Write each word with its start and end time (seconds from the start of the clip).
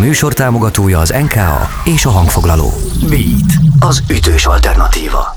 műsor 0.00 0.32
támogatója 0.32 0.98
az 0.98 1.14
NKA 1.22 1.68
és 1.84 2.04
a 2.04 2.10
hangfoglaló. 2.10 2.72
Beat, 3.08 3.52
az 3.78 4.02
ütős 4.10 4.46
alternatíva. 4.46 5.36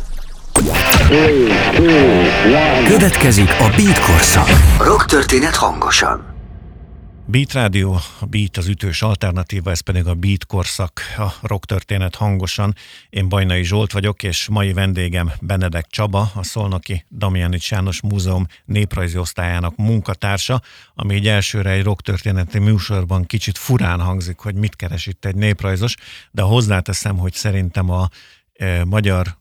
Következik 2.87 3.49
a 3.59 3.69
Beat 3.75 3.99
korszak. 3.99 4.49
Rock 4.79 5.05
történet 5.05 5.55
hangosan. 5.55 6.32
Beat 7.25 7.53
Rádió, 7.53 7.99
a 8.19 8.25
Beat 8.25 8.57
az 8.57 8.67
ütős 8.67 9.01
alternatíva, 9.01 9.71
ez 9.71 9.79
pedig 9.79 10.07
a 10.07 10.13
Beat 10.13 10.45
korszak, 10.45 11.01
a 11.17 11.33
rock 11.41 11.65
történet 11.65 12.15
hangosan. 12.15 12.75
Én 13.09 13.29
Bajnai 13.29 13.63
Zsolt 13.63 13.91
vagyok, 13.91 14.23
és 14.23 14.47
mai 14.47 14.73
vendégem 14.73 15.31
Benedek 15.41 15.87
Csaba, 15.87 16.31
a 16.35 16.43
Szolnoki 16.43 17.05
Damjanics 17.09 17.71
János 17.71 18.01
Múzeum 18.01 18.45
néprajzi 18.65 19.17
osztályának 19.17 19.75
munkatársa, 19.75 20.61
ami 20.95 21.15
egy 21.15 21.27
elsőre 21.27 21.69
egy 21.69 21.83
rock 21.83 22.01
történeti 22.01 22.59
műsorban 22.59 23.25
kicsit 23.25 23.57
furán 23.57 23.99
hangzik, 24.01 24.37
hogy 24.39 24.55
mit 24.55 24.75
keres 24.75 25.05
itt 25.05 25.25
egy 25.25 25.35
néprajzos, 25.35 25.95
de 26.31 26.41
hozzáteszem, 26.41 27.17
hogy 27.17 27.33
szerintem 27.33 27.89
a 27.89 28.09
e, 28.53 28.85
magyar 28.85 29.37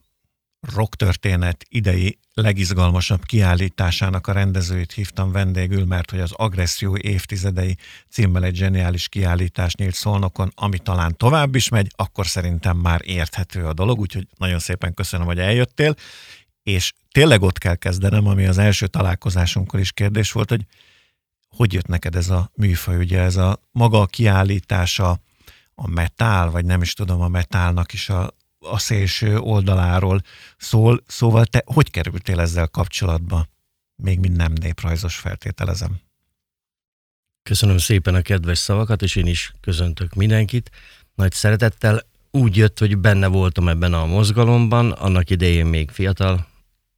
rocktörténet 0.75 1.65
idei 1.69 2.17
legizgalmasabb 2.33 3.23
kiállításának 3.23 4.27
a 4.27 4.31
rendezőit 4.31 4.91
hívtam 4.91 5.31
vendégül, 5.31 5.85
mert 5.85 6.09
hogy 6.09 6.19
az 6.19 6.31
agresszió 6.31 6.97
évtizedei 6.97 7.77
címmel 8.09 8.43
egy 8.43 8.55
zseniális 8.55 9.09
kiállítás 9.09 9.75
nyílt 9.75 9.93
Szolnokon, 9.93 10.51
ami 10.55 10.79
talán 10.79 11.17
tovább 11.17 11.55
is 11.55 11.69
megy, 11.69 11.91
akkor 11.95 12.27
szerintem 12.27 12.77
már 12.77 13.01
érthető 13.03 13.65
a 13.65 13.73
dolog, 13.73 13.99
úgyhogy 13.99 14.27
nagyon 14.37 14.59
szépen 14.59 14.93
köszönöm, 14.93 15.25
hogy 15.25 15.39
eljöttél, 15.39 15.95
és 16.63 16.93
tényleg 17.11 17.41
ott 17.41 17.57
kell 17.57 17.75
kezdenem, 17.75 18.27
ami 18.27 18.45
az 18.45 18.57
első 18.57 18.87
találkozásunkkor 18.87 19.79
is 19.79 19.91
kérdés 19.91 20.31
volt, 20.31 20.49
hogy 20.49 20.65
hogy 21.55 21.73
jött 21.73 21.87
neked 21.87 22.15
ez 22.15 22.29
a 22.29 22.51
műfaj, 22.55 22.97
ugye 22.97 23.19
ez 23.19 23.35
a 23.35 23.59
maga 23.71 24.01
a 24.01 24.05
kiállítása, 24.05 25.19
a 25.75 25.87
metál, 25.87 26.49
vagy 26.49 26.65
nem 26.65 26.81
is 26.81 26.93
tudom, 26.93 27.21
a 27.21 27.27
metálnak 27.27 27.93
is 27.93 28.09
a, 28.09 28.35
a 28.63 28.77
szélső 28.77 29.37
oldaláról 29.37 30.21
szól, 30.57 31.03
szóval 31.07 31.45
te 31.45 31.63
hogy 31.65 31.91
kerültél 31.91 32.39
ezzel 32.39 32.67
kapcsolatba? 32.67 33.47
Még 33.95 34.19
mind 34.19 34.35
nem 34.35 34.53
néprajzos 34.61 35.15
feltételezem. 35.15 35.99
Köszönöm 37.43 37.77
szépen 37.77 38.15
a 38.15 38.21
kedves 38.21 38.57
szavakat, 38.57 39.01
és 39.01 39.15
én 39.15 39.25
is 39.25 39.53
köszöntök 39.61 40.13
mindenkit. 40.13 40.71
Nagy 41.15 41.31
szeretettel 41.31 42.01
úgy 42.31 42.57
jött, 42.57 42.79
hogy 42.79 42.97
benne 42.97 43.27
voltam 43.27 43.67
ebben 43.67 43.93
a 43.93 44.05
mozgalomban, 44.05 44.91
annak 44.91 45.29
idején 45.29 45.65
még 45.65 45.89
fiatal, 45.89 46.47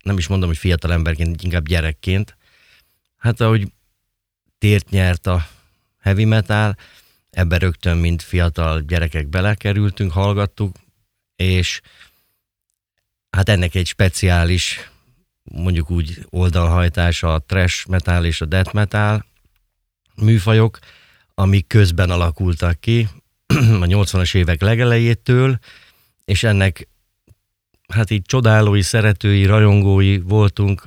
nem 0.03 0.17
is 0.17 0.27
mondom, 0.27 0.47
hogy 0.47 0.57
fiatal 0.57 0.91
emberként, 0.91 1.43
inkább 1.43 1.67
gyerekként. 1.67 2.37
Hát 3.17 3.41
ahogy 3.41 3.71
tért 4.57 4.89
nyert 4.89 5.27
a 5.27 5.47
heavy 5.99 6.25
metal, 6.25 6.75
ebbe 7.29 7.57
rögtön, 7.57 7.97
mint 7.97 8.21
fiatal 8.21 8.81
gyerekek 8.81 9.27
belekerültünk, 9.27 10.11
hallgattuk, 10.11 10.75
és 11.35 11.81
hát 13.29 13.49
ennek 13.49 13.75
egy 13.75 13.87
speciális, 13.87 14.91
mondjuk 15.43 15.91
úgy 15.91 16.25
oldalhajtása 16.29 17.33
a 17.33 17.39
trash 17.39 17.87
metal 17.87 18.25
és 18.25 18.41
a 18.41 18.45
death 18.45 18.73
metal 18.73 19.25
műfajok, 20.15 20.79
amik 21.33 21.67
közben 21.67 22.09
alakultak 22.09 22.79
ki 22.79 23.07
a 23.83 23.85
80-as 23.85 24.35
évek 24.35 24.61
legelejétől, 24.61 25.59
és 26.25 26.43
ennek 26.43 26.87
hát 27.87 28.09
így 28.09 28.21
csodálói, 28.21 28.81
szeretői, 28.81 29.45
rajongói 29.45 30.17
voltunk, 30.19 30.83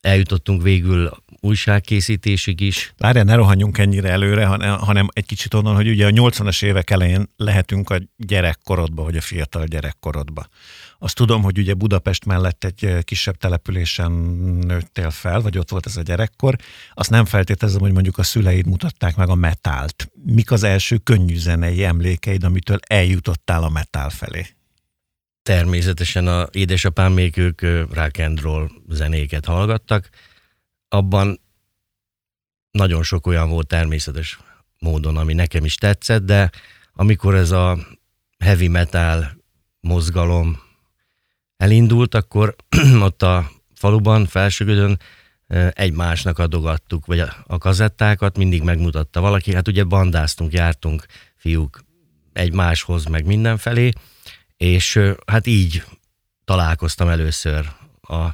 eljutottunk 0.00 0.62
végül 0.62 1.10
újságkészítésig 1.40 2.60
is. 2.60 2.92
Várjál, 2.98 3.24
ne 3.24 3.34
rohanjunk 3.34 3.78
ennyire 3.78 4.08
előre, 4.08 4.46
hanem 4.76 5.08
egy 5.12 5.26
kicsit 5.26 5.54
onnan, 5.54 5.74
hogy 5.74 5.88
ugye 5.88 6.06
a 6.06 6.10
80-as 6.10 6.64
évek 6.64 6.90
elején 6.90 7.28
lehetünk 7.36 7.90
a 7.90 8.00
gyerekkorodba, 8.16 9.02
vagy 9.02 9.16
a 9.16 9.20
fiatal 9.20 9.64
gyerekkorodba. 9.64 10.46
Azt 10.98 11.14
tudom, 11.14 11.42
hogy 11.42 11.58
ugye 11.58 11.74
Budapest 11.74 12.24
mellett 12.24 12.64
egy 12.64 13.04
kisebb 13.04 13.36
településen 13.36 14.12
nőttél 14.66 15.10
fel, 15.10 15.40
vagy 15.40 15.58
ott 15.58 15.70
volt 15.70 15.86
ez 15.86 15.96
a 15.96 16.02
gyerekkor. 16.02 16.56
Azt 16.94 17.10
nem 17.10 17.24
feltételezem, 17.24 17.80
hogy 17.80 17.92
mondjuk 17.92 18.18
a 18.18 18.22
szüleid 18.22 18.66
mutatták 18.66 19.16
meg 19.16 19.28
a 19.28 19.34
metált. 19.34 20.10
Mik 20.24 20.50
az 20.50 20.62
első 20.62 20.96
könnyű 20.96 21.36
zenei 21.36 21.84
emlékeid, 21.84 22.44
amitől 22.44 22.78
eljutottál 22.86 23.62
a 23.62 23.68
metál 23.68 24.10
felé? 24.10 24.46
Természetesen 25.42 26.26
a 26.26 26.48
édesapám 26.52 27.12
még 27.12 27.36
ők 27.36 27.60
rock 27.92 28.18
and 28.18 28.40
roll 28.40 28.70
zenéket 28.88 29.44
hallgattak, 29.44 30.08
abban 30.90 31.40
nagyon 32.70 33.02
sok 33.02 33.26
olyan 33.26 33.48
volt 33.48 33.66
természetes 33.66 34.38
módon, 34.78 35.16
ami 35.16 35.32
nekem 35.34 35.64
is 35.64 35.74
tetszett, 35.74 36.24
de 36.24 36.50
amikor 36.92 37.34
ez 37.34 37.50
a 37.50 37.78
heavy 38.38 38.68
metal 38.68 39.42
mozgalom 39.80 40.60
elindult, 41.56 42.14
akkor 42.14 42.56
ott 43.08 43.22
a 43.22 43.50
faluban, 43.74 44.26
felsőgödön 44.26 44.98
egymásnak 45.70 46.38
adogattuk, 46.38 47.06
vagy 47.06 47.20
a 47.46 47.58
kazettákat 47.58 48.36
mindig 48.36 48.62
megmutatta 48.62 49.20
valaki. 49.20 49.54
Hát 49.54 49.68
ugye 49.68 49.84
bandáztunk, 49.84 50.52
jártunk 50.52 51.06
fiúk 51.36 51.84
egymáshoz, 52.32 53.04
meg 53.04 53.26
mindenfelé, 53.26 53.90
és 54.56 55.00
hát 55.26 55.46
így 55.46 55.84
találkoztam 56.44 57.08
először 57.08 57.72
a 58.00 58.28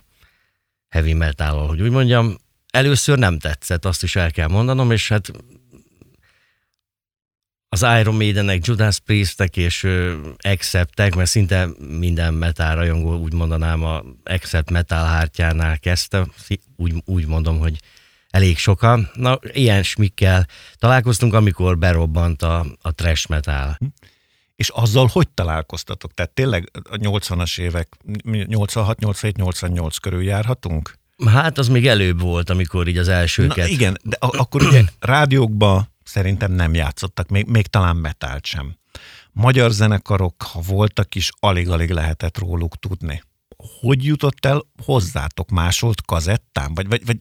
heavy 0.89 1.13
metal 1.13 1.67
hogy 1.67 1.83
úgy 1.83 1.91
mondjam, 1.91 2.37
először 2.77 3.19
nem 3.19 3.39
tetszett, 3.39 3.85
azt 3.85 4.03
is 4.03 4.17
el 4.17 4.31
kell 4.31 4.49
mondanom, 4.49 4.91
és 4.91 5.09
hát 5.09 5.31
az 7.69 7.87
Iron 8.01 8.15
Maidenek, 8.15 8.67
Judas 8.67 8.99
Priestek 8.99 9.57
és 9.57 9.87
Acceptek, 10.39 11.15
mert 11.15 11.31
szinte 11.31 11.69
minden 11.99 12.35
metal 12.35 12.75
rajongó 12.75 13.17
úgy 13.17 13.33
mondanám 13.33 13.85
a 13.85 14.03
Accept 14.25 14.71
metal 14.71 15.05
hártyánál 15.05 15.79
kezdte, 15.79 16.27
úgy, 16.77 16.95
úgy 17.05 17.27
mondom, 17.27 17.59
hogy 17.59 17.81
elég 18.31 18.59
sokan. 18.59 19.11
Na, 19.15 19.39
ilyen 19.53 19.83
smikkel 19.83 20.47
találkoztunk, 20.77 21.35
amikor 21.35 21.79
berobbant 21.79 22.43
a, 22.43 22.67
a 22.83 22.95
trash 22.95 23.29
metal. 23.29 23.79
És 24.57 24.69
azzal 24.69 25.09
hogy 25.13 25.29
találkoztatok? 25.29 26.15
Tehát 26.15 26.31
tényleg 26.31 26.71
a 26.73 26.97
80-as 26.97 27.61
évek, 27.61 27.89
86, 28.25 28.99
87, 28.99 29.37
88 29.37 29.97
körül 29.97 30.23
járhatunk? 30.23 30.99
Hát 31.25 31.59
az 31.59 31.69
még 31.69 31.87
előbb 31.87 32.21
volt, 32.21 32.51
amikor 32.51 32.89
így 32.89 32.99
az 32.99 33.09
elsőket. 33.09 33.57
Na 33.57 33.67
igen, 33.67 33.99
de 34.03 34.17
akkor 34.21 34.63
ugye 34.63 34.85
rádiókba 35.01 35.89
szerintem 36.05 36.53
nem 36.53 36.75
játszottak, 36.75 37.29
még, 37.29 37.47
még 37.47 37.67
talán 37.67 37.97
metált 37.97 38.45
sem. 38.45 38.77
Magyar 39.33 39.71
zenekarok, 39.71 40.43
ha 40.43 40.61
voltak 40.61 41.15
is, 41.15 41.31
alig-alig 41.39 41.91
lehetett 41.91 42.39
róluk 42.39 42.79
tudni. 42.79 43.23
Hogy 43.81 44.05
jutott 44.05 44.47
el 44.47 44.63
hozzátok? 44.85 45.51
Másolt 45.51 46.05
kazettán? 46.05 46.75
Vagy, 46.75 46.89
vagy, 46.89 47.07
vagy 47.07 47.17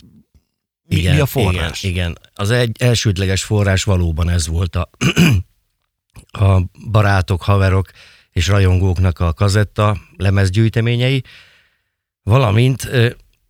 mi, 0.88 0.96
igen, 0.96 1.14
mi 1.14 1.20
a 1.22 1.26
forrás? 1.26 1.84
Igen, 1.84 1.96
igen. 1.96 2.18
Az 2.34 2.52
egy 2.52 2.76
elsődleges 2.80 3.44
forrás 3.44 3.84
valóban 3.84 4.30
ez 4.30 4.48
volt 4.48 4.76
a, 4.76 4.90
a 6.46 6.62
barátok, 6.92 7.42
haverok 7.42 7.92
és 8.32 8.48
rajongóknak 8.48 9.20
a 9.20 9.34
kazetta 9.34 9.98
lemezgyűjteményei, 10.18 11.24
valamint 12.24 12.90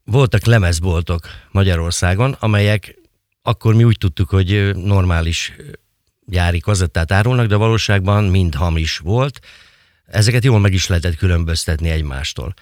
voltak 0.06 0.46
lemezboltok 0.46 1.28
Magyarországon, 1.52 2.32
amelyek 2.40 2.96
akkor 3.42 3.76
mi 3.76 3.84
úgy 3.84 3.98
tudtuk, 3.98 4.30
hogy 4.30 4.76
normális 4.76 5.54
gyári 6.26 6.60
kazettát 6.60 7.12
árulnak, 7.12 7.48
de 7.48 7.56
valóságban 7.56 8.24
mind 8.24 8.56
hamis 8.56 8.98
volt. 8.98 9.40
Ezeket 10.06 10.44
jól 10.44 10.60
meg 10.60 10.74
is 10.74 10.88
lehetett 10.88 11.16
különböztetni 11.16 11.90
egymástól. 11.90 12.54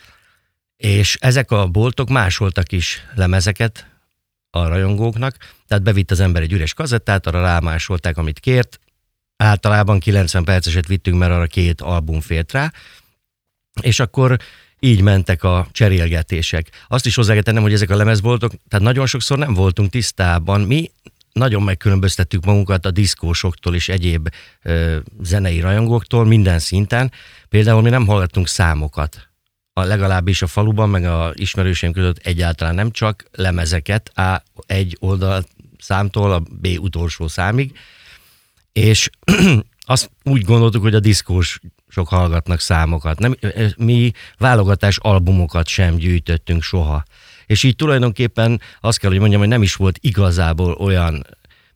És 0.77 1.17
ezek 1.19 1.51
a 1.51 1.67
boltok 1.67 2.09
másoltak 2.09 2.71
is 2.71 3.03
lemezeket 3.15 3.87
a 4.49 4.67
rajongóknak, 4.67 5.37
tehát 5.67 5.83
bevitt 5.83 6.11
az 6.11 6.19
ember 6.19 6.41
egy 6.41 6.51
üres 6.51 6.73
kazettát, 6.73 7.27
arra 7.27 7.41
rámásolták, 7.41 8.17
amit 8.17 8.39
kért. 8.39 8.79
Általában 9.37 9.99
90 9.99 10.43
perceset 10.43 10.87
vittünk, 10.87 11.17
mert 11.17 11.31
arra 11.31 11.47
két 11.47 11.81
album 11.81 12.21
fért 12.21 12.51
rá, 12.51 12.71
és 13.81 13.99
akkor 13.99 14.37
így 14.83 15.01
mentek 15.01 15.43
a 15.43 15.67
cserélgetések. 15.71 16.69
Azt 16.87 17.05
is 17.05 17.15
hozzá 17.15 17.33
hogy 17.61 17.73
ezek 17.73 17.89
a 17.89 17.95
lemezboltok, 17.95 18.51
tehát 18.67 18.85
nagyon 18.85 19.05
sokszor 19.05 19.37
nem 19.37 19.53
voltunk 19.53 19.89
tisztában. 19.89 20.61
Mi 20.61 20.91
nagyon 21.31 21.63
megkülönböztettük 21.63 22.45
magunkat 22.45 22.85
a 22.85 22.91
diszkósoktól 22.91 23.75
és 23.75 23.89
egyéb 23.89 24.29
ö, 24.61 24.97
zenei 25.21 25.59
rajongóktól 25.59 26.25
minden 26.25 26.59
szinten. 26.59 27.11
Például 27.49 27.81
mi 27.81 27.89
nem 27.89 28.05
hallgattunk 28.05 28.47
számokat. 28.47 29.29
A 29.73 29.83
legalábbis 29.83 30.41
a 30.41 30.47
faluban, 30.47 30.89
meg 30.89 31.05
a 31.05 31.31
ismerőseim 31.33 31.93
között 31.93 32.17
egyáltalán 32.17 32.75
nem 32.75 32.91
csak 32.91 33.25
lemezeket, 33.31 34.11
A 34.17 34.43
egy 34.65 34.97
oldal 34.99 35.45
számtól 35.77 36.31
a 36.31 36.39
B 36.39 36.67
utolsó 36.79 37.27
számig, 37.27 37.77
és 38.71 39.09
azt 39.85 40.09
úgy 40.23 40.41
gondoltuk, 40.41 40.81
hogy 40.81 40.95
a 40.95 40.99
diszkós 40.99 41.59
sok 41.93 42.07
hallgatnak 42.07 42.59
számokat. 42.59 43.19
Nem, 43.19 43.35
mi 43.77 44.11
válogatás 44.37 44.97
albumokat 44.97 45.67
sem 45.67 45.95
gyűjtöttünk 45.95 46.63
soha. 46.63 47.03
És 47.45 47.63
így 47.63 47.75
tulajdonképpen 47.75 48.61
azt 48.81 48.99
kell, 48.99 49.09
hogy 49.09 49.19
mondjam, 49.19 49.41
hogy 49.41 49.49
nem 49.49 49.61
is 49.61 49.75
volt 49.75 49.97
igazából 50.01 50.71
olyan, 50.71 51.25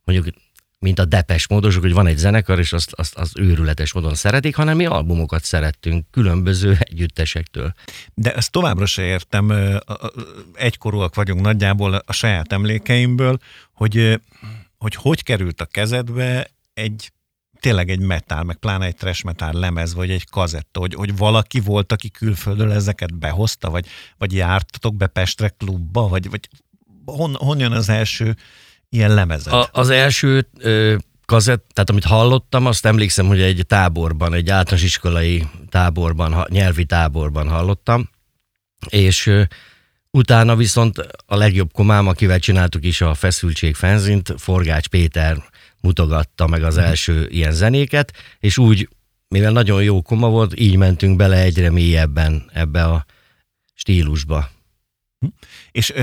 mondjuk 0.04 0.36
mint 0.80 1.00
a 1.00 1.06
depes 1.06 1.48
módosok, 1.48 1.82
hogy 1.82 1.94
van 1.94 2.08
egy 2.08 2.18
zenekar, 2.18 2.60
és 2.60 2.74
azt, 2.74 2.94
azt, 2.94 3.16
az 3.16 3.32
őrületes 3.36 3.94
módon 3.94 4.16
szeretik, 4.16 4.56
hanem 4.56 4.76
mi 4.76 4.86
albumokat 4.86 5.44
szerettünk 5.44 6.06
különböző 6.12 6.78
együttesektől. 6.80 7.74
De 8.14 8.34
ezt 8.34 8.52
továbbra 8.52 8.86
se 8.86 9.02
értem, 9.02 9.54
egykorúak 10.54 11.16
vagyunk 11.16 11.42
nagyjából 11.42 11.94
a 11.94 12.14
saját 12.14 12.54
emlékeimből, 12.54 13.38
hogy 13.74 14.20
hogy, 14.78 14.96
hogy 14.96 15.24
került 15.24 15.62
a 15.62 15.66
kezedbe 15.66 16.48
egy 16.74 17.12
tényleg 17.60 17.90
egy 17.90 18.00
metál, 18.00 18.44
meg 18.44 18.56
pláne 18.56 18.86
egy 18.86 18.96
trash 18.96 19.26
metal 19.26 19.54
lemez, 19.54 19.94
vagy 19.94 20.10
egy 20.10 20.30
kazetta, 20.30 20.80
hogy, 20.80 20.94
hogy 20.94 21.18
valaki 21.18 21.60
volt, 21.60 21.92
aki 21.92 22.10
külföldről 22.10 22.72
ezeket 22.72 23.18
behozta, 23.18 23.70
vagy, 23.70 23.86
vagy 24.18 24.34
jártatok 24.34 24.96
be 24.96 25.08
Pestre 25.08 25.50
klubba, 25.50 26.08
vagy, 26.08 26.30
vagy 26.30 26.50
hon, 27.06 27.36
honnan 27.36 27.72
az 27.72 27.90
első 27.90 28.36
ilyen 28.90 29.14
lemezet? 29.14 29.54
A, 29.54 29.70
az 29.72 29.90
első 29.90 30.48
ö, 30.58 30.96
kazett, 31.26 31.66
tehát 31.74 31.90
amit 31.90 32.04
hallottam, 32.04 32.66
azt 32.66 32.86
emlékszem, 32.86 33.28
hogy 33.28 33.42
egy 33.42 33.64
táborban, 33.68 34.34
egy 34.34 34.50
általános 34.50 34.84
iskolai 34.84 35.48
táborban, 35.70 36.46
nyelvi 36.50 36.86
táborban 36.86 37.50
hallottam, 37.50 38.10
és 38.90 39.26
ö, 39.26 39.44
utána 40.12 40.56
viszont 40.56 40.98
a 41.26 41.36
legjobb 41.36 41.72
komám, 41.72 42.08
akivel 42.08 42.40
csináltuk 42.40 42.86
is 42.86 43.02
a 43.02 43.14
feszültség 43.14 43.76
fenzint, 43.76 44.34
Forgács 44.38 44.88
Péter 44.88 45.38
mutogatta 45.82 46.48
meg 46.48 46.64
az 46.64 46.76
mhm. 46.76 46.86
első 46.86 47.28
ilyen 47.30 47.52
zenéket, 47.52 48.14
és 48.40 48.58
úgy, 48.58 48.90
mivel 49.28 49.52
nagyon 49.52 49.84
jó 49.84 50.02
koma 50.02 50.30
volt, 50.30 50.60
így 50.60 50.76
mentünk 50.76 51.16
bele 51.16 51.42
egyre 51.42 51.70
mélyebben 51.70 52.50
ebbe 52.54 52.84
a 52.84 53.06
stílusba. 53.74 54.50
És 55.72 55.94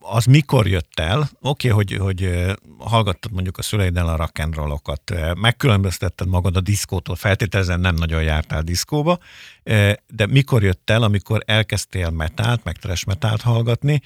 az 0.00 0.24
mikor 0.24 0.66
jött 0.66 0.98
el? 0.98 1.30
Oké, 1.40 1.70
okay, 1.70 1.70
hogy, 1.70 1.96
hogy 1.96 2.46
hallgattad 2.78 3.32
mondjuk 3.32 3.58
a 3.58 3.62
szüleiddel 3.62 4.08
a 4.08 4.16
rock 4.16 4.38
and 4.38 4.54
rollokat, 4.54 5.14
megkülönböztetted 5.34 6.28
magad 6.28 6.56
a 6.56 6.60
diszkótól, 6.60 7.16
feltételezem 7.16 7.80
nem 7.80 7.94
nagyon 7.94 8.22
jártál 8.22 8.62
diszkóba, 8.62 9.18
de 10.08 10.26
mikor 10.28 10.62
jött 10.62 10.90
el, 10.90 11.02
amikor 11.02 11.42
elkezdtél 11.46 12.10
metált, 12.10 12.64
meg 12.64 12.76
trash 12.76 13.06
metált 13.06 13.40
hallgatni, 13.40 14.00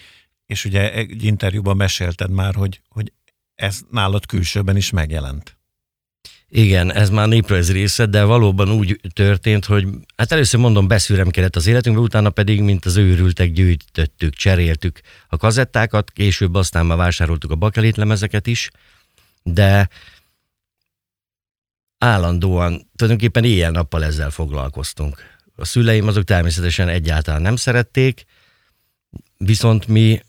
és 0.47 0.65
ugye 0.65 0.93
egy 0.93 1.25
interjúban 1.25 1.77
mesélted 1.77 2.31
már, 2.31 2.55
hogy, 2.55 2.81
hogy 2.89 3.13
ez 3.55 3.81
nálad 3.91 4.27
külsőben 4.27 4.77
is 4.77 4.91
megjelent. 4.91 5.57
Igen, 6.49 6.93
ez 6.93 7.11
már 7.11 7.29
néprajz 7.29 7.73
része, 7.73 8.07
de 8.07 8.25
valóban 8.25 8.71
úgy 8.71 9.01
történt, 9.13 9.65
hogy 9.65 9.87
hát 10.17 10.33
először 10.33 10.61
mondom, 10.61 10.89
beszűrem 10.89 11.31
kellett 11.31 11.57
az 11.57 11.67
életünkbe, 11.67 12.03
utána 12.03 12.31
pedig, 12.31 12.61
mint 12.61 12.85
az 12.85 12.97
őrültek, 12.97 13.53
gyűjtöttük, 13.53 14.35
cseréltük 14.35 15.01
a 15.29 15.37
kazettákat, 15.37 16.11
később 16.11 16.55
aztán 16.55 16.87
már 16.87 16.97
vásároltuk 16.97 17.51
a 17.51 17.55
bakelit 17.55 17.97
lemezeket 17.97 18.47
is, 18.47 18.71
de 19.43 19.89
állandóan, 21.99 22.91
tulajdonképpen 22.97 23.45
éjjel-nappal 23.45 24.05
ezzel 24.05 24.31
foglalkoztunk. 24.31 25.17
A 25.57 25.65
szüleim 25.65 26.09
azok 26.09 26.25
természetesen 26.25 26.89
egyáltalán 26.89 27.43
nem 27.43 27.57
szerették, 27.57 28.25
viszont 29.37 29.87
mi 29.87 30.21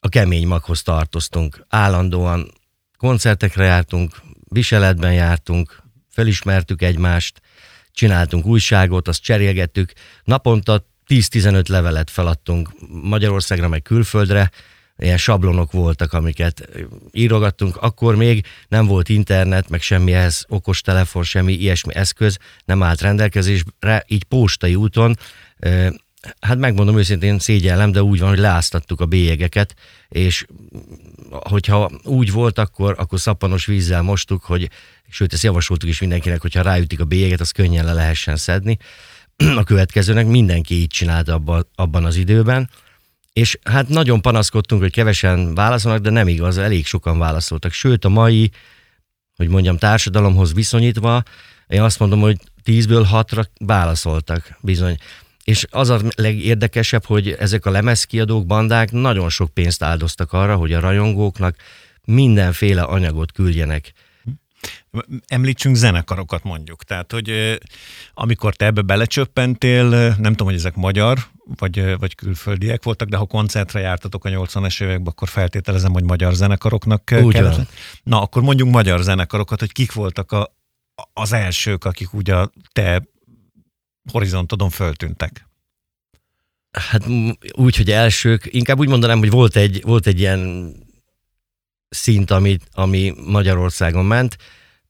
a 0.00 0.08
kemény 0.08 0.46
maghoz 0.46 0.82
tartoztunk. 0.82 1.64
Állandóan 1.68 2.52
koncertekre 2.96 3.64
jártunk, 3.64 4.16
viseletben 4.48 5.12
jártunk, 5.12 5.82
felismertük 6.10 6.82
egymást, 6.82 7.40
csináltunk 7.92 8.46
újságot, 8.46 9.08
azt 9.08 9.22
cserélgettük. 9.22 9.92
Naponta 10.24 10.86
10-15 11.06 11.68
levelet 11.68 12.10
feladtunk 12.10 12.70
Magyarországra, 12.88 13.68
meg 13.68 13.82
külföldre, 13.82 14.50
ilyen 14.96 15.16
sablonok 15.16 15.72
voltak, 15.72 16.12
amiket 16.12 16.68
írogattunk. 17.12 17.76
Akkor 17.76 18.16
még 18.16 18.46
nem 18.68 18.86
volt 18.86 19.08
internet, 19.08 19.68
meg 19.68 19.80
semmi 19.80 20.12
ehhez 20.12 20.44
okos 20.48 20.80
telefon, 20.80 21.22
semmi 21.22 21.52
ilyesmi 21.52 21.94
eszköz 21.94 22.38
nem 22.64 22.82
állt 22.82 23.00
rendelkezésre, 23.00 24.04
így 24.06 24.24
postai 24.24 24.74
úton 24.74 25.16
Hát 26.40 26.58
megmondom 26.58 26.98
őszintén, 26.98 27.38
szégyellem, 27.38 27.92
de 27.92 28.02
úgy 28.02 28.18
van, 28.18 28.28
hogy 28.28 28.38
leáztattuk 28.38 29.00
a 29.00 29.06
bélyegeket, 29.06 29.74
és 30.08 30.46
hogyha 31.30 31.90
úgy 32.04 32.32
volt, 32.32 32.58
akkor, 32.58 32.94
akkor 32.98 33.20
szappanos 33.20 33.66
vízzel 33.66 34.02
mostuk, 34.02 34.44
hogy, 34.44 34.70
sőt, 35.08 35.32
ezt 35.32 35.42
javasoltuk 35.42 35.88
is 35.88 36.00
mindenkinek, 36.00 36.40
hogyha 36.40 36.62
ráütik 36.62 37.00
a 37.00 37.04
bélyeget, 37.04 37.40
az 37.40 37.50
könnyen 37.50 37.84
le 37.84 37.92
lehessen 37.92 38.36
szedni. 38.36 38.78
A 39.56 39.64
következőnek 39.64 40.26
mindenki 40.26 40.74
így 40.74 40.86
csinálta 40.86 41.32
abba, 41.32 41.68
abban 41.74 42.04
az 42.04 42.16
időben, 42.16 42.70
és 43.32 43.58
hát 43.64 43.88
nagyon 43.88 44.20
panaszkodtunk, 44.20 44.80
hogy 44.80 44.92
kevesen 44.92 45.54
válaszolnak, 45.54 46.02
de 46.02 46.10
nem 46.10 46.28
igaz, 46.28 46.58
elég 46.58 46.86
sokan 46.86 47.18
válaszoltak. 47.18 47.72
Sőt, 47.72 48.04
a 48.04 48.08
mai, 48.08 48.50
hogy 49.36 49.48
mondjam, 49.48 49.78
társadalomhoz 49.78 50.54
viszonyítva, 50.54 51.22
én 51.66 51.82
azt 51.82 51.98
mondom, 51.98 52.20
hogy 52.20 52.38
tízből 52.62 53.02
hatra 53.02 53.44
válaszoltak 53.58 54.58
bizony. 54.60 54.96
És 55.48 55.66
az 55.70 55.88
a 55.88 56.00
legérdekesebb, 56.16 57.04
hogy 57.04 57.30
ezek 57.30 57.66
a 57.66 57.70
lemezkiadók, 57.70 58.46
bandák 58.46 58.92
nagyon 58.92 59.28
sok 59.28 59.54
pénzt 59.54 59.82
áldoztak 59.82 60.32
arra, 60.32 60.56
hogy 60.56 60.72
a 60.72 60.80
rajongóknak 60.80 61.56
mindenféle 62.04 62.82
anyagot 62.82 63.32
küldjenek. 63.32 63.92
Említsünk 65.26 65.76
zenekarokat 65.76 66.42
mondjuk. 66.42 66.84
Tehát, 66.84 67.12
hogy 67.12 67.58
amikor 68.14 68.54
te 68.54 68.64
ebbe 68.64 68.82
belecsöppentél, 68.82 69.88
nem 70.18 70.30
tudom, 70.30 70.46
hogy 70.46 70.56
ezek 70.56 70.74
magyar, 70.74 71.18
vagy, 71.58 71.98
vagy 71.98 72.14
külföldiek 72.14 72.82
voltak, 72.82 73.08
de 73.08 73.16
ha 73.16 73.24
koncertre 73.24 73.80
jártatok 73.80 74.24
a 74.24 74.28
80-es 74.28 74.82
években, 74.82 75.06
akkor 75.06 75.28
feltételezem, 75.28 75.92
hogy 75.92 76.04
magyar 76.04 76.34
zenekaroknak 76.34 77.14
Úgy 77.22 77.32
kellett. 77.32 77.56
Van. 77.56 77.68
Na, 78.02 78.22
akkor 78.22 78.42
mondjuk 78.42 78.68
magyar 78.68 79.00
zenekarokat, 79.00 79.60
hogy 79.60 79.72
kik 79.72 79.92
voltak 79.92 80.32
a, 80.32 80.54
az 81.12 81.32
elsők, 81.32 81.84
akik 81.84 82.12
ugye 82.12 82.34
a 82.34 82.50
te 82.72 83.02
horizontodon 84.10 84.70
föltűntek? 84.70 85.46
Hát 86.70 87.06
úgy, 87.52 87.76
hogy 87.76 87.90
elsők, 87.90 88.48
inkább 88.50 88.78
úgy 88.78 88.88
mondanám, 88.88 89.18
hogy 89.18 89.30
volt 89.30 89.56
egy, 89.56 89.82
volt 89.82 90.06
egy 90.06 90.18
ilyen 90.18 90.72
szint, 91.88 92.30
ami, 92.30 92.58
ami 92.72 93.14
Magyarországon 93.26 94.04
ment. 94.04 94.36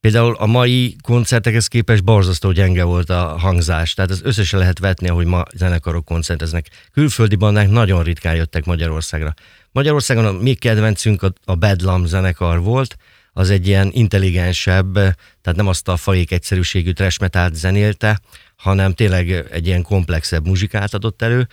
Például 0.00 0.35
a 0.35 0.47
mai 0.47 0.97
koncertekhez 1.03 1.67
képest 1.67 2.05
borzasztó 2.05 2.53
gyenge 2.53 2.85
volt 2.85 3.11
a 3.11 3.38
hangzás, 3.38 3.94
tehát 3.94 4.11
az 4.11 4.20
összesen 4.25 4.59
lehet 4.59 4.79
vetni, 4.79 5.09
ahogy 5.09 5.26
ma 5.26 5.43
zenekarok 5.55 6.05
koncerteznek. 6.05 6.67
Külföldi 6.93 7.37
bandák 7.37 7.71
nagyon 7.71 8.03
ritkán 8.03 8.35
jöttek 8.35 8.64
Magyarországra. 8.64 9.35
Magyarországon 9.73 10.25
a 10.25 10.32
mi 10.32 10.55
kedvencünk 10.55 11.23
a, 11.23 11.32
a 11.44 11.55
Bedlam 11.55 12.06
zenekar 12.06 12.61
volt, 12.61 12.97
az 13.32 13.50
egy 13.50 13.67
ilyen 13.67 13.91
intelligensebb, 13.93 14.93
tehát 15.41 15.56
nem 15.56 15.67
azt 15.67 15.88
a 15.88 15.97
fajék 15.97 16.31
egyszerűségű 16.31 16.93
trash 16.93 17.50
zenélte, 17.52 18.21
hanem 18.59 18.93
tényleg 18.93 19.31
egy 19.31 19.67
ilyen 19.67 19.83
komplexebb 19.83 20.47
muzsikát 20.47 20.95
adott 20.95 21.23
elő. 21.23 21.49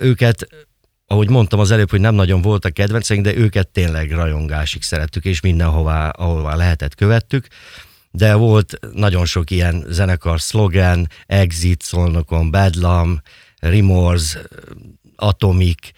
Őket, 0.00 0.48
ahogy 1.06 1.30
mondtam 1.30 1.60
az 1.60 1.70
előbb, 1.70 1.90
hogy 1.90 2.00
nem 2.00 2.14
nagyon 2.14 2.42
voltak 2.42 2.72
kedvenceink, 2.72 3.24
de 3.24 3.36
őket 3.36 3.68
tényleg 3.68 4.10
rajongásig 4.10 4.82
szerettük, 4.82 5.24
és 5.24 5.40
mindenhová, 5.40 6.08
ahová 6.08 6.54
lehetett 6.54 6.94
követtük. 6.94 7.46
De 8.10 8.34
volt 8.34 8.78
nagyon 8.92 9.24
sok 9.24 9.50
ilyen 9.50 9.84
zenekar, 9.88 10.40
Slogan, 10.40 11.06
Exit, 11.26 11.82
Szolnokon, 11.82 12.50
Bedlam, 12.50 13.22
Remorse, 13.60 14.40
Atomic, 15.16 15.90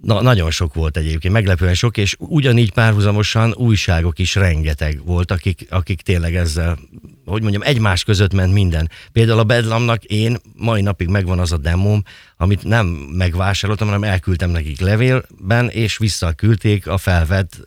Na, 0.00 0.22
nagyon 0.22 0.50
sok 0.50 0.74
volt 0.74 0.96
egyébként, 0.96 1.34
meglepően 1.34 1.74
sok, 1.74 1.96
és 1.96 2.16
ugyanígy 2.18 2.72
párhuzamosan 2.72 3.54
újságok 3.56 4.18
is 4.18 4.34
rengeteg 4.34 5.04
volt, 5.04 5.30
akik, 5.30 5.66
akik 5.70 6.00
tényleg 6.00 6.34
ezzel, 6.34 6.78
hogy 7.24 7.42
mondjam, 7.42 7.62
egymás 7.62 8.04
között 8.04 8.32
ment 8.32 8.52
minden. 8.52 8.90
Például 9.12 9.38
a 9.38 9.44
Bedlamnak 9.44 10.04
én 10.04 10.36
mai 10.56 10.80
napig 10.80 11.08
megvan 11.08 11.38
az 11.38 11.52
a 11.52 11.56
demóm, 11.56 12.02
amit 12.36 12.64
nem 12.64 12.86
megvásároltam, 13.12 13.86
hanem 13.86 14.04
elküldtem 14.04 14.50
nekik 14.50 14.80
levélben, 14.80 15.68
és 15.68 15.96
visszaküldték 15.96 16.86
a 16.86 16.98
felvett 16.98 17.60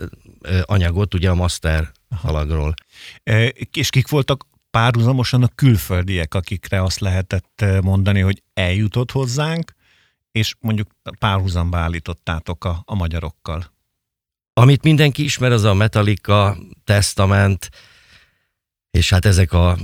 anyagot 0.65 1.13
ugye 1.13 1.29
a 1.29 1.35
master 1.35 1.91
halagról. 2.21 2.73
E, 3.23 3.47
és 3.71 3.89
kik 3.89 4.07
voltak 4.07 4.45
párhuzamosan 4.71 5.43
a 5.43 5.51
külföldiek, 5.55 6.33
akikre 6.33 6.83
azt 6.83 6.99
lehetett 6.99 7.65
mondani, 7.81 8.19
hogy 8.19 8.43
eljutott 8.53 9.11
hozzánk, 9.11 9.73
és 10.33 10.55
mondjuk 10.59 10.87
párhuzamba 11.19 11.77
állítottátok 11.77 12.65
a, 12.65 12.81
a 12.85 12.95
magyarokkal? 12.95 13.71
Amit 14.53 14.83
mindenki 14.83 15.23
ismer, 15.23 15.51
az 15.51 15.63
a 15.63 15.73
Metallica, 15.73 16.57
Testament, 16.83 17.69
és 18.91 19.09
hát 19.09 19.25
ezek 19.25 19.53
a 19.53 19.77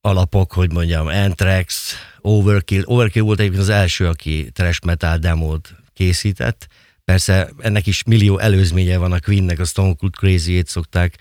alapok, 0.00 0.52
hogy 0.52 0.72
mondjam, 0.72 1.06
Anthrax, 1.06 1.94
Overkill. 2.20 2.82
Overkill 2.84 3.22
volt 3.22 3.38
egyébként 3.38 3.62
az 3.62 3.68
első, 3.68 4.06
aki 4.06 4.50
trash 4.52 4.84
metal 4.84 5.18
demót 5.18 5.74
készített. 5.92 6.66
Persze 7.04 7.50
ennek 7.58 7.86
is 7.86 8.02
millió 8.02 8.38
előzménye 8.38 8.96
van 8.96 9.12
a 9.12 9.20
Queennek, 9.20 9.58
a 9.58 9.64
Stone 9.64 9.94
Cold 9.94 10.14
Crazy-ét 10.14 10.68
szokták 10.68 11.18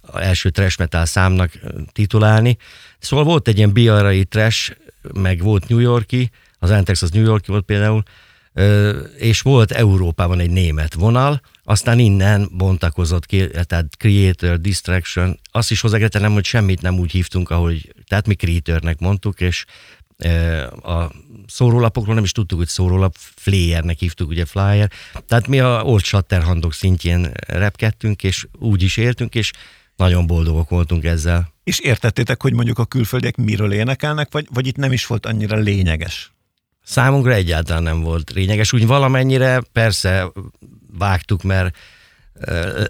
az 0.00 0.20
első 0.20 0.50
trash 0.50 0.78
metal 0.78 1.06
számnak 1.06 1.52
titulálni. 1.92 2.56
Szóval 2.98 3.24
volt 3.24 3.48
egy 3.48 3.56
ilyen 3.56 3.72
biarai 3.72 4.24
trash, 4.24 4.76
meg 5.12 5.42
volt 5.42 5.68
New 5.68 5.78
Yorki, 5.78 6.30
az 6.60 6.70
Antex 6.70 7.02
az 7.02 7.10
New 7.10 7.24
York 7.24 7.46
volt 7.46 7.64
például, 7.64 8.02
és 9.16 9.40
volt 9.40 9.70
Európában 9.70 10.40
egy 10.40 10.50
német 10.50 10.94
vonal, 10.94 11.40
aztán 11.62 11.98
innen 11.98 12.48
bontakozott 12.52 13.26
ki, 13.26 13.48
tehát 13.48 13.96
creator, 13.98 14.60
distraction, 14.60 15.40
azt 15.50 15.70
is 15.70 15.80
hozzá 15.80 15.98
kell 15.98 16.08
tennem, 16.08 16.32
hogy 16.32 16.44
semmit 16.44 16.82
nem 16.82 16.98
úgy 16.98 17.10
hívtunk, 17.10 17.50
ahogy, 17.50 17.94
tehát 18.08 18.26
mi 18.26 18.34
creatornek 18.34 18.98
mondtuk, 18.98 19.40
és 19.40 19.64
a 20.82 21.10
szórólapokról 21.46 22.14
nem 22.14 22.24
is 22.24 22.32
tudtuk, 22.32 22.58
hogy 22.58 22.68
szórólap, 22.68 23.16
flayernek 23.18 23.98
hívtuk, 23.98 24.28
ugye 24.28 24.44
flyer. 24.44 24.90
Tehát 25.26 25.46
mi 25.46 25.60
a 25.60 25.82
old 25.84 26.02
shatterhandok 26.02 26.72
szintjén 26.72 27.30
repkedtünk, 27.46 28.22
és 28.22 28.46
úgy 28.58 28.82
is 28.82 28.96
éltünk, 28.96 29.34
és 29.34 29.50
nagyon 29.96 30.26
boldogok 30.26 30.68
voltunk 30.68 31.04
ezzel. 31.04 31.52
És 31.64 31.78
értettétek, 31.78 32.42
hogy 32.42 32.52
mondjuk 32.52 32.78
a 32.78 32.84
külföldiek 32.84 33.36
miről 33.36 33.72
énekelnek, 33.72 34.32
vagy, 34.32 34.46
vagy 34.52 34.66
itt 34.66 34.76
nem 34.76 34.92
is 34.92 35.06
volt 35.06 35.26
annyira 35.26 35.56
lényeges? 35.56 36.32
Számunkra 36.82 37.32
egyáltalán 37.32 37.82
nem 37.82 38.00
volt 38.00 38.30
lényeges. 38.30 38.72
Úgy 38.72 38.86
valamennyire 38.86 39.62
persze 39.72 40.32
vágtuk, 40.98 41.42
mert 41.42 41.76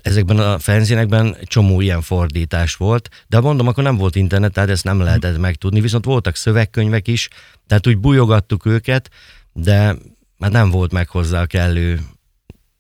ezekben 0.03 0.39
a 0.39 0.59
fenzénekben 0.59 1.37
csomó 1.43 1.81
ilyen 1.81 2.01
fordítás 2.03 2.75
volt, 2.75 3.09
de 3.27 3.41
mondom, 3.41 3.67
akkor 3.67 3.85
nem 3.85 3.97
volt 3.97 4.17
internet, 4.17 4.53
tehát 4.53 4.71
ezt 4.71 4.85
nem 4.85 5.01
lehetett 5.01 5.39
megtudni, 5.39 5.81
viszont 5.81 6.05
voltak 6.05 6.37
szövegkönyvek 6.37 7.09
is, 7.09 7.29
tehát 7.67 7.87
úgy 7.87 7.99
bujogattuk 7.99 8.67
őket, 8.67 9.11
de 9.53 9.97
hát 10.41 10.53
nem 10.53 10.71
volt 10.71 10.93
meg 10.93 11.09
hozzá 11.09 11.41
a 11.41 11.47
kellő 11.47 12.01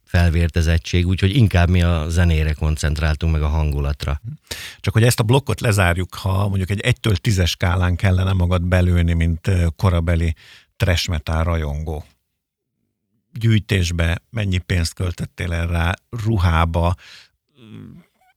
felvértezettség, 0.04 1.06
úgyhogy 1.06 1.36
inkább 1.36 1.68
mi 1.68 1.82
a 1.82 2.04
zenére 2.08 2.52
koncentráltunk 2.52 3.32
meg 3.32 3.42
a 3.42 3.48
hangulatra. 3.48 4.20
Csak 4.80 4.94
hogy 4.94 5.02
ezt 5.02 5.20
a 5.20 5.22
blokkot 5.22 5.60
lezárjuk, 5.60 6.14
ha 6.14 6.48
mondjuk 6.48 6.70
egy 6.70 6.96
1-től 7.00 7.16
10 7.16 7.42
skálán 7.46 7.96
kellene 7.96 8.32
magad 8.32 8.62
belőni, 8.62 9.12
mint 9.12 9.50
korabeli 9.76 10.34
trash 10.80 11.08
metal 11.08 11.44
rajongó. 11.44 12.04
Gyűjtésbe 13.32 14.22
mennyi 14.30 14.58
pénzt 14.58 14.94
költöttél 14.94 15.52
el 15.52 15.66
rá, 15.66 15.94
ruhába, 16.24 16.94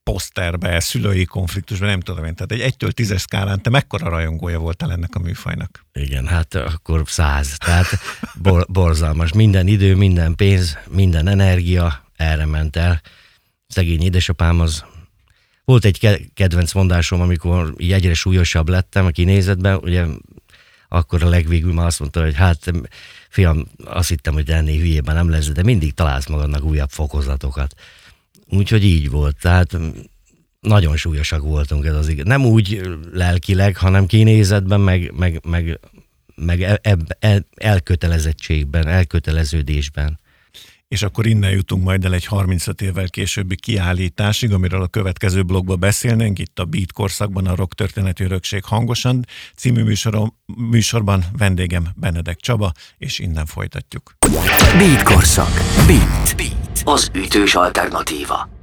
poszterbe, 0.03 0.79
szülői 0.79 1.25
konfliktusban, 1.25 1.87
nem 1.87 1.99
tudom 1.99 2.25
én. 2.25 2.35
Tehát 2.35 2.51
egy 2.51 2.59
egytől 2.59 2.91
tízes 2.91 3.21
skálán 3.21 3.61
te 3.61 3.69
mekkora 3.69 4.09
rajongója 4.09 4.59
voltál 4.59 4.91
ennek 4.91 5.15
a 5.15 5.19
műfajnak? 5.19 5.85
Igen, 5.93 6.27
hát 6.27 6.55
akkor 6.55 7.03
száz. 7.05 7.57
Tehát 7.57 7.87
bor- 8.41 8.71
borzalmas. 8.71 9.33
Minden 9.33 9.67
idő, 9.67 9.95
minden 9.95 10.35
pénz, 10.35 10.77
minden 10.89 11.27
energia 11.27 12.03
erre 12.15 12.45
ment 12.45 12.75
el. 12.75 13.01
Szegény 13.67 14.01
édesapám 14.01 14.59
az 14.59 14.83
volt 15.65 15.85
egy 15.85 16.29
kedvenc 16.33 16.73
mondásom, 16.73 17.21
amikor 17.21 17.73
így 17.77 17.91
egyre 17.91 18.13
súlyosabb 18.13 18.69
lettem 18.69 19.05
a 19.05 19.09
kinézetben, 19.09 19.75
ugye 19.75 20.05
akkor 20.93 21.23
a 21.23 21.29
legvégül 21.29 21.73
már 21.73 21.85
azt 21.85 21.99
mondta, 21.99 22.23
hogy 22.23 22.35
hát 22.35 22.71
fiam, 23.29 23.67
azt 23.85 24.09
hittem, 24.09 24.33
hogy 24.33 24.49
ennél 24.49 24.79
hülyében 24.79 25.15
nem 25.15 25.29
lesz, 25.29 25.49
de 25.49 25.63
mindig 25.63 25.93
találsz 25.93 26.27
magadnak 26.27 26.63
újabb 26.63 26.89
fokozatokat. 26.89 27.73
Úgyhogy 28.47 28.83
így 28.83 29.09
volt. 29.09 29.35
Tehát 29.41 29.77
nagyon 30.59 30.95
súlyosak 30.95 31.41
voltunk 31.41 31.85
ez 31.85 31.95
az 31.95 32.07
igaz. 32.07 32.25
Nem 32.25 32.45
úgy 32.45 32.81
lelkileg, 33.11 33.77
hanem 33.77 34.05
kinézetben, 34.05 34.81
meg, 34.81 35.13
meg, 35.17 35.39
meg, 35.45 35.79
meg 36.35 36.61
el, 36.61 36.79
el, 37.19 37.45
elkötelezettségben, 37.55 38.87
elköteleződésben. 38.87 40.19
És 40.93 41.01
akkor 41.01 41.25
innen 41.25 41.51
jutunk 41.51 41.83
majd 41.83 42.05
el 42.05 42.13
egy 42.13 42.25
35 42.25 42.81
évvel 42.81 43.09
későbbi 43.09 43.55
kiállításig, 43.55 44.53
amiről 44.53 44.81
a 44.81 44.87
következő 44.87 45.43
blogban 45.43 45.79
beszélnénk, 45.79 46.39
itt 46.39 46.59
a 46.59 46.65
Beat 46.65 46.91
korszakban 46.91 47.47
a 47.47 47.55
Rock 47.55 47.73
Történeti 47.73 48.23
Örökség 48.23 48.63
hangosan 48.63 49.25
című 49.55 49.83
műsorom, 49.83 50.37
műsorban 50.69 51.23
vendégem 51.37 51.87
Benedek 51.95 52.39
Csaba, 52.39 52.71
és 52.97 53.19
innen 53.19 53.45
folytatjuk. 53.45 54.15
Beat 54.77 55.03
korszak. 55.03 55.53
Beat. 55.87 56.35
Beat. 56.35 56.81
Az 56.83 57.11
ütős 57.13 57.55
alternatíva. 57.55 58.62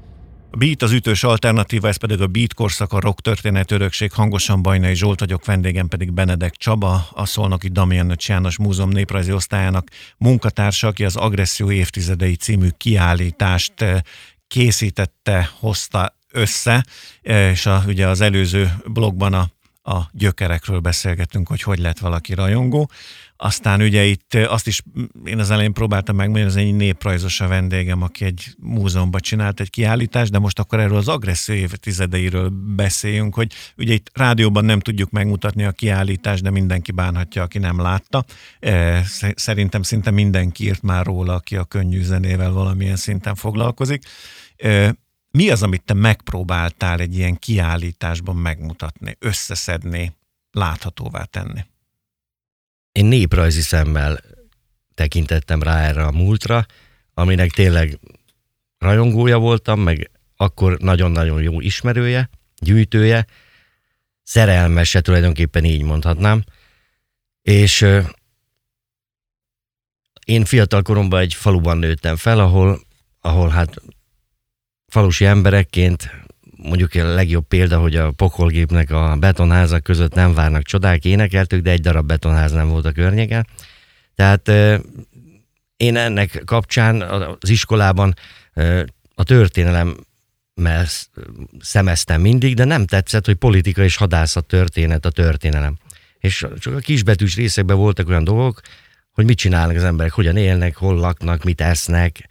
A 0.52 0.56
Beat 0.56 0.82
az 0.82 0.92
ütős 0.92 1.24
alternatíva, 1.24 1.88
ez 1.88 1.96
pedig 1.96 2.20
a 2.20 2.26
Beat 2.26 2.54
korszak, 2.54 2.92
a 2.92 3.00
rock 3.00 3.20
történet 3.20 3.70
örökség. 3.70 4.12
Hangosan 4.12 4.62
Bajnai 4.62 4.94
Zsolt 4.94 5.20
vagyok, 5.20 5.44
vendégem 5.44 5.88
pedig 5.88 6.12
Benedek 6.12 6.56
Csaba, 6.56 7.08
a 7.12 7.26
Szolnoki 7.26 7.68
Damian 7.68 8.16
János 8.26 8.58
Múzeum 8.58 8.88
néprajzi 8.88 9.32
osztályának 9.32 9.88
munkatársa, 10.16 10.86
aki 10.86 11.04
az 11.04 11.16
Agresszió 11.16 11.70
évtizedei 11.70 12.34
című 12.34 12.68
kiállítást 12.76 13.80
eh, 13.80 14.00
készítette, 14.48 15.50
hozta 15.58 16.16
össze, 16.32 16.84
eh, 17.22 17.50
és 17.50 17.66
a, 17.66 17.82
ugye 17.86 18.08
az 18.08 18.20
előző 18.20 18.72
blogban 18.86 19.32
a 19.32 19.48
a 19.82 20.08
gyökerekről 20.12 20.78
beszélgetünk, 20.78 21.48
hogy 21.48 21.62
hogy 21.62 21.78
lett 21.78 21.98
valaki 21.98 22.34
rajongó. 22.34 22.90
Aztán 23.42 23.80
ugye 23.80 24.04
itt 24.04 24.34
azt 24.34 24.66
is 24.66 24.82
én 25.24 25.38
az 25.38 25.50
elején 25.50 25.72
próbáltam 25.72 26.16
megmondani, 26.16 26.46
ez 26.46 26.56
egy 26.56 26.74
néprajzos 26.74 27.40
a 27.40 27.48
vendégem, 27.48 28.02
aki 28.02 28.24
egy 28.24 28.54
múzeumban 28.58 29.20
csinált 29.20 29.60
egy 29.60 29.70
kiállítást, 29.70 30.30
de 30.30 30.38
most 30.38 30.58
akkor 30.58 30.80
erről 30.80 30.96
az 30.96 31.08
agresszió 31.08 31.54
évtizedeiről 31.54 32.48
beszéljünk, 32.76 33.34
hogy 33.34 33.52
ugye 33.76 33.92
itt 33.92 34.10
rádióban 34.12 34.64
nem 34.64 34.80
tudjuk 34.80 35.10
megmutatni 35.10 35.64
a 35.64 35.72
kiállítást, 35.72 36.42
de 36.42 36.50
mindenki 36.50 36.92
bánhatja, 36.92 37.42
aki 37.42 37.58
nem 37.58 37.80
látta. 37.80 38.24
Szerintem 39.34 39.82
szinte 39.82 40.10
mindenki 40.10 40.64
írt 40.64 40.82
már 40.82 41.06
róla, 41.06 41.34
aki 41.34 41.56
a 41.56 41.64
könnyű 41.64 42.02
zenével 42.02 42.50
valamilyen 42.50 42.96
szinten 42.96 43.34
foglalkozik. 43.34 44.02
Mi 45.30 45.50
az, 45.50 45.62
amit 45.62 45.82
te 45.84 45.94
megpróbáltál 45.94 47.00
egy 47.00 47.16
ilyen 47.16 47.38
kiállításban 47.38 48.36
megmutatni, 48.36 49.16
összeszedni, 49.18 50.16
láthatóvá 50.50 51.24
tenni? 51.24 51.60
Én 52.92 53.04
néprajzi 53.04 53.60
szemmel 53.60 54.20
tekintettem 54.94 55.62
rá 55.62 55.80
erre 55.80 56.04
a 56.04 56.10
múltra, 56.10 56.66
aminek 57.14 57.50
tényleg 57.50 57.98
rajongója 58.78 59.38
voltam, 59.38 59.80
meg 59.80 60.10
akkor 60.36 60.78
nagyon-nagyon 60.78 61.42
jó 61.42 61.60
ismerője, 61.60 62.30
gyűjtője, 62.58 63.26
szerelmese 64.22 65.00
tulajdonképpen 65.00 65.64
így 65.64 65.82
mondhatnám, 65.82 66.44
és 67.42 67.86
én 70.24 70.44
fiatal 70.44 70.82
koromban 70.82 71.20
egy 71.20 71.34
faluban 71.34 71.78
nőttem 71.78 72.16
fel, 72.16 72.38
ahol, 72.38 72.80
ahol 73.20 73.48
hát 73.48 73.82
falusi 74.86 75.24
emberekként 75.24 76.10
mondjuk 76.62 76.94
a 76.94 77.14
legjobb 77.14 77.46
példa, 77.46 77.78
hogy 77.78 77.96
a 77.96 78.10
pokolgépnek 78.10 78.90
a 78.90 79.16
betonházak 79.16 79.82
között 79.82 80.14
nem 80.14 80.34
várnak 80.34 80.62
csodák, 80.62 81.04
énekeltük, 81.04 81.62
de 81.62 81.70
egy 81.70 81.80
darab 81.80 82.06
betonház 82.06 82.52
nem 82.52 82.68
volt 82.68 82.84
a 82.84 82.92
környéken. 82.92 83.46
Tehát 84.14 84.48
én 85.76 85.96
ennek 85.96 86.42
kapcsán 86.44 87.02
az 87.02 87.48
iskolában 87.48 88.14
a 89.14 89.24
történelem 89.24 89.96
mert 90.54 91.10
szemeztem 91.60 92.20
mindig, 92.20 92.54
de 92.54 92.64
nem 92.64 92.86
tetszett, 92.86 93.26
hogy 93.26 93.34
politika 93.34 93.82
és 93.82 93.96
hadászat 93.96 94.46
történet 94.46 95.04
a 95.04 95.10
történelem. 95.10 95.78
És 96.18 96.46
csak 96.58 96.74
a 96.74 96.78
kisbetűs 96.78 97.36
részekben 97.36 97.76
voltak 97.76 98.08
olyan 98.08 98.24
dolgok, 98.24 98.60
hogy 99.12 99.24
mit 99.24 99.38
csinálnak 99.38 99.76
az 99.76 99.84
emberek, 99.84 100.12
hogyan 100.12 100.36
élnek, 100.36 100.76
hol 100.76 100.94
laknak, 100.94 101.44
mit 101.44 101.60
esznek, 101.60 102.26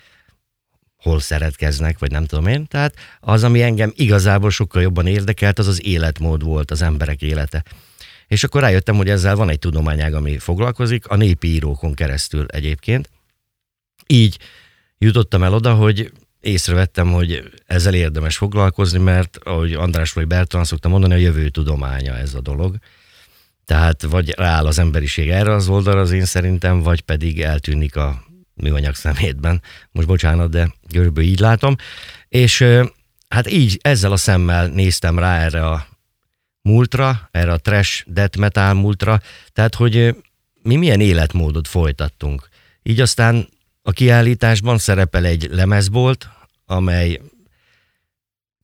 hol 1.01 1.19
szeretkeznek, 1.19 1.99
vagy 1.99 2.11
nem 2.11 2.25
tudom 2.25 2.47
én. 2.47 2.67
Tehát 2.67 2.95
az, 3.19 3.43
ami 3.43 3.61
engem 3.61 3.91
igazából 3.95 4.49
sokkal 4.49 4.81
jobban 4.81 5.07
érdekelt, 5.07 5.59
az 5.59 5.67
az 5.67 5.85
életmód 5.85 6.43
volt, 6.43 6.71
az 6.71 6.81
emberek 6.81 7.21
élete. 7.21 7.63
És 8.27 8.43
akkor 8.43 8.61
rájöttem, 8.61 8.95
hogy 8.95 9.09
ezzel 9.09 9.35
van 9.35 9.49
egy 9.49 9.59
tudományág, 9.59 10.13
ami 10.13 10.37
foglalkozik, 10.37 11.07
a 11.07 11.15
népi 11.15 11.47
írókon 11.47 11.93
keresztül 11.93 12.45
egyébként. 12.47 13.09
Így 14.07 14.37
jutottam 14.97 15.43
el 15.43 15.53
oda, 15.53 15.73
hogy 15.73 16.11
észrevettem, 16.39 17.11
hogy 17.11 17.51
ezzel 17.65 17.93
érdemes 17.93 18.37
foglalkozni, 18.37 18.99
mert 18.99 19.37
ahogy 19.43 19.73
András 19.73 20.11
vagy 20.11 20.27
Bertalan 20.27 20.65
szokta 20.65 20.89
mondani, 20.89 21.13
a 21.13 21.17
jövő 21.17 21.49
tudománya 21.49 22.17
ez 22.17 22.33
a 22.33 22.41
dolog. 22.41 22.75
Tehát 23.65 24.01
vagy 24.01 24.33
rááll 24.37 24.65
az 24.65 24.79
emberiség 24.79 25.29
erre 25.29 25.53
az 25.53 25.67
oldalra 25.67 25.99
az 25.99 26.11
én 26.11 26.25
szerintem, 26.25 26.81
vagy 26.81 27.01
pedig 27.01 27.41
eltűnik 27.41 27.95
a 27.95 28.23
műanyag 28.61 28.95
szemétben. 28.95 29.61
Most 29.91 30.07
bocsánat, 30.07 30.49
de 30.49 30.73
körülbelül 30.91 31.29
így 31.29 31.39
látom. 31.39 31.75
És 32.27 32.65
hát 33.27 33.51
így 33.51 33.79
ezzel 33.81 34.11
a 34.11 34.17
szemmel 34.17 34.67
néztem 34.67 35.19
rá 35.19 35.39
erre 35.39 35.65
a 35.65 35.87
múltra, 36.61 37.29
erre 37.31 37.51
a 37.51 37.57
trash 37.57 38.03
death 38.07 38.37
metal 38.37 38.73
múltra, 38.73 39.21
tehát 39.53 39.75
hogy 39.75 40.15
mi 40.61 40.75
milyen 40.75 41.01
életmódot 41.01 41.67
folytattunk. 41.67 42.49
Így 42.83 42.99
aztán 42.99 43.49
a 43.81 43.91
kiállításban 43.91 44.77
szerepel 44.77 45.25
egy 45.25 45.47
lemezbolt, 45.51 46.29
amely 46.65 47.21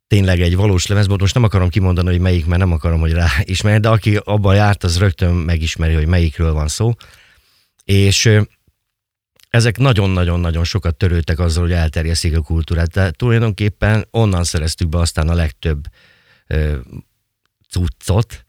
tényleg 0.07 0.41
egy 0.41 0.55
valós 0.55 0.87
lemezbolt, 0.87 1.19
most 1.19 1.33
nem 1.33 1.43
akarom 1.43 1.69
kimondani, 1.69 2.09
hogy 2.09 2.19
melyik, 2.19 2.45
mert 2.45 2.59
nem 2.59 2.71
akarom, 2.71 2.99
hogy 2.99 3.11
rá 3.11 3.27
ismerj, 3.43 3.79
de 3.79 3.89
aki 3.89 4.19
abban 4.23 4.55
járt, 4.55 4.83
az 4.83 4.97
rögtön 4.97 5.33
megismeri, 5.33 5.93
hogy 5.93 6.07
melyikről 6.07 6.53
van 6.53 6.67
szó. 6.67 6.93
És 7.83 8.39
ezek 9.55 9.77
nagyon-nagyon-nagyon 9.77 10.63
sokat 10.63 10.95
törődtek 10.95 11.39
azzal, 11.39 11.63
hogy 11.63 11.71
elterjesztik 11.71 12.37
a 12.37 12.41
kultúrát. 12.41 12.91
Tehát 12.91 13.17
tulajdonképpen 13.17 14.07
onnan 14.11 14.43
szereztük 14.43 14.89
be 14.89 14.97
aztán 14.97 15.29
a 15.29 15.33
legtöbb 15.33 15.85
ö, 16.47 16.77
cuccot, 17.69 18.45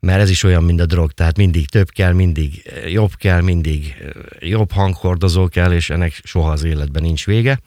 mert 0.00 0.20
ez 0.20 0.30
is 0.30 0.42
olyan, 0.42 0.64
mint 0.64 0.80
a 0.80 0.86
drog, 0.86 1.12
tehát 1.12 1.36
mindig 1.36 1.68
több 1.68 1.88
kell, 1.88 2.12
mindig 2.12 2.72
jobb 2.86 3.14
kell, 3.14 3.40
mindig 3.40 3.94
jobb 4.38 4.72
hanghordozó 4.72 5.48
kell, 5.48 5.72
és 5.72 5.90
ennek 5.90 6.20
soha 6.24 6.50
az 6.50 6.64
életben 6.64 7.02
nincs 7.02 7.26
vége. 7.26 7.60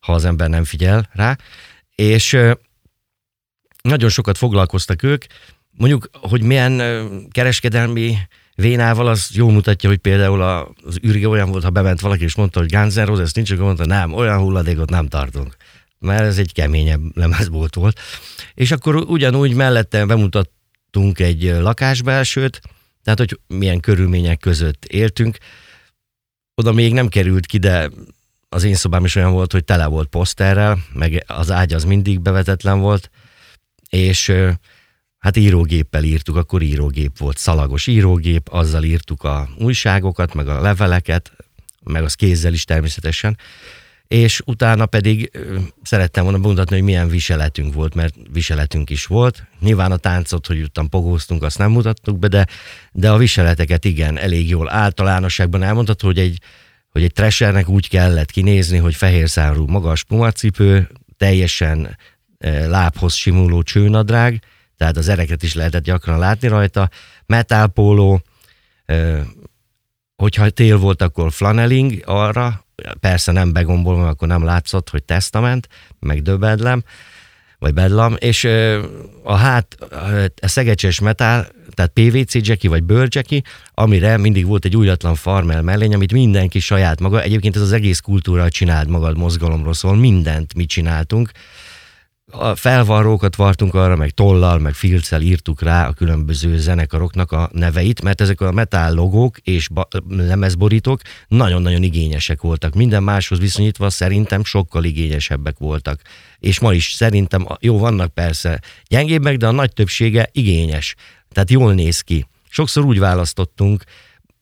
ha 0.00 0.12
az 0.12 0.24
ember 0.24 0.48
nem 0.48 0.64
figyel 0.64 1.08
rá. 1.12 1.36
És 1.94 2.38
nagyon 3.82 4.08
sokat 4.08 4.38
foglalkoztak 4.38 5.02
ők. 5.02 5.24
Mondjuk, 5.70 6.08
hogy 6.12 6.42
milyen 6.42 6.82
kereskedelmi 7.30 8.16
vénával, 8.54 9.06
az 9.06 9.28
jól 9.32 9.52
mutatja, 9.52 9.88
hogy 9.88 9.98
például 9.98 10.42
az 10.84 10.98
űrge 11.06 11.28
olyan 11.28 11.50
volt, 11.50 11.64
ha 11.64 11.70
bement 11.70 12.00
valaki 12.00 12.22
és 12.22 12.34
mondta, 12.34 12.60
hogy 12.60 12.72
Guns 12.72 12.94
N' 12.94 13.04
Roses 13.04 13.32
nincs, 13.32 13.50
akkor 13.50 13.64
mondta, 13.64 13.86
nem, 13.86 14.12
olyan 14.12 14.38
hulladékot 14.38 14.90
nem 14.90 15.08
tartunk. 15.08 15.56
Mert 15.98 16.22
ez 16.22 16.38
egy 16.38 16.52
keményebb 16.52 17.16
lemezbolt 17.16 17.74
volt. 17.74 18.00
És 18.54 18.70
akkor 18.70 18.96
ugyanúgy 18.96 19.54
mellette 19.54 20.06
bemutattunk 20.06 21.18
egy 21.18 21.42
lakásbelsőt, 21.42 22.60
tehát 23.02 23.18
hogy 23.18 23.40
milyen 23.46 23.80
körülmények 23.80 24.38
között 24.38 24.84
éltünk. 24.84 25.38
Oda 26.54 26.72
még 26.72 26.92
nem 26.92 27.08
került 27.08 27.46
ki, 27.46 27.58
de 27.58 27.90
az 28.48 28.64
én 28.64 28.74
szobám 28.74 29.04
is 29.04 29.14
olyan 29.16 29.32
volt, 29.32 29.52
hogy 29.52 29.64
tele 29.64 29.86
volt 29.86 30.08
poszterrel, 30.08 30.78
meg 30.92 31.24
az 31.26 31.50
ágy 31.50 31.72
az 31.72 31.84
mindig 31.84 32.20
bevetetlen 32.20 32.80
volt, 32.80 33.10
és 33.88 34.32
hát 35.24 35.36
írógéppel 35.36 36.04
írtuk, 36.04 36.36
akkor 36.36 36.62
írógép 36.62 37.18
volt, 37.18 37.38
szalagos 37.38 37.86
írógép, 37.86 38.48
azzal 38.48 38.82
írtuk 38.82 39.22
a 39.22 39.48
újságokat, 39.58 40.34
meg 40.34 40.48
a 40.48 40.60
leveleket, 40.60 41.32
meg 41.82 42.02
az 42.02 42.14
kézzel 42.14 42.52
is 42.52 42.64
természetesen, 42.64 43.38
és 44.08 44.42
utána 44.44 44.86
pedig 44.86 45.30
szerettem 45.82 46.22
volna 46.22 46.38
bemutatni, 46.38 46.74
hogy 46.74 46.84
milyen 46.84 47.08
viseletünk 47.08 47.74
volt, 47.74 47.94
mert 47.94 48.14
viseletünk 48.32 48.90
is 48.90 49.06
volt. 49.06 49.46
Nyilván 49.60 49.92
a 49.92 49.96
táncot, 49.96 50.46
hogy 50.46 50.60
utána 50.60 50.88
pogóztunk, 50.88 51.42
azt 51.42 51.58
nem 51.58 51.70
mutattuk 51.70 52.18
be, 52.18 52.28
de, 52.28 52.46
de 52.92 53.10
a 53.10 53.16
viseleteket 53.16 53.84
igen, 53.84 54.18
elég 54.18 54.48
jól 54.48 54.70
általánosságban 54.70 55.62
elmondható, 55.62 56.06
hogy 56.06 56.18
egy, 56.18 56.38
hogy 56.90 57.02
egy 57.02 57.12
tresernek 57.12 57.68
úgy 57.68 57.88
kellett 57.88 58.30
kinézni, 58.30 58.78
hogy 58.78 58.94
fehér 58.94 59.28
szárú 59.28 59.66
magas 59.66 60.04
pumacipő, 60.04 60.90
teljesen 61.16 61.96
lábhoz 62.66 63.14
simuló 63.14 63.62
csőnadrág, 63.62 64.42
tehát 64.76 64.96
az 64.96 65.08
ereket 65.08 65.42
is 65.42 65.54
lehetett 65.54 65.82
gyakran 65.82 66.18
látni 66.18 66.48
rajta, 66.48 66.88
metálpóló, 67.26 68.22
hogyha 70.16 70.50
tél 70.50 70.78
volt, 70.78 71.02
akkor 71.02 71.32
flaneling 71.32 72.02
arra, 72.04 72.64
persze 73.00 73.32
nem 73.32 73.52
begombolva, 73.52 74.08
akkor 74.08 74.28
nem 74.28 74.44
látszott, 74.44 74.90
hogy 74.90 75.02
testament, 75.02 75.68
meg 75.98 76.22
döbedlem, 76.22 76.82
vagy 77.58 77.74
bedlam, 77.74 78.14
és 78.18 78.44
a 79.22 79.34
hát, 79.34 79.76
a 80.42 80.48
szegecses 80.48 81.00
metál, 81.00 81.48
tehát 81.70 81.92
PVC 81.94 82.34
jacky, 82.34 82.68
vagy 82.68 82.82
bőr 82.82 83.08
amire 83.74 84.16
mindig 84.16 84.46
volt 84.46 84.64
egy 84.64 84.76
újatlan 84.76 85.14
farmel 85.14 85.62
mellény, 85.62 85.94
amit 85.94 86.12
mindenki 86.12 86.58
saját 86.58 87.00
maga, 87.00 87.22
egyébként 87.22 87.56
ez 87.56 87.62
az 87.62 87.72
egész 87.72 88.00
kultúra 88.00 88.48
csinált 88.48 88.88
magad 88.88 89.16
mozgalomról 89.16 89.74
szól, 89.74 89.96
mindent 89.96 90.54
mi 90.54 90.66
csináltunk, 90.66 91.30
a 92.30 92.54
felvarrókat 92.54 93.36
vartunk 93.36 93.74
arra, 93.74 93.96
meg 93.96 94.10
tollal, 94.10 94.58
meg 94.58 94.74
filccel 94.74 95.20
írtuk 95.20 95.62
rá 95.62 95.88
a 95.88 95.92
különböző 95.92 96.58
zenekaroknak 96.58 97.32
a 97.32 97.50
neveit, 97.52 98.02
mert 98.02 98.20
ezek 98.20 98.40
a 98.40 98.52
metal 98.52 98.94
logók 98.94 99.38
és 99.38 99.68
lemezborítók 100.08 101.00
nagyon-nagyon 101.28 101.82
igényesek 101.82 102.40
voltak. 102.40 102.74
Minden 102.74 103.02
máshoz 103.02 103.38
viszonyítva 103.38 103.90
szerintem 103.90 104.44
sokkal 104.44 104.84
igényesebbek 104.84 105.58
voltak. 105.58 106.00
És 106.38 106.60
ma 106.60 106.72
is 106.72 106.92
szerintem, 106.92 107.46
jó, 107.60 107.78
vannak 107.78 108.14
persze 108.14 108.60
gyengébbek, 108.86 109.36
de 109.36 109.46
a 109.46 109.50
nagy 109.50 109.72
többsége 109.72 110.28
igényes. 110.32 110.94
Tehát 111.32 111.50
jól 111.50 111.74
néz 111.74 112.00
ki. 112.00 112.26
Sokszor 112.48 112.84
úgy 112.84 112.98
választottunk, 112.98 113.84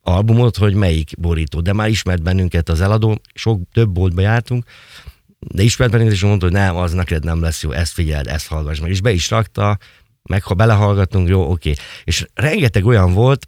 albumot, 0.02 0.56
hogy 0.56 0.74
melyik 0.74 1.10
borító, 1.18 1.60
de 1.60 1.72
már 1.72 1.88
ismert 1.88 2.22
bennünket 2.22 2.68
az 2.68 2.80
eladó, 2.80 3.20
sok 3.34 3.60
több 3.72 3.90
boltba 3.90 4.20
jártunk, 4.20 4.64
de 5.48 5.62
ismert 5.62 5.90
bennünket, 5.90 6.14
és 6.14 6.22
mondta, 6.22 6.44
hogy 6.44 6.54
nem, 6.54 6.76
az 6.76 6.92
neked 6.92 7.24
nem 7.24 7.40
lesz 7.40 7.62
jó, 7.62 7.70
ezt 7.70 7.92
figyeld, 7.92 8.26
ezt 8.26 8.46
hallgass 8.46 8.78
meg. 8.78 8.90
És 8.90 9.00
be 9.00 9.10
is 9.10 9.30
rakta, 9.30 9.78
meg 10.22 10.42
ha 10.42 10.54
belehallgatunk, 10.54 11.28
jó, 11.28 11.50
oké. 11.50 11.72
És 12.04 12.26
rengeteg 12.34 12.86
olyan 12.86 13.12
volt, 13.12 13.46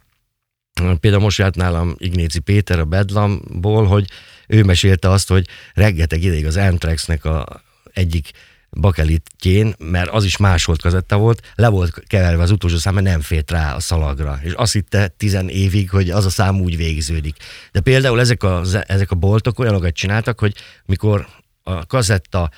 például 0.99 1.23
most 1.23 1.37
járt 1.37 1.55
nálam 1.55 1.95
Ignéci 1.97 2.39
Péter 2.39 2.79
a 2.79 2.85
Bedlamból, 2.85 3.85
hogy 3.85 4.09
ő 4.47 4.63
mesélte 4.63 5.09
azt, 5.09 5.27
hogy 5.27 5.47
rengeteg 5.73 6.23
ideig 6.23 6.45
az 6.45 6.57
Antraxnek 6.57 7.25
a 7.25 7.61
egyik 7.93 8.31
bakelitjén, 8.69 9.73
mert 9.77 10.09
az 10.09 10.23
is 10.23 10.37
másolt 10.37 10.81
kazetta 10.81 11.17
volt, 11.17 11.53
le 11.55 11.67
volt 11.67 12.03
keverve 12.07 12.43
az 12.43 12.51
utolsó 12.51 12.77
szám, 12.77 12.93
mert 12.93 13.05
nem 13.05 13.21
fért 13.21 13.51
rá 13.51 13.75
a 13.75 13.79
szalagra. 13.79 14.39
És 14.43 14.51
azt 14.51 14.73
hitte 14.73 15.07
tizen 15.07 15.49
évig, 15.49 15.89
hogy 15.89 16.09
az 16.09 16.25
a 16.25 16.29
szám 16.29 16.59
úgy 16.61 16.77
végződik. 16.77 17.35
De 17.71 17.79
például 17.79 18.19
ezek 18.19 18.43
a, 18.43 18.61
ezek 18.87 19.11
a 19.11 19.15
boltok 19.15 19.59
olyanokat 19.59 19.93
csináltak, 19.93 20.39
hogy 20.39 20.53
mikor 20.85 21.27
a 21.67 21.85
kazetta 21.85 22.49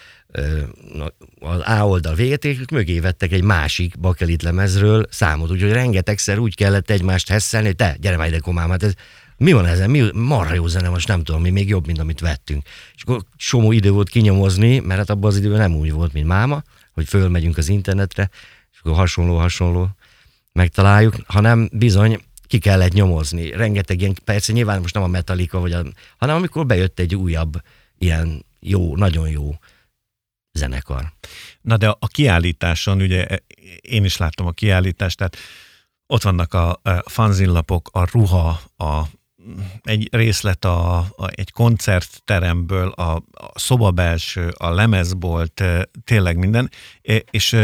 az 1.40 1.60
A 1.66 1.88
oldal 1.88 2.16
véget, 2.16 2.46
és 2.46 2.58
mögé 2.72 3.00
vettek 3.00 3.32
egy 3.32 3.44
másik 3.44 4.00
bakelit 4.00 4.42
lemezről 4.42 5.06
számot, 5.10 5.52
úgyhogy 5.52 5.72
rengetegszer 5.72 6.38
úgy 6.38 6.56
kellett 6.56 6.90
egymást 6.90 7.30
hesszelni, 7.30 7.68
hogy 7.68 7.76
te, 7.76 7.98
gyere 8.00 8.18
már 8.18 8.28
ide 8.28 8.40
komám, 8.40 8.70
hát 8.70 8.84
ez, 8.84 8.94
mi 9.38 9.52
van 9.52 9.66
ezen, 9.66 9.90
mi, 9.90 10.10
marha 10.14 10.54
jó 10.54 10.68
zene, 10.68 10.90
most 10.90 11.08
nem 11.08 11.24
tudom, 11.24 11.42
mi 11.42 11.50
még 11.50 11.70
jobb, 11.70 11.86
mint 11.86 12.00
amit 12.00 12.20
vettünk. 12.20 12.64
És 12.96 13.02
akkor 13.02 13.22
somó 13.36 13.72
idő 13.72 13.92
volt 13.92 14.10
kinyomozni, 14.10 14.80
mert 14.80 15.00
hát 15.00 15.10
abban 15.10 15.30
az 15.30 15.38
időben 15.38 15.58
nem 15.58 15.76
úgy 15.76 15.92
volt, 15.92 16.14
mint 16.14 16.28
máma, 16.28 16.64
hogy 16.94 17.08
fölmegyünk 17.08 17.58
az 17.58 17.70
internetre, 17.70 18.30
és 18.74 18.80
akkor 18.80 18.94
hasonló-hasonló 18.94 19.90
megtaláljuk, 20.52 21.16
hanem 21.26 21.70
bizony 21.72 22.22
ki 22.48 22.58
kellett 22.58 22.94
nyomozni. 22.94 23.50
Rengeteg 23.50 24.02
ilyen, 24.02 24.16
persze 24.24 24.54
nyilván 24.54 24.82
most 24.82 24.94
nem 24.94 25.04
a 25.04 25.08
Metallica, 25.08 25.60
vagy 25.60 25.72
a, 25.72 25.84
hanem 26.18 26.36
amikor 26.36 26.66
bejött 26.66 27.00
egy 27.00 27.16
újabb 27.16 27.62
ilyen 27.98 28.46
jó, 28.60 28.96
nagyon 28.96 29.30
jó 29.30 29.56
zenekar. 30.52 31.14
Na 31.62 31.78
de 31.78 31.96
a 32.00 32.08
kiállításon, 32.08 33.02
ugye 33.02 33.28
én 33.82 34.04
is 34.04 34.18
láttam 34.18 34.46
a 34.46 34.52
kiállítást, 34.52 35.18
tehát 35.18 35.38
ott 36.08 36.24
vannak 36.24 36.54
a, 36.54 36.70
a 36.70 37.04
fanzinlapok, 37.06 37.90
a 37.92 38.08
ruha, 38.12 38.62
a, 38.78 39.02
egy 39.84 40.08
részlet 40.12 40.66
a, 40.66 40.98
a, 40.98 41.28
egy 41.30 41.52
koncertteremből, 41.52 42.88
a, 42.88 43.16
a 43.16 43.52
szobabelső, 43.60 44.48
a 44.58 44.70
lemezbolt, 44.70 45.64
tényleg 46.04 46.38
minden, 46.38 46.72
és 47.32 47.56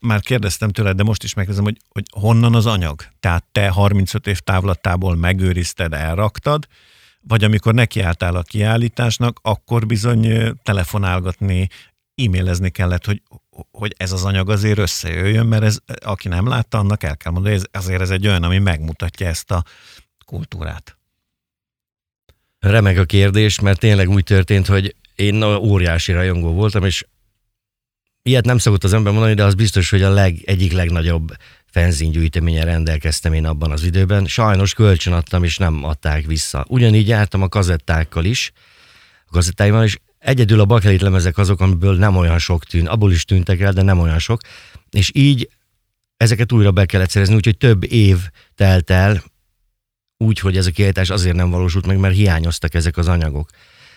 már 0.00 0.20
kérdeztem 0.20 0.70
tőled, 0.70 0.96
de 0.96 1.02
most 1.02 1.22
is 1.22 1.34
megkérdezem, 1.34 1.64
hogy, 1.64 1.80
hogy 1.88 2.04
honnan 2.10 2.54
az 2.54 2.66
anyag? 2.66 3.04
Tehát 3.20 3.44
te 3.52 3.68
35 3.68 4.26
év 4.26 4.38
távlattából 4.38 5.16
megőrizted, 5.16 5.92
elraktad, 5.92 6.66
vagy 7.28 7.44
amikor 7.44 7.74
nekiálltál 7.74 8.36
a 8.36 8.42
kiállításnak, 8.42 9.38
akkor 9.42 9.86
bizony 9.86 10.54
telefonálgatni, 10.62 11.68
e-mailezni 12.14 12.70
kellett, 12.70 13.04
hogy, 13.04 13.22
hogy 13.70 13.94
ez 13.96 14.12
az 14.12 14.24
anyag 14.24 14.50
azért 14.50 14.78
összejöjjön, 14.78 15.46
mert 15.46 15.62
ez, 15.62 15.78
aki 16.04 16.28
nem 16.28 16.46
látta, 16.46 16.78
annak 16.78 17.02
el 17.02 17.16
kell 17.16 17.32
mondani, 17.32 17.54
hogy 17.54 17.64
ez, 17.72 17.80
azért 17.82 18.00
ez 18.00 18.10
egy 18.10 18.26
olyan, 18.26 18.42
ami 18.42 18.58
megmutatja 18.58 19.26
ezt 19.26 19.50
a 19.50 19.64
kultúrát. 20.24 20.98
Remek 22.58 22.98
a 22.98 23.04
kérdés, 23.04 23.60
mert 23.60 23.78
tényleg 23.78 24.08
úgy 24.08 24.24
történt, 24.24 24.66
hogy 24.66 24.96
én 25.14 25.42
óriási 25.42 26.12
rajongó 26.12 26.52
voltam, 26.52 26.84
és 26.84 27.06
ilyet 28.22 28.44
nem 28.44 28.58
szokott 28.58 28.84
az 28.84 28.92
ember 28.92 29.12
mondani, 29.12 29.34
de 29.34 29.44
az 29.44 29.54
biztos, 29.54 29.90
hogy 29.90 30.02
a 30.02 30.10
leg, 30.10 30.42
egyik 30.44 30.72
legnagyobb 30.72 31.36
fenzingyűjteményen 31.76 32.64
rendelkeztem 32.64 33.32
én 33.32 33.46
abban 33.46 33.70
az 33.70 33.82
időben. 33.82 34.26
Sajnos 34.26 34.74
kölcsön 34.74 35.12
adtam, 35.12 35.44
és 35.44 35.56
nem 35.56 35.84
adták 35.84 36.26
vissza. 36.26 36.64
Ugyanígy 36.68 37.08
jártam 37.08 37.42
a 37.42 37.48
kazettákkal 37.48 38.24
is, 38.24 38.52
a 39.26 39.30
kazettáimmal, 39.30 39.84
és 39.84 39.98
egyedül 40.18 40.60
a 40.60 40.64
bakelit 40.64 41.00
lemezek 41.00 41.38
azok, 41.38 41.60
amiből 41.60 41.96
nem 41.96 42.16
olyan 42.16 42.38
sok 42.38 42.64
tűn, 42.64 42.86
abból 42.86 43.12
is 43.12 43.24
tűntek 43.24 43.60
el, 43.60 43.72
de 43.72 43.82
nem 43.82 43.98
olyan 43.98 44.18
sok, 44.18 44.40
és 44.90 45.10
így 45.14 45.48
ezeket 46.16 46.52
újra 46.52 46.70
be 46.70 46.86
kellett 46.86 47.10
szerezni, 47.10 47.34
úgyhogy 47.34 47.56
több 47.56 47.92
év 47.92 48.18
telt 48.54 48.90
el, 48.90 49.22
úgy, 50.16 50.38
hogy 50.38 50.56
ez 50.56 50.66
a 50.66 50.70
kiállítás 50.70 51.10
azért 51.10 51.36
nem 51.36 51.50
valósult 51.50 51.86
meg, 51.86 51.98
mert 51.98 52.14
hiányoztak 52.14 52.74
ezek 52.74 52.96
az 52.96 53.08
anyagok. 53.08 53.50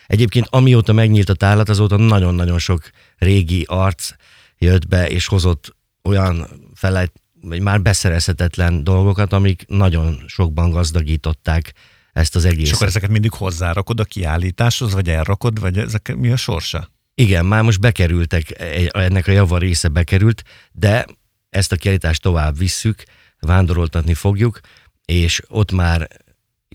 Egyébként 0.06 0.46
amióta 0.50 0.92
megnyílt 0.92 1.28
a 1.28 1.34
tárlat, 1.34 1.68
azóta 1.68 1.96
nagyon-nagyon 1.96 2.58
sok 2.58 2.90
régi 3.18 3.64
arc 3.68 4.10
jött 4.58 4.88
be, 4.88 5.08
és 5.08 5.26
hozott 5.26 5.76
olyan 6.02 6.48
felejt, 6.74 7.12
vagy 7.42 7.60
már 7.60 7.82
beszerezhetetlen 7.82 8.84
dolgokat, 8.84 9.32
amik 9.32 9.64
nagyon 9.66 10.24
sokban 10.26 10.70
gazdagították 10.70 11.72
ezt 12.12 12.36
az 12.36 12.44
egészet. 12.44 12.66
És 12.66 12.72
akkor 12.72 12.86
ezeket 12.86 13.10
mindig 13.10 13.32
hozzárakod 13.32 14.00
a 14.00 14.04
kiállításhoz, 14.04 14.92
vagy 14.92 15.08
elrakod, 15.08 15.60
vagy 15.60 15.78
ezek 15.78 16.16
mi 16.16 16.30
a 16.30 16.36
sorsa? 16.36 16.90
Igen, 17.14 17.46
már 17.46 17.62
most 17.62 17.80
bekerültek, 17.80 18.62
ennek 18.92 19.26
a 19.26 19.30
java 19.32 19.58
része 19.58 19.88
bekerült, 19.88 20.42
de 20.72 21.06
ezt 21.50 21.72
a 21.72 21.76
kiállítást 21.76 22.22
tovább 22.22 22.58
visszük, 22.58 23.02
vándoroltatni 23.40 24.14
fogjuk, 24.14 24.60
és 25.04 25.42
ott 25.48 25.72
már 25.72 26.08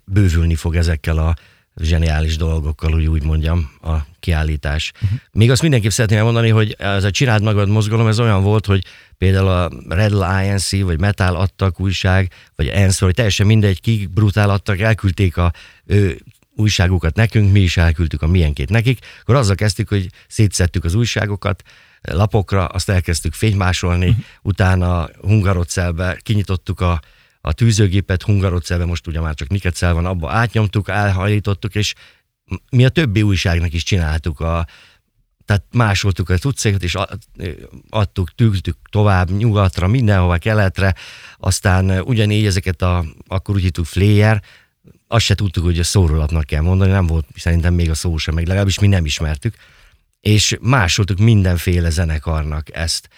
bővülni 0.06 0.56
fog 0.56 0.75
ezekkel 0.75 1.17
a 1.17 1.36
zseniális 1.81 2.38
dolgokkal, 2.38 2.93
úgy, 2.93 3.05
úgy 3.05 3.23
mondjam, 3.23 3.71
a 3.81 3.95
kiállítás. 4.19 4.91
Uh-huh. 5.01 5.19
Még 5.31 5.51
azt 5.51 5.61
mindenképp 5.61 5.91
szeretném 5.91 6.19
elmondani, 6.19 6.49
hogy 6.49 6.75
ez 6.79 7.03
a 7.03 7.11
Csináld 7.11 7.43
magad 7.43 7.69
mozgalom, 7.69 8.07
ez 8.07 8.19
olyan 8.19 8.43
volt, 8.43 8.65
hogy 8.65 8.83
például 9.17 9.47
a 9.47 9.69
Red 9.89 10.11
INC, 10.43 10.81
vagy 10.81 10.99
Metal 10.99 11.35
adtak 11.35 11.79
újság, 11.79 12.31
vagy 12.55 12.67
ENSZ, 12.67 12.99
vagy 12.99 13.13
teljesen 13.13 13.45
mindegy, 13.45 13.81
kik 13.81 14.09
brutál 14.09 14.49
adtak, 14.49 14.79
elküldték 14.79 15.38
a 15.38 15.53
ő 15.85 16.19
újságokat 16.55 17.15
nekünk, 17.15 17.51
mi 17.51 17.59
is 17.59 17.77
elküldtük 17.77 18.21
a 18.21 18.27
milyenkét 18.27 18.69
nekik, 18.69 18.99
akkor 19.21 19.35
azzal 19.35 19.55
kezdtük, 19.55 19.89
hogy 19.89 20.09
szétszettük 20.27 20.83
az 20.83 20.93
újságokat 20.93 21.63
lapokra, 22.01 22.65
azt 22.65 22.89
elkezdtük 22.89 23.33
fénymásolni, 23.33 24.07
uh-huh. 24.07 24.23
utána 24.41 25.09
hungarocelbe 25.21 26.19
kinyitottuk 26.21 26.81
a, 26.81 27.01
a 27.45 27.53
tűzőgépet, 27.53 28.23
hungarocelbe, 28.23 28.86
most 28.86 29.08
ugye 29.08 29.19
már 29.19 29.34
csak 29.34 29.47
niketszel 29.47 29.93
van, 29.93 30.05
abba 30.05 30.31
átnyomtuk, 30.31 30.89
elhajlítottuk, 30.89 31.75
és 31.75 31.93
mi 32.69 32.86
a 32.86 32.89
többi 32.89 33.21
újságnak 33.21 33.73
is 33.73 33.84
csináltuk 33.84 34.39
a, 34.39 34.67
tehát 35.45 35.63
másoltuk 35.71 36.29
a 36.29 36.38
tudszéket, 36.38 36.84
és 36.84 36.97
adtuk, 37.89 38.36
tűztük 38.36 38.77
tovább 38.89 39.29
nyugatra, 39.29 39.88
mindenhova, 39.88 40.38
keletre, 40.38 40.95
aztán 41.38 41.99
ugyanígy 41.99 42.45
ezeket 42.45 42.81
a, 42.81 43.05
akkor 43.27 43.55
úgy 43.55 43.62
hittük 43.62 43.86
flayer, 43.86 44.43
azt 45.08 45.25
se 45.25 45.36
tudtuk, 45.36 45.63
hogy 45.63 45.79
a 45.79 45.84
szórólapnak 45.84 46.45
kell 46.45 46.62
mondani, 46.62 46.91
nem 46.91 47.08
volt 47.08 47.25
szerintem 47.36 47.73
még 47.73 47.89
a 47.89 47.95
szó 47.95 48.17
sem, 48.17 48.34
meg 48.34 48.45
legalábbis 48.45 48.79
mi 48.79 48.88
nem 48.88 49.05
ismertük, 49.05 49.55
és 50.19 50.58
másoltuk 50.62 51.17
mindenféle 51.17 51.89
zenekarnak 51.89 52.75
ezt. 52.75 53.10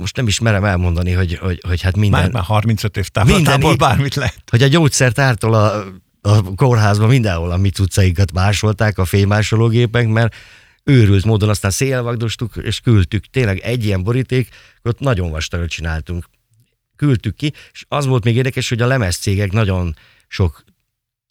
Most 0.00 0.16
nem 0.16 0.26
is 0.26 0.38
merem 0.38 0.64
elmondani, 0.64 1.12
hogy, 1.12 1.34
hogy, 1.34 1.60
hogy 1.66 1.80
hát 1.80 1.96
minden... 1.96 2.20
Már, 2.20 2.30
már 2.30 2.42
35 2.42 2.96
év 2.96 3.08
távlatából 3.08 3.76
bármit 3.76 4.14
lehet. 4.14 4.42
Hogy 4.50 4.62
a 4.62 4.66
gyógyszertártól 4.66 5.54
a, 5.54 5.84
a 6.20 6.54
kórházban 6.54 7.08
mindenhol 7.08 7.50
a 7.50 7.56
mi 7.56 7.68
cuccaikat 7.68 8.32
másolták 8.32 8.98
a 8.98 9.04
fénymásológépek, 9.04 10.08
mert 10.08 10.34
őrült 10.84 11.24
módon 11.24 11.48
aztán 11.48 11.70
szélvagdostuk, 11.70 12.56
és 12.56 12.80
küldtük. 12.80 13.26
Tényleg 13.26 13.58
egy 13.58 13.84
ilyen 13.84 14.02
boríték, 14.02 14.48
ott 14.82 14.98
nagyon 14.98 15.30
vastagot 15.30 15.68
csináltunk. 15.68 16.24
Küldtük 16.96 17.34
ki, 17.34 17.52
és 17.72 17.84
az 17.88 18.06
volt 18.06 18.24
még 18.24 18.36
érdekes, 18.36 18.68
hogy 18.68 18.82
a 18.82 18.86
lemezcégek 18.86 19.52
nagyon 19.52 19.96
sok 20.28 20.64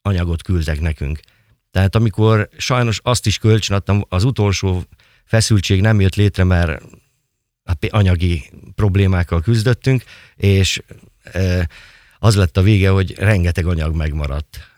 anyagot 0.02 0.44
küldtek 0.44 0.80
nekünk. 0.80 1.20
Tehát 1.72 1.96
amikor 1.96 2.50
sajnos 2.58 3.00
azt 3.04 3.26
is 3.26 3.38
kölcsönadtam, 3.38 4.06
az 4.10 4.24
utolsó 4.24 4.84
feszültség 5.26 5.82
nem 5.82 6.00
jött 6.02 6.16
létre, 6.16 6.44
mert 6.44 6.82
anyagi 7.90 8.50
problémákkal 8.76 9.42
küzdöttünk, 9.42 10.04
és 10.36 10.82
az 12.20 12.36
lett 12.36 12.58
a 12.58 12.62
vége, 12.62 12.90
hogy 12.90 13.16
rengeteg 13.18 13.66
anyag 13.66 13.96
megmaradt 13.96 14.70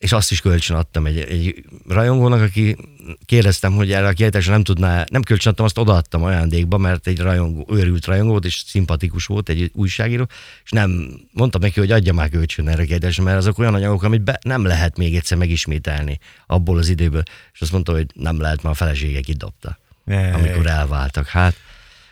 és 0.00 0.12
azt 0.12 0.30
is 0.30 0.40
kölcsön 0.40 0.76
adtam 0.76 1.06
egy, 1.06 1.18
egy 1.18 1.64
rajongónak, 1.88 2.40
aki 2.40 2.76
kérdeztem, 3.24 3.72
hogy 3.72 3.92
erre 3.92 4.06
a 4.06 4.12
kiállításra 4.12 4.52
nem 4.52 4.62
tudná, 4.62 5.04
nem 5.10 5.22
kölcsön 5.22 5.50
adtam, 5.50 5.64
azt 5.64 5.78
odaadtam 5.78 6.22
ajándékba, 6.22 6.78
mert 6.78 7.06
egy 7.06 7.18
rajongó, 7.18 7.66
őrült 7.70 8.04
rajongó 8.04 8.30
volt, 8.30 8.44
és 8.44 8.62
szimpatikus 8.66 9.26
volt, 9.26 9.48
egy 9.48 9.70
újságíró, 9.74 10.26
és 10.64 10.70
nem 10.70 11.10
mondtam 11.32 11.60
neki, 11.60 11.80
hogy 11.80 11.90
adja 11.90 12.12
már 12.12 12.28
kölcsön 12.28 12.68
erre 12.68 12.82
a 12.82 12.84
kiállításra, 12.84 13.22
mert 13.22 13.36
azok 13.36 13.58
olyan 13.58 13.74
anyagok, 13.74 14.02
amit 14.02 14.22
be, 14.22 14.38
nem 14.42 14.64
lehet 14.64 14.96
még 14.96 15.16
egyszer 15.16 15.38
megismételni 15.38 16.18
abból 16.46 16.78
az 16.78 16.88
időből. 16.88 17.22
És 17.52 17.60
azt 17.60 17.72
mondta, 17.72 17.92
hogy 17.92 18.06
nem 18.14 18.40
lehet, 18.40 18.62
mert 18.62 18.74
a 18.74 18.84
felesége 18.84 19.20
kidobta, 19.20 19.78
amikor 20.06 20.66
elváltak. 20.66 21.26
Hát, 21.26 21.54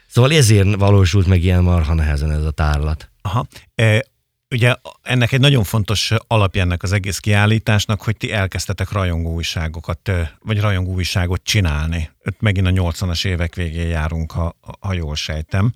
szóval 0.08 0.32
ezért 0.32 0.74
valósult 0.74 1.26
meg 1.26 1.42
ilyen 1.42 1.62
marha 1.62 1.94
nehezen 1.94 2.30
ez 2.30 2.44
a 2.44 2.50
tárlat. 2.50 3.10
Aha. 3.22 3.46
E, 3.74 4.04
Ugye 4.50 4.74
ennek 5.02 5.32
egy 5.32 5.40
nagyon 5.40 5.64
fontos 5.64 6.12
alapja 6.26 6.62
ennek 6.62 6.82
az 6.82 6.92
egész 6.92 7.18
kiállításnak, 7.18 8.02
hogy 8.02 8.16
ti 8.16 8.32
elkezdtetek 8.32 8.90
rajongó 8.92 9.32
újságokat, 9.32 10.10
vagy 10.38 10.60
rajongó 10.60 10.92
újságot 10.92 11.42
csinálni. 11.42 12.10
Ott 12.24 12.40
megint 12.40 12.66
a 12.66 12.70
80-as 12.70 13.26
évek 13.26 13.54
végén 13.54 13.86
járunk, 13.86 14.32
ha, 14.32 14.56
ha 14.80 14.92
jól 14.92 15.14
sejtem, 15.14 15.72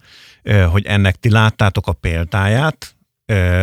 hogy 0.70 0.86
ennek 0.86 1.16
ti 1.16 1.30
láttátok 1.30 1.86
a 1.86 1.92
példáját, 1.92 2.96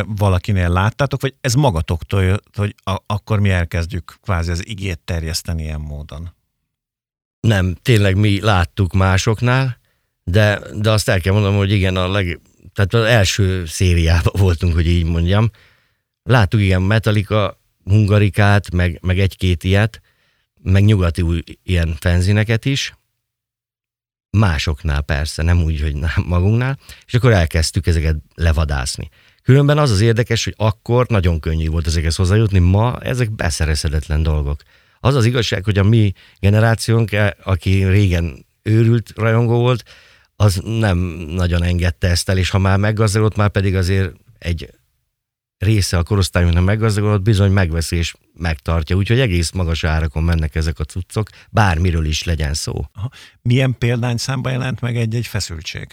valakinél 0.05 0.69
láttátok, 0.69 1.21
vagy 1.21 1.35
ez 1.41 1.53
magatoktól 1.53 2.23
jött, 2.23 2.55
hogy 2.55 2.75
a, 2.83 2.97
akkor 3.05 3.39
mi 3.39 3.49
elkezdjük 3.49 4.17
kvázi 4.21 4.51
az 4.51 4.67
igét 4.67 4.99
terjeszteni 4.99 5.63
ilyen 5.63 5.81
módon? 5.81 6.33
Nem, 7.39 7.75
tényleg 7.81 8.15
mi 8.15 8.41
láttuk 8.41 8.93
másoknál, 8.93 9.78
de, 10.31 10.59
de 10.73 10.91
azt 10.91 11.09
el 11.09 11.21
kell 11.21 11.33
mondanom, 11.33 11.57
hogy 11.57 11.71
igen, 11.71 11.95
a 11.95 12.11
leg, 12.11 12.39
tehát 12.73 12.93
az 12.93 13.03
első 13.03 13.65
szériában 13.65 14.33
voltunk, 14.37 14.73
hogy 14.73 14.87
így 14.87 15.05
mondjam. 15.05 15.51
Láttuk 16.23 16.61
igen 16.61 16.81
Metallica, 16.81 17.59
Hungarikát, 17.83 18.71
meg, 18.71 18.99
meg 19.01 19.19
egy-két 19.19 19.63
ilyet, 19.63 20.01
meg 20.61 20.83
nyugati 20.83 21.21
új, 21.21 21.41
ilyen 21.63 21.95
fenzineket 21.99 22.65
is, 22.65 22.93
másoknál 24.29 25.01
persze, 25.01 25.43
nem 25.43 25.63
úgy, 25.63 25.81
hogy 25.81 25.95
magunknál, 26.25 26.79
és 27.05 27.13
akkor 27.13 27.31
elkezdtük 27.31 27.87
ezeket 27.87 28.15
levadászni. 28.35 29.09
Különben 29.43 29.77
az 29.77 29.91
az 29.91 30.01
érdekes, 30.01 30.43
hogy 30.43 30.53
akkor 30.57 31.07
nagyon 31.07 31.39
könnyű 31.39 31.67
volt 31.67 31.87
ezekhez 31.87 32.15
hozzájutni, 32.15 32.59
ma 32.59 32.99
ezek 32.99 33.31
beszerezhetetlen 33.31 34.23
dolgok. 34.23 34.61
Az 34.99 35.15
az 35.15 35.25
igazság, 35.25 35.63
hogy 35.63 35.77
a 35.77 35.83
mi 35.83 36.13
generációnk, 36.39 37.09
aki 37.43 37.85
régen 37.85 38.45
őrült 38.61 39.13
rajongó 39.15 39.59
volt, 39.59 39.83
az 40.41 40.61
nem 40.63 40.97
nagyon 41.27 41.63
engedte 41.63 42.07
ezt 42.07 42.29
el, 42.29 42.37
és 42.37 42.49
ha 42.49 42.57
már 42.57 42.77
meggazdagodott, 42.77 43.35
már 43.35 43.49
pedig 43.49 43.75
azért 43.75 44.13
egy 44.37 44.69
része 45.57 45.97
a 45.97 46.03
korosztályunknak 46.03 46.63
meggazdagodott, 46.63 47.21
bizony 47.21 47.51
megveszi 47.51 47.95
és 47.95 48.13
megtartja. 48.33 48.95
Úgyhogy 48.95 49.19
egész 49.19 49.51
magas 49.51 49.83
árakon 49.83 50.23
mennek 50.23 50.55
ezek 50.55 50.79
a 50.79 50.83
cuccok, 50.83 51.29
bármiről 51.49 52.05
is 52.05 52.23
legyen 52.23 52.53
szó. 52.53 52.85
Aha. 52.93 53.09
Milyen 53.41 53.75
példányszámba 53.77 54.49
jelent 54.49 54.81
meg 54.81 54.97
egy-egy 54.97 55.27
feszültség? 55.27 55.87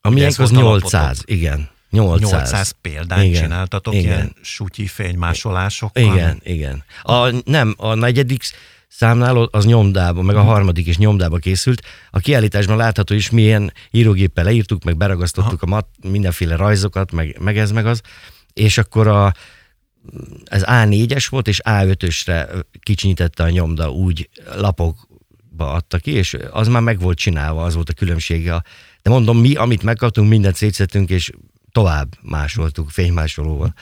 A 0.00 0.10
miénk 0.10 0.38
az 0.38 0.50
800, 0.50 0.94
alapotok? 0.94 1.30
igen. 1.30 1.70
800. 1.90 2.30
800 2.30 2.74
példányt 2.80 3.24
igen, 3.24 3.42
csináltatok, 3.42 3.94
igen. 3.94 4.04
ilyen 4.04 4.36
sutyi 4.42 4.86
fénymásolásokkal? 4.86 6.02
Igen, 6.02 6.40
igen. 6.42 6.84
A, 7.02 7.50
nem, 7.50 7.74
a 7.76 7.94
negyedik 7.94 8.42
számnál 8.90 9.36
az 9.36 9.64
nyomdába, 9.64 10.22
meg 10.22 10.36
a 10.36 10.42
harmadik 10.42 10.86
is 10.86 10.98
nyomdába 10.98 11.36
készült. 11.36 11.82
A 12.10 12.18
kiállításban 12.18 12.76
látható 12.76 13.14
is, 13.14 13.30
milyen 13.30 13.72
írógéppel 13.90 14.44
leírtuk, 14.44 14.84
meg 14.84 14.96
beragasztottuk 14.96 15.62
Aha. 15.62 15.72
a 15.72 15.74
mat, 15.74 15.86
mindenféle 16.02 16.56
rajzokat, 16.56 17.12
meg, 17.12 17.36
meg 17.40 17.58
ez, 17.58 17.70
meg 17.70 17.86
az. 17.86 18.00
És 18.52 18.78
akkor 18.78 19.06
a, 19.06 19.34
ez 20.44 20.62
A4-es 20.66 21.26
volt, 21.30 21.48
és 21.48 21.60
A5-ösre 21.64 22.64
kicsinyítette 22.80 23.42
a 23.42 23.50
nyomda, 23.50 23.90
úgy 23.90 24.28
lapokba 24.56 25.72
adta 25.72 25.98
ki, 25.98 26.10
és 26.10 26.36
az 26.50 26.68
már 26.68 26.82
meg 26.82 27.00
volt 27.00 27.18
csinálva, 27.18 27.64
az 27.64 27.74
volt 27.74 27.88
a 27.88 27.94
különbsége. 27.94 28.62
De 29.02 29.10
mondom, 29.10 29.38
mi, 29.38 29.54
amit 29.54 29.82
megkaptunk, 29.82 30.28
mindent 30.28 30.56
szétszettünk, 30.56 31.10
és 31.10 31.30
tovább 31.72 32.08
másoltuk 32.22 32.90
fénymásolóval. 32.90 33.74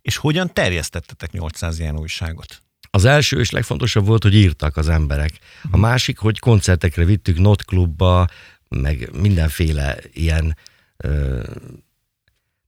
És 0.00 0.16
hogyan 0.16 0.52
terjesztettetek 0.52 1.32
800 1.32 1.78
ilyen 1.78 1.98
újságot? 1.98 2.62
Az 2.90 3.04
első 3.04 3.38
és 3.40 3.50
legfontosabb 3.50 4.06
volt, 4.06 4.22
hogy 4.22 4.34
írtak 4.34 4.76
az 4.76 4.88
emberek. 4.88 5.38
A 5.70 5.76
másik, 5.76 6.18
hogy 6.18 6.38
koncertekre 6.38 7.04
vittük, 7.04 7.38
notklubba, 7.38 8.26
meg 8.68 9.10
mindenféle 9.12 9.96
ilyen 10.12 10.56
ö, 10.96 11.42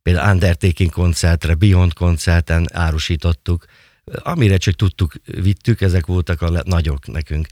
például 0.02 0.32
Undertaking 0.32 0.90
koncertre, 0.90 1.54
Beyond 1.54 1.92
koncerten 1.92 2.68
árusítottuk. 2.72 3.64
Amire 4.04 4.56
csak 4.56 4.74
tudtuk, 4.74 5.12
vittük, 5.24 5.80
ezek 5.80 6.06
voltak 6.06 6.42
a 6.42 6.62
nagyok 6.64 7.06
nekünk, 7.06 7.46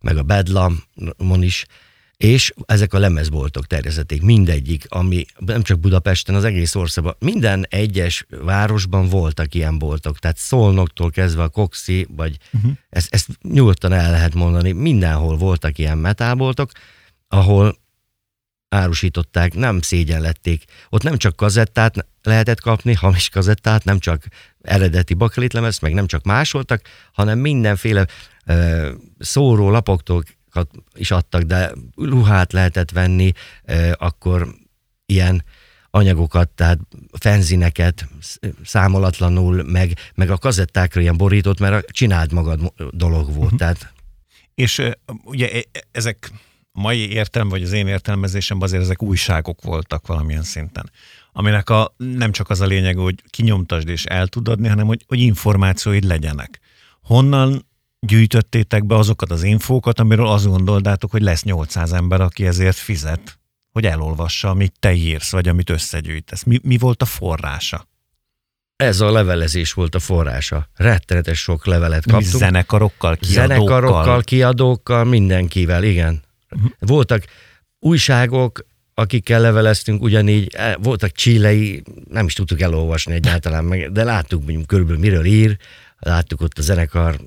meg 0.00 0.16
a 0.16 0.22
Bedlamon 0.22 1.42
is 1.42 1.66
és 2.20 2.52
ezek 2.66 2.94
a 2.94 2.98
lemezboltok 2.98 3.66
terjezették, 3.66 4.22
mindegyik, 4.22 4.84
ami 4.88 5.24
nem 5.38 5.62
csak 5.62 5.80
Budapesten, 5.80 6.34
az 6.34 6.44
egész 6.44 6.74
országban, 6.74 7.16
minden 7.18 7.66
egyes 7.68 8.26
városban 8.28 9.08
voltak 9.08 9.54
ilyen 9.54 9.78
boltok, 9.78 10.18
tehát 10.18 10.36
Szolnoktól 10.36 11.10
kezdve 11.10 11.42
a 11.42 11.48
Coxi, 11.48 12.06
vagy 12.16 12.36
uh-huh. 12.52 12.72
ezt, 12.88 13.14
ezt 13.14 13.28
nyugodtan 13.42 13.92
el 13.92 14.10
lehet 14.10 14.34
mondani, 14.34 14.72
mindenhol 14.72 15.36
voltak 15.36 15.78
ilyen 15.78 15.98
metálboltok, 15.98 16.70
ahol 17.28 17.78
árusították, 18.68 19.54
nem 19.54 19.80
szégyenlették. 19.80 20.64
Ott 20.88 21.02
nem 21.02 21.16
csak 21.16 21.36
kazettát 21.36 22.06
lehetett 22.22 22.60
kapni, 22.60 22.94
hamis 22.94 23.28
kazettát, 23.28 23.84
nem 23.84 23.98
csak 23.98 24.24
eredeti 24.62 25.14
bakelitlemez, 25.14 25.78
meg 25.78 25.94
nem 25.94 26.06
csak 26.06 26.24
másoltak, 26.24 26.82
hanem 27.12 27.38
mindenféle 27.38 28.06
uh, 28.46 28.88
szóró 29.18 29.70
lapoktól 29.70 30.22
is 30.94 31.10
adtak, 31.10 31.42
de 31.42 31.72
ruhát 31.96 32.52
lehetett 32.52 32.90
venni, 32.90 33.32
akkor 33.92 34.54
ilyen 35.06 35.44
anyagokat, 35.90 36.48
tehát 36.48 36.78
fenzineket 37.18 38.08
számolatlanul, 38.64 39.62
meg, 39.62 39.92
meg 40.14 40.30
a 40.30 40.38
kazettákra 40.38 41.00
ilyen 41.00 41.16
borított, 41.16 41.58
mert 41.58 41.88
a 41.88 41.92
csináld 41.92 42.32
magad 42.32 42.72
dolog 42.90 43.26
volt. 43.26 43.44
Uh-huh. 43.44 43.58
Tehát... 43.58 43.92
És 44.54 44.82
ugye 45.24 45.50
e, 45.52 45.64
ezek 45.90 46.32
mai 46.72 47.10
értelm, 47.10 47.48
vagy 47.48 47.62
az 47.62 47.72
én 47.72 47.86
értelmezésemben 47.86 48.68
azért 48.68 48.82
ezek 48.82 49.02
újságok 49.02 49.62
voltak 49.62 50.06
valamilyen 50.06 50.42
szinten 50.42 50.90
aminek 51.32 51.70
a, 51.70 51.94
nem 51.96 52.32
csak 52.32 52.50
az 52.50 52.60
a 52.60 52.66
lényeg, 52.66 52.96
hogy 52.96 53.22
kinyomtasd 53.30 53.88
és 53.88 54.04
el 54.04 54.26
tud 54.26 54.48
adni, 54.48 54.68
hanem 54.68 54.86
hogy, 54.86 55.04
hogy 55.06 55.18
információid 55.18 56.04
legyenek. 56.04 56.60
Honnan 57.02 57.66
gyűjtöttétek 58.06 58.86
be 58.86 58.94
azokat 58.94 59.30
az 59.30 59.42
infókat, 59.42 60.00
amiről 60.00 60.26
azt 60.26 60.46
gondoltátok, 60.46 61.10
hogy 61.10 61.22
lesz 61.22 61.42
800 61.42 61.92
ember, 61.92 62.20
aki 62.20 62.46
ezért 62.46 62.76
fizet, 62.76 63.38
hogy 63.72 63.86
elolvassa, 63.86 64.48
amit 64.48 64.74
te 64.78 64.92
írsz, 64.92 65.32
vagy 65.32 65.48
amit 65.48 65.70
összegyűjtesz. 65.70 66.42
Mi, 66.42 66.60
mi 66.62 66.78
volt 66.78 67.02
a 67.02 67.04
forrása? 67.04 67.88
ez 68.80 69.00
a 69.00 69.10
levelezés 69.10 69.72
volt 69.72 69.94
a 69.94 69.98
forrása. 69.98 70.68
Rettenetes 70.74 71.38
sok 71.38 71.66
levelet 71.66 72.06
Mi 72.06 72.12
kaptunk. 72.12 72.34
zenekarokkal, 72.34 73.16
kiadókkal. 73.16 73.56
Zenekarokkal, 73.56 74.22
kiadókkal, 74.22 75.04
mindenkivel, 75.04 75.84
igen. 75.84 76.22
Uh-huh. 76.50 76.70
Voltak 76.78 77.24
újságok, 77.78 78.66
akikkel 78.94 79.40
leveleztünk, 79.40 80.02
ugyanígy 80.02 80.54
eh, 80.54 80.74
voltak 80.82 81.12
csílei, 81.12 81.82
nem 82.10 82.26
is 82.26 82.32
tudtuk 82.32 82.60
elolvasni 82.60 83.12
egyáltalán, 83.12 83.64
meg, 83.64 83.92
de 83.92 84.04
láttuk 84.04 84.44
mondjuk 84.44 84.66
körülbelül 84.66 85.00
miről 85.00 85.24
ír, 85.24 85.56
láttuk 85.98 86.40
ott 86.40 86.58
a 86.58 86.62
zenekar 86.62 87.20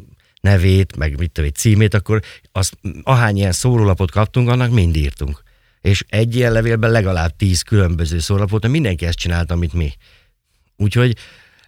nevét, 0.43 0.95
meg 0.95 1.17
mit 1.17 1.31
tudom, 1.31 1.49
címét, 1.51 1.93
akkor 1.93 2.21
azt, 2.51 2.77
ahány 3.03 3.37
ilyen 3.37 3.51
szórólapot 3.51 4.11
kaptunk, 4.11 4.49
annak 4.49 4.71
mind 4.71 4.95
írtunk. 4.95 5.43
És 5.81 6.03
egy 6.07 6.35
ilyen 6.35 6.51
levélben 6.51 6.91
legalább 6.91 7.35
tíz 7.35 7.61
különböző 7.61 8.19
szórólapot, 8.19 8.67
mindenki 8.67 9.05
ezt 9.05 9.17
csinálta, 9.17 9.53
amit 9.53 9.73
mi. 9.73 9.93
Úgyhogy 10.77 11.17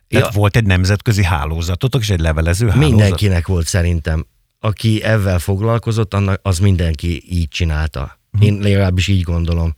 Tehát 0.07 0.25
ja, 0.25 0.39
volt 0.39 0.55
egy 0.55 0.65
nemzetközi 0.65 1.23
hálózatotok, 1.23 2.01
és 2.01 2.09
egy 2.09 2.19
levelező 2.19 2.67
hálózat. 2.67 2.89
mindenkinek 2.89 3.47
volt 3.47 3.67
szerintem. 3.67 4.25
Aki 4.59 5.03
ezzel 5.03 5.39
foglalkozott, 5.39 6.13
annak, 6.13 6.39
az 6.43 6.59
mindenki 6.59 7.23
így 7.29 7.47
csinálta. 7.47 8.19
Én 8.39 8.59
legalábbis 8.59 9.07
így 9.07 9.21
gondolom. 9.21 9.75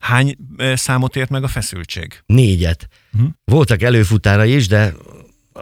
Hány 0.00 0.36
számot 0.74 1.16
ért 1.16 1.30
meg 1.30 1.42
a 1.42 1.48
feszültség? 1.48 2.22
Négyet. 2.26 2.88
Mhm. 3.10 3.24
Voltak 3.44 3.82
előfutára 3.82 4.44
is, 4.44 4.68
de 4.68 4.94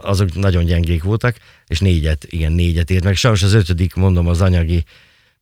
azok 0.01 0.35
nagyon 0.35 0.65
gyengék 0.65 1.03
voltak, 1.03 1.37
és 1.67 1.79
négyet, 1.79 2.25
igen, 2.29 2.51
négyet 2.51 2.89
ért 2.89 3.03
meg. 3.03 3.15
Sajnos 3.15 3.43
az 3.43 3.53
ötödik, 3.53 3.93
mondom, 3.93 4.27
az 4.27 4.41
anyagi 4.41 4.83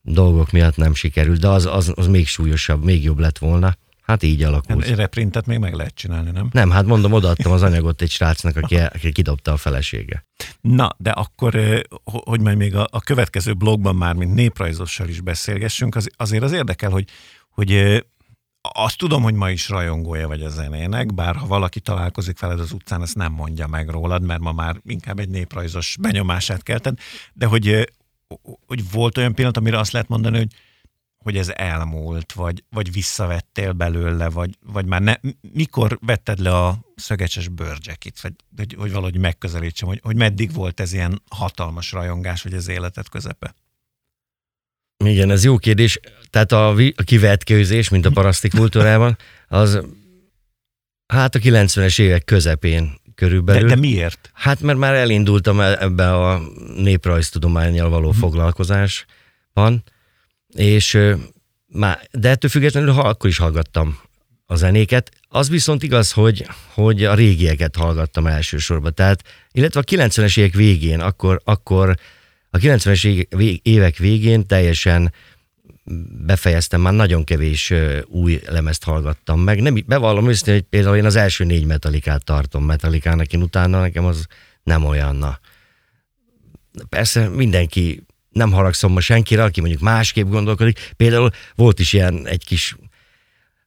dolgok 0.01 0.51
miatt 0.51 0.75
nem 0.75 0.93
sikerült, 0.93 1.39
de 1.39 1.47
az, 1.47 1.65
az, 1.65 1.91
az 1.95 2.07
még 2.07 2.27
súlyosabb, 2.27 2.83
még 2.83 3.03
jobb 3.03 3.19
lett 3.19 3.37
volna. 3.37 3.77
Hát 4.01 4.23
így 4.23 4.43
alakult. 4.43 4.85
Egy 4.85 4.95
reprintet 4.95 5.45
még 5.45 5.59
meg 5.59 5.73
lehet 5.73 5.95
csinálni, 5.95 6.31
nem? 6.31 6.49
Nem, 6.51 6.69
hát 6.69 6.85
mondom, 6.85 7.13
odaadtam 7.13 7.51
az 7.51 7.61
anyagot 7.61 8.01
egy 8.01 8.09
srácnak, 8.09 8.55
aki, 8.57 8.75
aki 8.75 9.11
kidobta 9.11 9.51
a 9.51 9.57
felesége. 9.57 10.25
Na, 10.61 10.95
de 10.97 11.09
akkor, 11.09 11.83
hogy 12.03 12.39
majd 12.39 12.57
még 12.57 12.75
a, 12.75 12.87
a 12.91 12.99
következő 12.99 13.53
blogban 13.53 13.95
már, 13.95 14.13
mint 14.13 14.33
néprajzossal 14.33 15.07
is 15.07 15.21
beszélgessünk, 15.21 15.95
az, 15.95 16.09
azért 16.15 16.43
az 16.43 16.51
érdekel, 16.51 16.89
hogy, 16.89 17.05
hogy 17.49 18.03
azt 18.61 18.97
tudom, 18.97 19.23
hogy 19.23 19.33
ma 19.33 19.49
is 19.49 19.69
rajongója 19.69 20.27
vagy 20.27 20.41
a 20.41 20.49
zenének, 20.49 21.13
bár 21.13 21.35
ha 21.35 21.47
valaki 21.47 21.79
találkozik 21.79 22.39
veled 22.39 22.59
az 22.59 22.71
utcán, 22.71 23.01
ezt 23.01 23.15
nem 23.15 23.31
mondja 23.31 23.67
meg 23.67 23.89
rólad, 23.89 24.23
mert 24.23 24.39
ma 24.39 24.51
már 24.51 24.75
inkább 24.85 25.19
egy 25.19 25.29
néprajzos 25.29 25.97
benyomását 25.99 26.63
kelted, 26.63 26.97
de 27.33 27.45
hogy, 27.45 27.93
hogy 28.67 28.91
volt 28.91 29.17
olyan 29.17 29.33
pillanat, 29.33 29.57
amire 29.57 29.79
azt 29.79 29.91
lehet 29.91 30.07
mondani, 30.07 30.37
hogy 30.37 30.53
hogy 31.23 31.37
ez 31.37 31.49
elmúlt, 31.55 32.33
vagy, 32.33 32.63
vagy 32.69 32.91
visszavettél 32.91 33.71
belőle, 33.71 34.29
vagy, 34.29 34.57
vagy 34.59 34.85
már 34.85 35.01
ne, 35.01 35.13
mikor 35.53 35.99
vetted 36.01 36.39
le 36.39 36.55
a 36.55 36.79
szögecses 36.95 37.47
bőrcsekit, 37.47 38.21
vagy 38.21 38.33
hogy, 38.57 38.73
hogy 38.73 38.91
valahogy 38.91 39.17
megközelítsem, 39.17 39.87
hogy, 39.87 39.99
hogy 40.03 40.15
meddig 40.15 40.53
volt 40.53 40.79
ez 40.79 40.93
ilyen 40.93 41.21
hatalmas 41.29 41.91
rajongás, 41.91 42.43
vagy 42.43 42.53
az 42.53 42.67
életed 42.67 43.09
közepe? 43.09 43.55
Igen, 45.05 45.31
ez 45.31 45.43
jó 45.43 45.57
kérdés. 45.57 45.99
Tehát 46.31 46.51
a, 46.51 46.69
a 46.69 47.03
kivetkőzés, 47.03 47.89
mint 47.89 48.05
a 48.05 48.09
paraszti 48.09 48.47
kultúrában, 48.49 49.17
az 49.47 49.79
hát 51.07 51.35
a 51.35 51.39
90-es 51.39 51.99
évek 51.99 52.23
közepén 52.23 52.83
De, 52.83 53.11
körülbelül. 53.15 53.67
de 53.69 53.75
miért? 53.75 54.29
Hát 54.33 54.61
mert 54.61 54.77
már 54.77 54.93
elindultam 54.93 55.59
e- 55.59 55.77
ebbe 55.81 56.13
a 56.13 56.41
néprajztudományjal 56.75 57.89
való 57.89 58.11
foglalkozásban, 58.11 59.83
és 60.55 60.97
már, 61.67 62.07
de 62.11 62.29
ettől 62.29 62.49
függetlenül 62.49 62.91
ha 62.91 63.01
akkor 63.01 63.29
is 63.29 63.37
hallgattam 63.37 63.99
a 64.45 64.55
zenéket. 64.55 65.11
Az 65.27 65.49
viszont 65.49 65.83
igaz, 65.83 66.11
hogy, 66.11 66.45
hogy 66.73 67.03
a 67.03 67.13
régieket 67.13 67.75
hallgattam 67.75 68.27
elsősorban. 68.27 68.93
Tehát, 68.93 69.23
illetve 69.51 69.79
a 69.79 69.83
90-es 69.83 70.37
évek 70.37 70.53
végén, 70.53 70.99
akkor, 70.99 71.41
akkor 71.43 71.97
a 72.49 72.57
90-es 72.57 73.05
é- 73.05 73.27
vég- 73.35 73.59
évek 73.63 73.97
végén 73.97 74.47
teljesen 74.47 75.13
befejeztem, 76.25 76.81
már 76.81 76.93
nagyon 76.93 77.23
kevés 77.23 77.73
új 78.05 78.41
lemezt 78.47 78.83
hallgattam 78.83 79.39
meg. 79.39 79.61
Nem, 79.61 79.83
bevallom 79.85 80.29
őszintén, 80.29 80.53
hogy 80.53 80.63
például 80.63 80.95
én 80.95 81.05
az 81.05 81.15
első 81.15 81.43
négy 81.43 81.65
metalikát 81.65 82.23
tartom 82.23 82.65
metalikának, 82.65 83.33
én 83.33 83.41
utána 83.41 83.79
nekem 83.79 84.05
az 84.05 84.25
nem 84.63 84.85
olyan. 84.85 85.15
Na. 85.15 85.39
Persze 86.89 87.29
mindenki, 87.29 88.05
nem 88.29 88.51
haragszom 88.51 88.91
ma 88.91 88.99
senkire, 88.99 89.43
aki 89.43 89.59
mondjuk 89.59 89.81
másképp 89.81 90.27
gondolkodik. 90.27 90.91
Például 90.97 91.29
volt 91.55 91.79
is 91.79 91.93
ilyen 91.93 92.27
egy 92.27 92.45
kis 92.45 92.75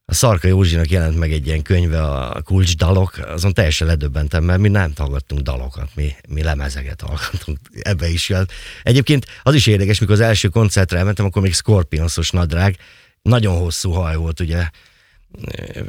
a 0.07 0.13
Szarka 0.13 0.47
Józsinak 0.47 0.89
jelent 0.89 1.17
meg 1.17 1.31
egy 1.31 1.47
ilyen 1.47 1.61
könyve, 1.61 2.03
a 2.03 2.41
Kulcs 2.41 2.75
dalok, 2.75 3.17
azon 3.17 3.53
teljesen 3.53 3.87
ledöbbentem, 3.87 4.43
mert 4.43 4.59
mi 4.59 4.67
nem 4.67 4.91
hallgattunk 4.95 5.41
dalokat, 5.41 5.89
mi, 5.95 6.15
mi 6.29 6.43
lemezeket 6.43 7.01
hallgattunk, 7.01 7.59
ebbe 7.81 8.07
is 8.07 8.29
jött. 8.29 8.51
Egyébként 8.83 9.25
az 9.43 9.53
is 9.53 9.67
érdekes, 9.67 9.99
mikor 9.99 10.15
az 10.15 10.21
első 10.21 10.47
koncertre 10.47 10.97
elmentem, 10.97 11.25
akkor 11.25 11.41
még 11.41 11.53
Scorpionsos 11.53 12.29
nadrág, 12.29 12.77
nagyon 13.21 13.57
hosszú 13.57 13.91
haj 13.91 14.15
volt, 14.15 14.39
ugye, 14.39 14.69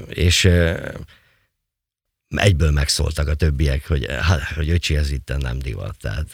és 0.08 0.48
egyből 2.28 2.70
megszóltak 2.70 3.28
a 3.28 3.34
többiek, 3.34 3.86
hogy, 3.86 4.06
hát, 4.20 4.42
hogy 4.42 4.70
öcsi, 4.70 4.96
ez 4.96 5.10
itt 5.10 5.32
nem 5.38 5.58
divat. 5.58 5.96
Tehát 6.00 6.26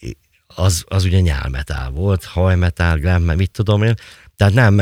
eh, 0.00 0.10
az, 0.46 0.84
az 0.88 1.04
ugye 1.04 1.20
nyálmetál 1.20 1.90
volt, 1.90 2.24
hajmetál, 2.24 2.98
glam, 2.98 3.22
mit 3.22 3.50
tudom 3.50 3.82
én. 3.82 3.94
Tehát 4.38 4.54
nem, 4.54 4.80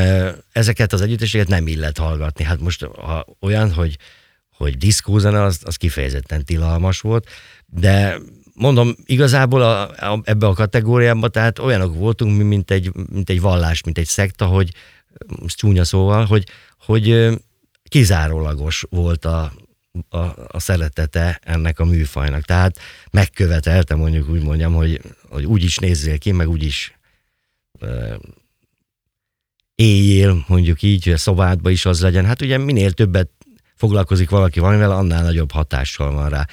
ezeket 0.51 0.93
az 0.93 1.01
együtteseket 1.01 1.47
nem 1.47 1.67
illet 1.67 1.97
hallgatni. 1.97 2.43
Hát 2.43 2.59
most 2.59 2.83
ha 2.83 3.25
olyan, 3.41 3.73
hogy, 3.73 3.97
hogy 4.51 4.77
diszkózene, 4.77 5.41
az, 5.41 5.59
az 5.63 5.75
kifejezetten 5.75 6.45
tilalmas 6.45 6.99
volt, 6.99 7.29
de 7.65 8.17
mondom, 8.53 8.95
igazából 9.05 9.61
a, 9.61 9.89
a, 10.13 10.21
ebbe 10.23 10.47
a 10.47 10.53
kategóriába, 10.53 11.27
tehát 11.27 11.59
olyanok 11.59 11.95
voltunk, 11.95 12.37
mi, 12.37 12.43
mint 12.43 12.71
egy, 12.71 12.91
mint 13.11 13.29
egy 13.29 13.41
vallás, 13.41 13.83
mint 13.83 13.97
egy 13.97 14.05
szekta, 14.05 14.45
hogy 14.45 14.73
csúnya 15.45 15.83
szóval, 15.83 16.25
hogy, 16.25 16.43
hogy 16.79 17.29
kizárólagos 17.89 18.85
volt 18.89 19.25
a, 19.25 19.53
a, 20.09 20.17
a 20.47 20.59
szeretete 20.59 21.39
ennek 21.43 21.79
a 21.79 21.85
műfajnak. 21.85 22.41
Tehát 22.41 22.79
megkövetelte, 23.11 23.95
mondjuk 23.95 24.29
úgy 24.29 24.43
mondjam, 24.43 24.73
hogy, 24.73 25.01
hogy 25.29 25.45
úgy 25.45 25.63
is 25.63 25.77
nézzél 25.77 26.17
ki, 26.17 26.31
meg 26.31 26.49
úgy 26.49 26.63
is 26.63 26.97
éljél, 29.77 30.45
mondjuk 30.47 30.81
így, 30.81 31.03
hogy 31.03 31.13
a 31.13 31.17
szobádba 31.17 31.69
is 31.69 31.85
az 31.85 32.01
legyen. 32.01 32.25
Hát 32.25 32.41
ugye 32.41 32.57
minél 32.57 32.91
többet 32.91 33.29
foglalkozik 33.75 34.29
valaki 34.29 34.59
valamivel, 34.59 34.91
annál 34.91 35.23
nagyobb 35.23 35.51
hatással 35.51 36.11
van 36.11 36.29
rá. 36.29 36.45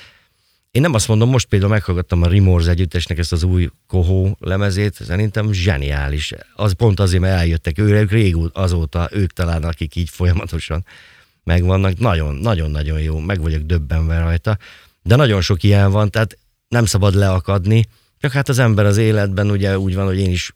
Én 0.70 0.82
nem 0.82 0.94
azt 0.94 1.08
mondom, 1.08 1.30
most 1.30 1.46
például 1.46 1.70
meghallgattam 1.70 2.22
a 2.22 2.28
Remorse 2.28 2.70
együttesnek 2.70 3.18
ezt 3.18 3.32
az 3.32 3.42
új 3.42 3.68
Kohó 3.87 4.37
lemezét, 4.40 4.94
szerintem 4.94 5.52
zseniális. 5.52 6.32
Az 6.54 6.72
pont 6.72 7.00
azért, 7.00 7.22
mert 7.22 7.38
eljöttek 7.38 7.78
ők 7.78 8.10
régóta, 8.10 8.60
azóta 8.60 9.08
ők 9.12 9.32
talán, 9.32 9.64
akik 9.64 9.96
így 9.96 10.08
folyamatosan 10.08 10.84
megvannak. 11.44 11.98
Nagyon, 11.98 12.34
nagyon-nagyon 12.34 13.00
jó, 13.00 13.18
meg 13.18 13.40
vagyok 13.40 13.62
döbbenve 13.62 14.18
rajta. 14.18 14.58
De 15.02 15.16
nagyon 15.16 15.40
sok 15.40 15.62
ilyen 15.62 15.90
van, 15.90 16.10
tehát 16.10 16.38
nem 16.68 16.84
szabad 16.84 17.14
leakadni, 17.14 17.87
csak 18.18 18.32
hát 18.32 18.48
az 18.48 18.58
ember 18.58 18.84
az 18.87 18.96
életben 18.96 19.50
ugye 19.50 19.78
úgy 19.78 19.94
van, 19.94 20.06
hogy 20.06 20.18
én 20.18 20.30
is 20.30 20.54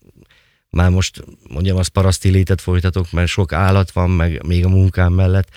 már 0.70 0.90
most 0.90 1.24
mondjam, 1.48 1.76
az 1.76 1.88
paraszti 1.88 2.28
létet 2.28 2.60
folytatok, 2.60 3.10
mert 3.10 3.28
sok 3.28 3.52
állat 3.52 3.90
van, 3.90 4.10
meg 4.10 4.46
még 4.46 4.64
a 4.64 4.68
munkám 4.68 5.12
mellett, 5.12 5.48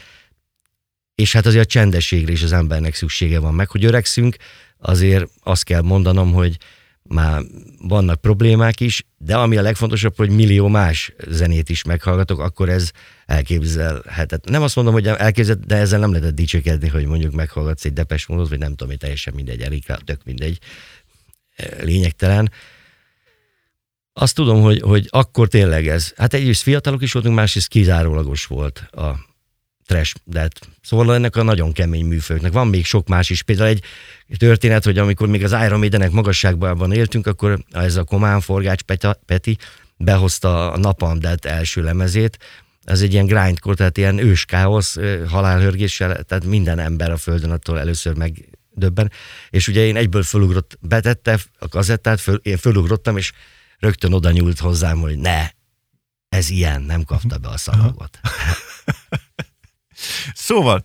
és 1.15 1.34
hát 1.34 1.45
azért 1.45 1.65
a 1.65 1.69
csendességre 1.69 2.32
is 2.32 2.43
az 2.43 2.52
embernek 2.52 2.95
szüksége 2.95 3.39
van 3.39 3.54
meg, 3.54 3.69
hogy 3.69 3.86
öregszünk, 3.86 4.36
azért 4.78 5.30
azt 5.43 5.63
kell 5.63 5.82
mondanom, 5.82 6.34
hogy 6.34 6.58
már 7.04 7.41
vannak 7.80 8.21
problémák 8.21 8.80
is, 8.80 9.06
de 9.17 9.36
ami 9.36 9.58
a 9.58 9.62
legfontosabb, 9.62 10.15
hogy 10.15 10.30
millió 10.30 10.67
más 10.67 11.13
zenét 11.28 11.69
is 11.69 11.84
meghallgatok, 11.84 12.39
akkor 12.39 12.69
ez 12.69 12.91
elképzelhetetlen. 13.26 14.54
Nem 14.54 14.62
azt 14.62 14.76
mondom, 14.76 14.93
hogy 14.93 15.08
elképzelhet, 15.08 15.65
de 15.65 15.76
ezzel 15.76 16.00
nem 16.00 16.12
lehet 16.12 16.34
dicsékedni, 16.34 16.88
hogy 16.88 17.06
mondjuk 17.06 17.34
meghallgatsz 17.34 17.86
egy 17.86 17.93
depes 17.93 18.26
módot, 18.26 18.50
vagy 18.50 18.60
nem 18.60 18.69
tudom, 18.69 18.88
hogy 18.88 18.97
teljesen 18.97 19.34
mindegy, 19.34 19.62
Erika, 19.62 20.00
tök 20.06 20.24
mindegy, 20.24 20.60
lényegtelen. 21.80 22.52
Azt 24.13 24.36
tudom, 24.36 24.62
hogy, 24.62 24.82
hogy 24.82 25.08
akkor 25.10 25.47
tényleg 25.47 25.88
ez, 25.88 26.13
hát 26.17 26.34
egyrészt 26.34 26.62
fiatalok 26.62 27.02
is 27.02 27.12
voltunk, 27.12 27.36
másrészt 27.36 27.67
kizárólagos 27.67 28.45
volt 28.45 28.78
a 28.91 29.30
trash, 29.86 30.15
de 30.24 30.39
hát 30.39 30.60
szóval 30.82 31.13
ennek 31.13 31.36
a 31.36 31.43
nagyon 31.43 31.71
kemény 31.71 32.06
műfőknek. 32.06 32.52
Van 32.52 32.67
még 32.67 32.86
sok 32.86 33.08
más 33.08 33.30
is. 33.30 33.43
Például 33.43 33.69
egy 33.69 33.84
történet, 34.38 34.84
hogy 34.84 34.97
amikor 34.97 35.28
még 35.28 35.43
az 35.43 35.52
Iron 35.65 35.80
Maidenek 35.80 36.12
magasságban 36.12 36.91
éltünk, 36.91 37.28
akkor 37.28 37.63
ez 37.71 37.95
a 37.95 38.04
Komán 38.04 38.41
Forgács 38.41 38.82
Peti 39.26 39.58
behozta 39.97 40.71
a 40.71 40.78
Napalm 40.78 41.19
első 41.41 41.84
lemezét, 41.84 42.38
ez 42.84 43.02
egy 43.02 43.13
ilyen 43.13 43.26
grindcore, 43.26 43.76
tehát 43.76 43.97
ilyen 43.97 44.17
őskáosz, 44.17 44.97
halálhörgéssel, 45.28 46.24
tehát 46.24 46.45
minden 46.45 46.80
ember 46.80 47.12
a 47.12 47.17
földön 47.17 47.52
attól 47.52 47.80
először 47.80 48.15
megdöbben. 48.15 49.12
És 49.50 49.67
ugye 49.67 49.86
én 49.86 49.95
egyből 49.95 50.24
fölugrott, 50.24 50.78
betette 50.82 51.39
a 51.60 51.67
kazettát, 51.67 52.21
föl, 52.21 52.39
én 52.43 52.58
fölugrottam, 52.58 53.17
és 53.17 53.32
rögtön 53.82 54.13
oda 54.13 54.32
nyúlt 54.32 54.60
hozzám, 54.60 55.00
hogy 55.00 55.17
ne, 55.17 55.50
ez 56.30 56.50
ilyen, 56.50 56.82
nem 56.82 57.04
kapta 57.04 57.38
be 57.38 57.48
a 57.48 57.58
szalagot. 57.58 58.20
Szóval, 60.34 60.84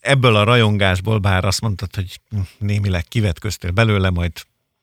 ebből 0.00 0.36
a 0.36 0.44
rajongásból, 0.44 1.18
bár 1.18 1.44
azt 1.44 1.60
mondtad, 1.60 1.94
hogy 1.94 2.20
némileg 2.58 3.04
kivetköztél 3.04 3.70
belőle, 3.70 4.10
majd 4.10 4.32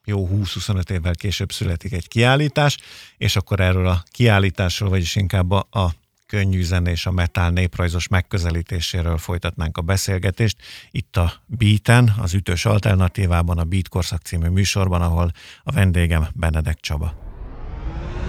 jó 0.05 0.29
20-25 0.31 0.89
évvel 0.89 1.15
később 1.15 1.51
születik 1.51 1.91
egy 1.93 2.07
kiállítás, 2.07 2.77
és 3.17 3.35
akkor 3.35 3.59
erről 3.59 3.87
a 3.87 4.03
kiállításról, 4.11 4.89
vagyis 4.89 5.15
inkább 5.15 5.51
a, 5.51 5.67
a 5.71 5.95
könnyű 6.35 6.63
zenés, 6.63 7.05
a 7.05 7.11
metál 7.11 7.49
néprajzos 7.49 8.07
megközelítéséről 8.07 9.17
folytatnánk 9.17 9.77
a 9.77 9.81
beszélgetést. 9.81 10.57
Itt 10.91 11.17
a 11.17 11.33
Beaten, 11.45 12.13
az 12.21 12.33
ütős 12.33 12.65
alternatívában, 12.65 13.57
a 13.57 13.63
Beat 13.63 13.87
Korszak 13.87 14.21
című 14.21 14.47
műsorban, 14.47 15.01
ahol 15.01 15.31
a 15.63 15.71
vendégem 15.71 16.27
Benedek 16.33 16.79
Csaba. 16.79 17.13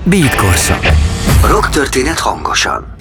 Beat 0.04 0.34
Korszak. 0.34 0.82
Rock 1.42 1.68
történet 1.68 2.18
hangosan. 2.18 2.95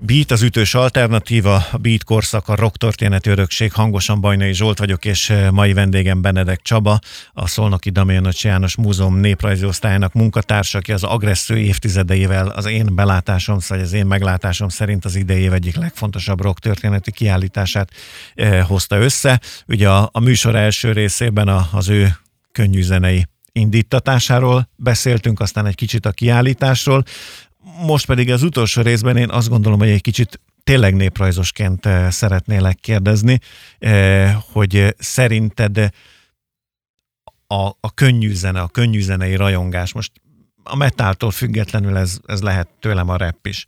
Beat 0.00 0.30
az 0.30 0.42
ütős 0.42 0.74
alternatíva, 0.74 1.64
Beat 1.80 2.04
korszak, 2.04 2.48
a 2.48 2.54
rock 2.54 2.76
történeti 2.76 3.30
örökség. 3.30 3.72
Hangosan 3.72 4.20
Bajnai 4.20 4.54
Zsolt 4.54 4.78
vagyok, 4.78 5.04
és 5.04 5.30
eh, 5.30 5.50
mai 5.50 5.72
vendégem 5.72 6.20
Benedek 6.20 6.60
Csaba, 6.62 6.98
a 7.32 7.46
Szolnoki 7.46 7.90
Damjanocs 7.90 8.44
János 8.44 8.76
Múzeum 8.76 9.16
néprajzi 9.16 9.64
osztályának 9.64 10.12
munkatársa, 10.12 10.78
aki 10.78 10.92
az 10.92 11.04
agressző 11.04 11.58
évtizedeivel 11.58 12.48
az 12.48 12.66
én 12.66 12.94
belátásom, 12.94 13.58
vagy 13.68 13.80
az 13.80 13.92
én 13.92 14.06
meglátásom 14.06 14.68
szerint 14.68 15.04
az 15.04 15.14
idei 15.14 15.50
egyik 15.52 15.76
legfontosabb 15.76 16.40
rock 16.40 16.58
történeti 16.58 17.12
kiállítását 17.12 17.90
eh, 18.34 18.66
hozta 18.66 18.96
össze. 18.96 19.40
Ugye 19.66 19.88
a, 19.88 20.08
a 20.12 20.20
műsor 20.20 20.56
első 20.56 20.92
részében 20.92 21.48
a, 21.48 21.68
az 21.72 21.88
ő 21.88 22.16
könnyű 22.52 22.82
zenei 22.82 23.26
indítatásáról 23.52 24.68
beszéltünk, 24.76 25.40
aztán 25.40 25.66
egy 25.66 25.74
kicsit 25.74 26.06
a 26.06 26.10
kiállításról. 26.10 27.04
Most 27.80 28.06
pedig 28.06 28.30
az 28.30 28.42
utolsó 28.42 28.82
részben 28.82 29.16
én 29.16 29.30
azt 29.30 29.48
gondolom, 29.48 29.78
hogy 29.78 29.88
egy 29.88 30.00
kicsit 30.00 30.40
tényleg 30.64 30.94
néprajzosként 30.94 31.86
eh, 31.86 32.10
szeretnélek 32.10 32.76
kérdezni, 32.76 33.40
eh, 33.78 34.36
hogy 34.52 34.94
szerinted 34.98 35.90
a, 37.46 37.68
a 37.80 37.94
könnyű 37.94 38.32
zene, 38.32 38.60
a 38.60 38.68
könnyű 38.68 39.00
zenei 39.00 39.36
rajongás, 39.36 39.92
most 39.92 40.12
a 40.62 40.76
metáltól 40.76 41.30
függetlenül 41.30 41.96
ez, 41.96 42.18
ez 42.26 42.40
lehet 42.40 42.68
tőlem 42.80 43.08
a 43.08 43.16
rap 43.16 43.46
is, 43.46 43.66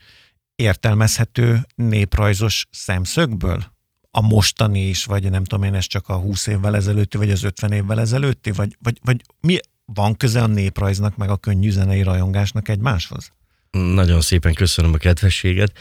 értelmezhető 0.55 1.67
néprajzos 1.75 2.67
szemszögből? 2.71 3.65
A 4.11 4.21
mostani 4.21 4.89
is, 4.89 5.05
vagy 5.05 5.31
nem 5.31 5.45
tudom 5.45 5.65
én, 5.65 5.75
ez 5.75 5.87
csak 5.87 6.09
a 6.09 6.17
20 6.17 6.47
évvel 6.47 6.77
ezelőtti, 6.77 7.17
vagy 7.17 7.31
az 7.31 7.43
50 7.43 7.73
évvel 7.73 8.01
ezelőtti, 8.01 8.51
vagy, 8.51 8.77
vagy, 8.81 8.99
vagy 9.05 9.23
mi 9.41 9.59
van 9.85 10.17
köze 10.17 10.43
a 10.43 10.47
néprajznak, 10.47 11.17
meg 11.17 11.31
a 11.31 11.37
könnyű 11.37 11.71
zenei 11.71 12.03
rajongásnak 12.03 12.69
egymáshoz? 12.69 13.33
Nagyon 13.71 14.21
szépen 14.21 14.55
köszönöm 14.55 14.93
a 14.93 14.97
kedvességet, 14.97 15.73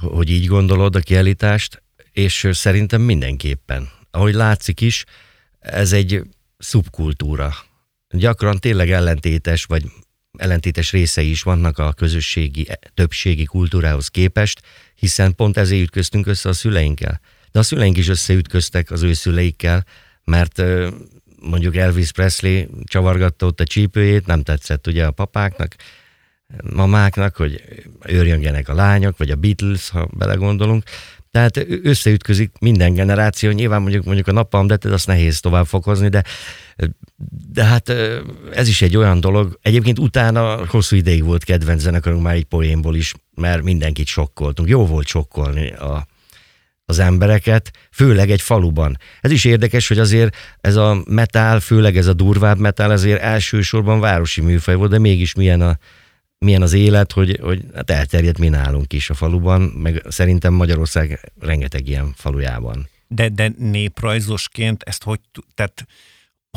hogy 0.00 0.30
így 0.30 0.46
gondolod 0.46 0.96
a 0.96 1.00
kiállítást, 1.00 1.82
és 2.12 2.48
szerintem 2.52 3.00
mindenképpen. 3.00 3.88
Ahogy 4.10 4.34
látszik 4.34 4.80
is, 4.80 5.04
ez 5.58 5.92
egy 5.92 6.22
szubkultúra. 6.58 7.54
Gyakran 8.08 8.58
tényleg 8.58 8.90
ellentétes, 8.90 9.64
vagy 9.64 9.84
ellentétes 10.38 10.90
részei 10.90 11.30
is 11.30 11.42
vannak 11.42 11.78
a 11.78 11.92
közösségi, 11.92 12.66
többségi 12.94 13.44
kultúrához 13.44 14.08
képest, 14.08 14.62
hiszen 14.94 15.34
pont 15.34 15.56
ezért 15.56 15.82
ütköztünk 15.82 16.26
össze 16.26 16.48
a 16.48 16.52
szüleinkkel. 16.52 17.20
De 17.52 17.58
a 17.58 17.62
szüleink 17.62 17.96
is 17.96 18.08
összeütköztek 18.08 18.90
az 18.90 19.02
ő 19.02 19.12
szüleikkel, 19.12 19.84
mert 20.24 20.62
mondjuk 21.40 21.76
Elvis 21.76 22.12
Presley 22.12 22.66
csavargatta 22.84 23.46
ott 23.46 23.60
a 23.60 23.64
csípőjét, 23.64 24.26
nem 24.26 24.42
tetszett 24.42 24.86
ugye 24.86 25.06
a 25.06 25.10
papáknak, 25.10 25.76
mamáknak, 26.74 27.36
hogy 27.36 27.62
őrjöngenek 28.06 28.68
a 28.68 28.74
lányok, 28.74 29.16
vagy 29.16 29.30
a 29.30 29.36
Beatles, 29.36 29.88
ha 29.88 30.08
belegondolunk. 30.12 30.82
Tehát 31.30 31.66
összeütközik 31.82 32.50
minden 32.60 32.94
generáció, 32.94 33.50
nyilván 33.50 33.82
mondjuk, 33.82 34.04
mondjuk 34.04 34.28
a 34.28 34.32
napalm, 34.32 34.66
de 34.66 34.78
azt 34.82 35.06
nehéz 35.06 35.40
tovább 35.40 35.66
fokozni, 35.66 36.08
de, 36.08 36.24
de 37.52 37.64
hát 37.64 37.88
ez 38.52 38.68
is 38.68 38.82
egy 38.82 38.96
olyan 38.96 39.20
dolog. 39.20 39.58
Egyébként 39.62 39.98
utána 39.98 40.66
hosszú 40.66 40.96
ideig 40.96 41.24
volt 41.24 41.44
kedvenc 41.44 41.80
zenekarunk 41.80 42.22
már 42.22 42.34
egy 42.34 42.44
poénból 42.44 42.96
is, 42.96 43.14
mert 43.34 43.62
mindenkit 43.62 44.06
sokkoltunk. 44.06 44.68
Jó 44.68 44.86
volt 44.86 45.06
sokkolni 45.06 45.70
a, 45.72 46.06
az 46.84 46.98
embereket, 46.98 47.70
főleg 47.90 48.30
egy 48.30 48.42
faluban. 48.42 48.98
Ez 49.20 49.30
is 49.30 49.44
érdekes, 49.44 49.88
hogy 49.88 49.98
azért 49.98 50.36
ez 50.60 50.76
a 50.76 51.02
metál, 51.08 51.60
főleg 51.60 51.96
ez 51.96 52.06
a 52.06 52.12
durvább 52.12 52.58
metál, 52.58 52.90
azért 52.90 53.20
elsősorban 53.20 54.00
városi 54.00 54.40
műfaj 54.40 54.74
volt, 54.74 54.90
de 54.90 54.98
mégis 54.98 55.34
milyen 55.34 55.60
a, 55.60 55.78
milyen 56.38 56.62
az 56.62 56.72
élet, 56.72 57.12
hogy, 57.12 57.38
hogy 57.42 57.64
hát 57.74 57.90
elterjedt 57.90 58.38
mi 58.38 58.48
nálunk 58.48 58.92
is 58.92 59.10
a 59.10 59.14
faluban, 59.14 59.62
meg 59.62 60.02
szerintem 60.08 60.54
Magyarország 60.54 61.32
rengeteg 61.40 61.88
ilyen 61.88 62.12
falujában. 62.16 62.88
De, 63.08 63.28
de 63.28 63.52
néprajzosként 63.58 64.82
ezt 64.82 65.02
hogy, 65.02 65.20
tehát 65.54 65.86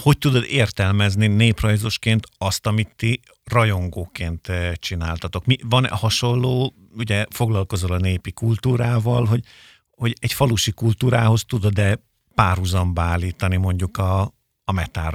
hogy 0.02 0.18
tudod 0.18 0.46
értelmezni 0.48 1.28
néprajzosként 1.28 2.28
azt, 2.38 2.66
amit 2.66 2.96
ti 2.96 3.20
rajongóként 3.44 4.48
eh, 4.48 4.74
csináltatok? 4.74 5.46
Mi, 5.46 5.58
van 5.64 5.86
-e 5.86 5.90
hasonló, 5.90 6.74
ugye 6.98 7.26
foglalkozol 7.30 7.92
a 7.92 7.98
népi 7.98 8.32
kultúrával, 8.32 9.26
hogy, 9.26 9.44
hogy 9.92 10.16
egy 10.20 10.34
falusi 10.34 10.72
kultúrához 10.72 11.44
tudod-e 11.46 12.00
párhuzamba 12.36 13.02
állítani 13.02 13.58
mondjuk 13.58 13.98
a, 13.98 14.34
a 14.64 14.72
metál? 14.72 15.12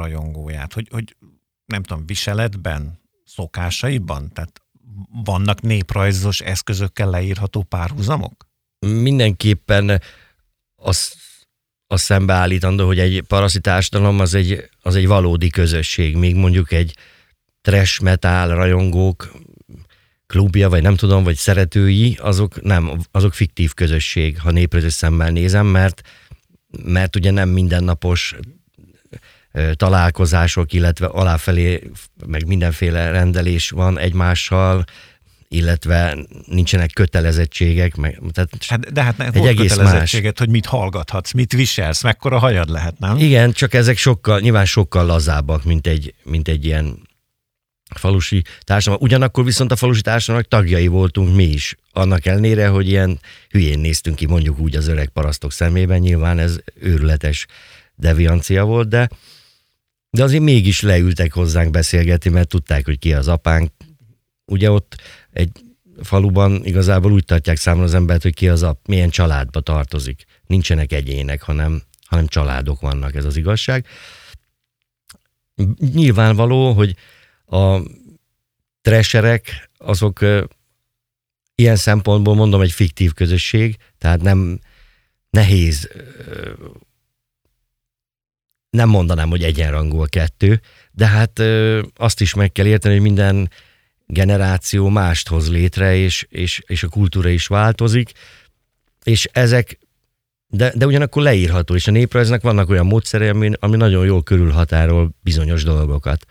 Hogy, 0.75 0.89
hogy 0.91 1.17
nem 1.67 1.83
tudom, 1.83 2.07
viseletben, 2.07 2.99
szokásaiban? 3.25 4.33
Tehát 4.33 4.63
vannak 5.25 5.61
néprajzos 5.61 6.41
eszközökkel 6.41 7.11
leírható 7.11 7.63
párhuzamok? 7.63 8.47
Mindenképpen 8.79 10.01
az, 10.77 11.15
az 11.87 12.01
szembeállítandó, 12.01 12.87
hogy 12.87 12.99
egy 12.99 13.25
társadalom 13.61 14.21
az 14.21 14.35
egy, 14.35 14.69
az 14.83 14.95
egy 14.95 15.07
valódi 15.07 15.51
közösség, 15.51 16.17
még 16.17 16.35
mondjuk 16.35 16.73
egy 16.73 16.97
trash 17.61 18.03
metal 18.03 18.49
rajongók 18.49 19.33
klubja, 20.27 20.69
vagy 20.69 20.83
nem 20.83 20.97
tudom, 20.97 21.25
vagy 21.25 21.37
szeretői, 21.37 22.19
azok 22.21 22.63
nem, 22.63 23.01
azok 23.11 23.35
fiktív 23.35 23.75
közösség, 23.75 24.41
ha 24.41 24.51
néprajzos 24.51 24.93
szemmel 24.93 25.31
nézem, 25.31 25.67
mert 25.67 26.03
mert 26.83 27.17
ugye 27.17 27.31
nem 27.31 27.49
mindennapos 27.49 28.37
találkozások, 29.75 30.73
illetve 30.73 31.07
aláfelé 31.07 31.91
meg 32.27 32.47
mindenféle 32.47 33.11
rendelés 33.11 33.71
van 33.71 33.99
egymással, 33.99 34.85
illetve 35.49 36.17
nincsenek 36.47 36.93
kötelezettségek. 36.93 37.97
Meg, 37.97 38.21
tehát 38.33 38.51
hát, 38.67 38.93
de 38.93 39.03
hát 39.03 39.21
egy 39.21 39.47
egész 39.47 39.71
kötelezettséget, 39.71 40.39
más. 40.39 40.39
hogy 40.39 40.49
mit 40.49 40.67
hallgathatsz, 40.67 41.33
mit 41.33 41.53
viselsz, 41.53 42.03
mekkora 42.03 42.39
hajad 42.39 42.69
lehet, 42.69 42.99
nem? 42.99 43.17
Igen, 43.17 43.53
csak 43.53 43.75
ezek 43.75 43.97
sokkal, 43.97 44.41
nyilván 44.41 44.65
sokkal 44.65 45.07
lazábbak, 45.07 45.65
mint 45.65 45.87
egy, 45.87 46.15
mint 46.23 46.49
egy 46.49 46.65
ilyen 46.65 47.09
falusi 47.95 48.43
társadalom. 48.61 49.05
Ugyanakkor 49.05 49.45
viszont 49.45 49.73
a 49.73 49.77
falusi 49.77 50.01
társadalomnak 50.01 50.51
tagjai 50.51 50.87
voltunk 50.87 51.35
mi 51.35 51.45
is. 51.45 51.77
Annak 51.93 52.27
ellenére, 52.27 52.69
hogy 52.69 52.89
ilyen 52.89 53.21
hülyén 53.49 53.79
néztünk 53.79 54.17
ki 54.17 54.27
mondjuk 54.27 54.59
úgy 54.59 54.77
az 54.77 54.89
öreg 54.89 55.09
parasztok 55.09 55.53
szemében, 55.53 55.99
nyilván 55.99 56.39
ez 56.39 56.59
őrületes 56.81 57.47
deviancia 57.95 58.65
volt, 58.65 58.89
de 58.89 59.09
de 60.15 60.23
azért 60.23 60.43
mégis 60.43 60.81
leültek 60.81 61.33
hozzánk 61.33 61.71
beszélgetni, 61.71 62.31
mert 62.31 62.49
tudták, 62.49 62.85
hogy 62.85 62.99
ki 62.99 63.13
az 63.15 63.29
apánk. 63.29 63.71
Ugye 64.45 64.71
ott 64.71 64.97
egy 65.31 65.51
faluban 66.03 66.65
igazából 66.65 67.13
úgy 67.13 67.25
tartják 67.25 67.57
számon 67.57 67.83
az 67.83 67.95
embert, 67.95 68.23
hogy 68.23 68.35
ki 68.35 68.49
az 68.49 68.63
a, 68.63 68.81
milyen 68.89 69.11
családba 69.11 69.61
tartozik. 69.61 70.25
Nincsenek 70.47 70.93
egyének, 70.93 71.43
hanem, 71.43 71.83
hanem 72.05 72.27
családok 72.27 72.81
vannak, 72.81 73.15
ez 73.15 73.25
az 73.25 73.37
igazság. 73.37 73.87
Nyilvánvaló, 75.93 76.73
hogy 76.73 76.97
a 77.47 77.81
treserek 78.83 79.71
azok 79.77 80.21
ilyen 81.55 81.77
szempontból 81.77 82.35
mondom 82.35 82.61
egy 82.61 82.73
fiktív 82.73 83.13
közösség, 83.13 83.77
tehát 83.99 84.23
nem 84.23 84.61
nehéz 85.31 85.89
nem 88.75 88.89
mondanám, 88.89 89.29
hogy 89.29 89.43
egyenrangú 89.43 90.01
a 90.01 90.07
kettő, 90.07 90.61
de 90.91 91.07
hát 91.07 91.39
ö, 91.39 91.83
azt 91.97 92.21
is 92.21 92.35
meg 92.35 92.53
kell 92.53 92.67
érteni, 92.67 92.95
hogy 92.95 93.03
minden 93.03 93.51
generáció 94.07 94.89
mást 94.89 95.29
hoz 95.29 95.51
létre, 95.51 95.97
és, 95.97 96.27
és, 96.29 96.63
és 96.67 96.83
a 96.83 96.89
kultúra 96.89 97.29
is 97.29 97.47
változik, 97.47 98.13
és 99.05 99.29
ezek, 99.33 99.79
de, 100.47 100.73
de 100.77 100.87
ugyanakkor 100.87 101.23
leírható, 101.23 101.75
és 101.75 101.87
a 101.87 101.91
néprajznak 101.91 102.43
vannak 102.43 102.69
olyan 102.69 102.87
módszerei, 102.87 103.29
ami, 103.29 103.51
ami 103.59 103.77
nagyon 103.77 104.05
jól 104.05 104.23
körülhatárol 104.23 105.11
bizonyos 105.21 105.63
dolgokat. 105.65 106.27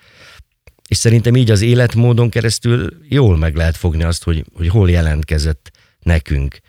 És 0.87 0.97
szerintem 0.97 1.35
így 1.35 1.51
az 1.51 1.61
életmódon 1.61 2.29
keresztül 2.29 2.97
jól 3.09 3.37
meg 3.37 3.55
lehet 3.55 3.77
fogni 3.77 4.03
azt, 4.03 4.23
hogy, 4.23 4.45
hogy 4.53 4.67
hol 4.67 4.89
jelentkezett 4.89 5.71
nekünk 5.99 6.59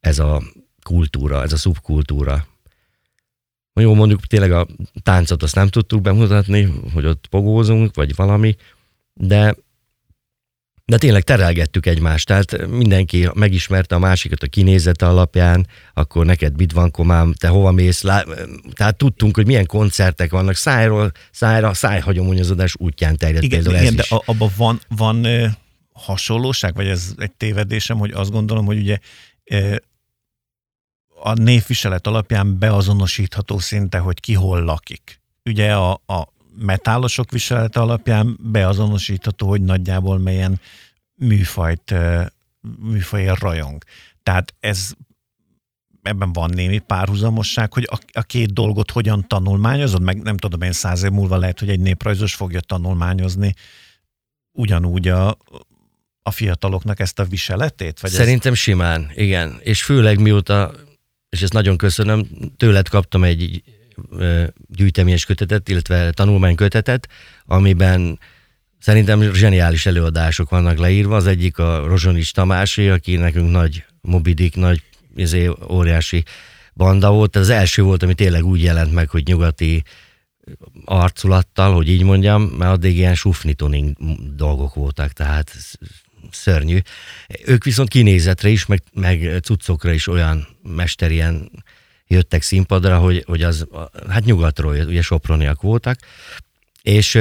ez 0.00 0.18
a 0.18 0.42
kultúra, 0.82 1.42
ez 1.42 1.52
a 1.52 1.56
szubkultúra. 1.56 2.46
Jó, 3.80 3.94
mondjuk 3.94 4.20
tényleg 4.20 4.52
a 4.52 4.66
táncot 5.02 5.42
azt 5.42 5.54
nem 5.54 5.68
tudtuk 5.68 6.00
bemutatni, 6.00 6.72
hogy 6.92 7.06
ott 7.06 7.26
pogózunk, 7.26 7.94
vagy 7.94 8.14
valami, 8.14 8.56
de 9.12 9.54
de 10.86 10.98
tényleg 10.98 11.22
terelgettük 11.22 11.86
egymást, 11.86 12.26
tehát 12.26 12.66
mindenki 12.66 13.28
megismerte 13.34 13.94
a 13.94 13.98
másikat 13.98 14.42
a 14.42 14.46
kinézete 14.46 15.06
alapján, 15.06 15.66
akkor 15.94 16.26
neked 16.26 16.56
mit 16.56 16.72
van 16.72 16.90
komám, 16.90 17.32
te 17.32 17.48
hova 17.48 17.70
mész, 17.70 18.02
lá... 18.02 18.24
tehát 18.72 18.96
tudtunk, 18.96 19.36
hogy 19.36 19.46
milyen 19.46 19.66
koncertek 19.66 20.30
vannak, 20.30 20.54
szájról 20.54 21.12
szájra, 21.30 21.74
szájhagyományozódás 21.74 22.74
útján 22.78 23.16
terjed 23.16 23.42
igen, 23.42 23.62
például 23.62 23.82
igen, 23.82 23.98
ez 23.98 24.04
is. 24.04 24.08
de 24.08 24.16
abban 24.24 24.50
van, 24.56 24.80
van 24.88 25.26
hasonlóság, 25.92 26.74
vagy 26.74 26.86
ez 26.86 27.12
egy 27.16 27.32
tévedésem, 27.32 27.98
hogy 27.98 28.10
azt 28.12 28.30
gondolom, 28.30 28.64
hogy 28.64 28.78
ugye 28.78 28.98
a 31.26 31.34
névviselet 31.34 32.06
alapján 32.06 32.58
beazonosítható 32.58 33.58
szinte, 33.58 33.98
hogy 33.98 34.20
ki 34.20 34.34
hol 34.34 34.62
lakik. 34.62 35.20
Ugye 35.44 35.74
a, 35.74 35.92
a 35.92 36.28
metálosok 36.58 37.30
viselete 37.30 37.80
alapján 37.80 38.38
beazonosítható, 38.40 39.48
hogy 39.48 39.62
nagyjából 39.62 40.18
melyen 40.18 40.60
műfajt, 41.14 41.94
műfajért 42.78 43.38
rajong. 43.38 43.84
Tehát 44.22 44.54
ez 44.60 44.92
ebben 46.02 46.32
van 46.32 46.50
némi 46.50 46.78
párhuzamosság, 46.78 47.72
hogy 47.72 47.88
a, 47.90 47.98
a 48.12 48.22
két 48.22 48.52
dolgot 48.52 48.90
hogyan 48.90 49.26
tanulmányozod, 49.28 50.02
meg 50.02 50.22
nem 50.22 50.36
tudom 50.36 50.62
én 50.62 50.72
száz 50.72 51.02
év 51.02 51.10
múlva 51.10 51.36
lehet, 51.36 51.58
hogy 51.58 51.68
egy 51.68 51.80
néprajzos 51.80 52.34
fogja 52.34 52.60
tanulmányozni 52.60 53.54
ugyanúgy 54.52 55.08
a, 55.08 55.36
a 56.22 56.30
fiataloknak 56.30 57.00
ezt 57.00 57.18
a 57.18 57.24
viseletét? 57.24 58.00
Vagy 58.00 58.10
Szerintem 58.10 58.52
ez... 58.52 58.58
simán, 58.58 59.10
igen. 59.14 59.58
És 59.62 59.82
főleg 59.82 60.20
mióta, 60.20 60.72
és 61.34 61.42
ezt 61.42 61.52
nagyon 61.52 61.76
köszönöm, 61.76 62.26
tőled 62.56 62.88
kaptam 62.88 63.24
egy 63.24 63.62
gyűjteményes 64.68 65.24
kötetet, 65.24 65.68
illetve 65.68 66.10
tanulmánykötetet, 66.10 67.08
amiben 67.44 68.18
szerintem 68.78 69.32
zseniális 69.32 69.86
előadások 69.86 70.50
vannak 70.50 70.78
leírva. 70.78 71.16
Az 71.16 71.26
egyik 71.26 71.58
a 71.58 71.86
Rozsonics 71.86 72.32
Tamási, 72.32 72.88
aki 72.88 73.16
nekünk 73.16 73.50
nagy 73.50 73.84
mobidik, 74.00 74.56
nagy 74.56 74.82
izé, 75.16 75.50
óriási 75.70 76.22
banda 76.74 77.10
volt. 77.10 77.36
Az 77.36 77.48
első 77.48 77.82
volt, 77.82 78.02
ami 78.02 78.14
tényleg 78.14 78.44
úgy 78.44 78.62
jelent 78.62 78.92
meg, 78.92 79.10
hogy 79.10 79.26
nyugati 79.26 79.82
arculattal, 80.84 81.74
hogy 81.74 81.88
így 81.88 82.02
mondjam, 82.02 82.42
mert 82.42 82.70
addig 82.70 82.96
ilyen 82.96 83.14
sufnitoning 83.14 83.96
dolgok 84.36 84.74
voltak, 84.74 85.12
tehát 85.12 85.56
szörnyű. 86.30 86.78
Ők 87.44 87.64
viszont 87.64 87.88
kinézetre 87.88 88.48
is, 88.48 88.66
meg, 88.66 88.82
meg 88.92 89.38
cuccokra 89.42 89.92
is 89.92 90.06
olyan 90.06 90.46
mesterien 90.62 91.50
jöttek 92.06 92.42
színpadra, 92.42 92.98
hogy, 92.98 93.22
hogy 93.26 93.42
az, 93.42 93.66
hát 94.08 94.24
nyugatról, 94.24 94.74
ugye 94.74 95.02
soproniak 95.02 95.62
voltak, 95.62 95.98
és 96.82 97.18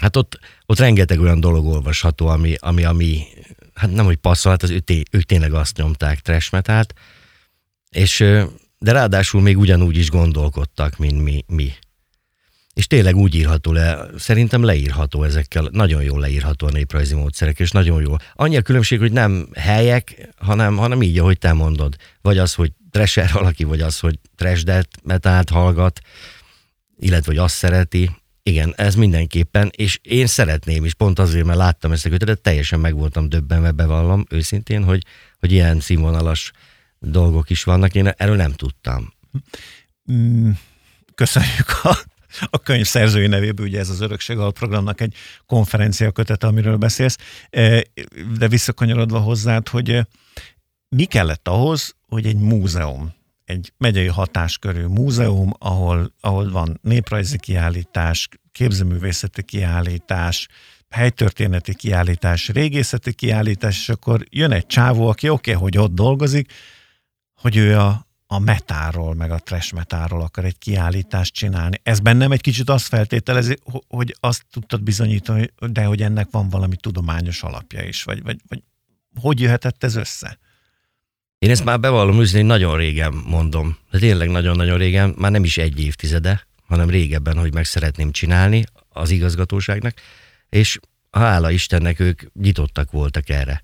hát 0.00 0.16
ott, 0.16 0.38
ott 0.66 0.78
rengeteg 0.78 1.20
olyan 1.20 1.40
dolog 1.40 1.66
olvasható, 1.66 2.26
ami, 2.26 2.54
ami, 2.58 2.84
ami 2.84 3.26
hát 3.74 3.90
nem, 3.90 4.04
hogy 4.04 4.16
passzol, 4.16 4.52
hát 4.52 4.62
az 4.62 4.70
ő, 4.70 4.82
ők 5.10 5.22
tényleg 5.22 5.52
azt 5.52 5.76
nyomták 5.76 6.20
trash 6.20 6.52
metalt, 6.52 6.94
és 7.90 8.18
de 8.78 8.92
ráadásul 8.92 9.40
még 9.40 9.58
ugyanúgy 9.58 9.96
is 9.96 10.10
gondolkodtak, 10.10 10.96
mint 10.98 11.22
mi. 11.22 11.44
mi. 11.46 11.72
És 12.74 12.86
tényleg 12.86 13.16
úgy 13.16 13.34
írható 13.34 13.72
le, 13.72 14.06
szerintem 14.16 14.62
leírható 14.62 15.22
ezekkel, 15.22 15.68
nagyon 15.72 16.02
jól 16.02 16.20
leírható 16.20 16.66
a 16.66 16.70
néprajzi 16.70 17.14
módszerek, 17.14 17.58
és 17.60 17.70
nagyon 17.70 18.02
jó. 18.02 18.14
Annyi 18.34 18.56
a 18.56 18.62
különbség, 18.62 18.98
hogy 18.98 19.12
nem 19.12 19.48
helyek, 19.54 20.28
hanem, 20.36 20.76
hanem 20.76 21.02
így, 21.02 21.18
ahogy 21.18 21.38
te 21.38 21.52
mondod. 21.52 21.96
Vagy 22.20 22.38
az, 22.38 22.54
hogy 22.54 22.72
trasher 22.90 23.30
valaki, 23.32 23.64
vagy 23.64 23.80
az, 23.80 23.98
hogy 23.98 24.18
trashdet, 24.36 24.88
metált 25.02 25.50
hallgat, 25.50 26.00
illetve 26.98 27.32
hogy 27.32 27.40
azt 27.42 27.54
szereti. 27.54 28.10
Igen, 28.42 28.74
ez 28.76 28.94
mindenképpen, 28.94 29.70
és 29.76 29.98
én 30.02 30.26
szeretném 30.26 30.84
is, 30.84 30.94
pont 30.94 31.18
azért, 31.18 31.44
mert 31.44 31.58
láttam 31.58 31.92
ezt 31.92 32.06
a 32.06 32.08
kötetet, 32.08 32.40
teljesen 32.40 32.80
meg 32.80 32.94
voltam 32.94 33.28
döbbenve, 33.28 33.70
bevallom 33.70 34.24
őszintén, 34.30 34.84
hogy, 34.84 35.02
hogy 35.38 35.52
ilyen 35.52 35.80
színvonalas 35.80 36.52
dolgok 36.98 37.50
is 37.50 37.64
vannak, 37.64 37.94
én 37.94 38.06
erről 38.06 38.36
nem 38.36 38.52
tudtam. 38.52 39.12
Mm, 40.12 40.50
köszönjük 41.14 41.80
a 41.82 41.98
a 42.50 42.58
könyv 42.58 42.86
szerzői 42.86 43.26
nevéből, 43.26 43.66
ugye 43.66 43.78
ez 43.78 43.88
az 43.88 44.00
Örökség 44.00 44.36
programnak 44.36 45.00
egy 45.00 45.14
konferencia 45.46 46.10
kötete, 46.10 46.46
amiről 46.46 46.76
beszélsz, 46.76 47.16
e, 47.50 47.82
de 48.38 48.48
visszakanyarodva 48.48 49.18
hozzád, 49.18 49.68
hogy 49.68 49.90
e, 49.90 50.06
mi 50.88 51.04
kellett 51.04 51.48
ahhoz, 51.48 51.94
hogy 52.08 52.26
egy 52.26 52.36
múzeum, 52.36 53.14
egy 53.44 53.72
megyei 53.76 54.06
hatáskörű 54.06 54.84
múzeum, 54.84 55.52
ahol, 55.58 56.12
ahol 56.20 56.50
van 56.50 56.78
néprajzi 56.82 57.38
kiállítás, 57.38 58.28
képzőművészeti 58.52 59.42
kiállítás, 59.42 60.48
helytörténeti 60.90 61.74
kiállítás, 61.74 62.48
régészeti 62.48 63.12
kiállítás, 63.12 63.78
és 63.78 63.88
akkor 63.88 64.24
jön 64.30 64.52
egy 64.52 64.66
csávó, 64.66 65.08
aki 65.08 65.28
oké, 65.28 65.54
okay, 65.54 65.62
hogy 65.62 65.78
ott 65.78 65.94
dolgozik, 65.94 66.52
hogy 67.40 67.56
ő 67.56 67.78
a, 67.78 68.03
a 68.34 68.38
metáról, 68.38 69.14
meg 69.14 69.30
a 69.30 69.38
trash 69.38 69.74
metáról 69.74 70.22
akar 70.22 70.44
egy 70.44 70.58
kiállítást 70.58 71.34
csinálni. 71.34 71.80
Ez 71.82 72.00
bennem 72.00 72.32
egy 72.32 72.40
kicsit 72.40 72.68
azt 72.68 72.86
feltételezi, 72.86 73.58
hogy 73.88 74.16
azt 74.20 74.44
tudtad 74.50 74.82
bizonyítani, 74.82 75.50
de 75.58 75.84
hogy 75.84 76.02
ennek 76.02 76.28
van 76.30 76.48
valami 76.48 76.76
tudományos 76.76 77.42
alapja 77.42 77.82
is, 77.82 78.02
vagy, 78.02 78.22
vagy, 78.22 78.40
vagy 78.48 78.62
hogy 79.20 79.40
jöhetett 79.40 79.84
ez 79.84 79.94
össze? 79.94 80.38
Én 81.38 81.50
ezt 81.50 81.64
már 81.64 81.80
bevallom 81.80 82.20
őszintén, 82.20 82.46
nagyon 82.46 82.76
régen 82.76 83.12
mondom, 83.26 83.76
de 83.90 83.98
tényleg 83.98 84.30
nagyon-nagyon 84.30 84.78
régen, 84.78 85.14
már 85.18 85.30
nem 85.30 85.44
is 85.44 85.58
egy 85.58 85.80
évtizede, 85.80 86.46
hanem 86.66 86.90
régebben, 86.90 87.38
hogy 87.38 87.54
meg 87.54 87.64
szeretném 87.64 88.10
csinálni 88.10 88.64
az 88.88 89.10
igazgatóságnak, 89.10 89.94
és 90.48 90.78
hála 91.10 91.50
Istennek 91.50 92.00
ők 92.00 92.22
nyitottak 92.32 92.90
voltak 92.90 93.28
erre. 93.28 93.60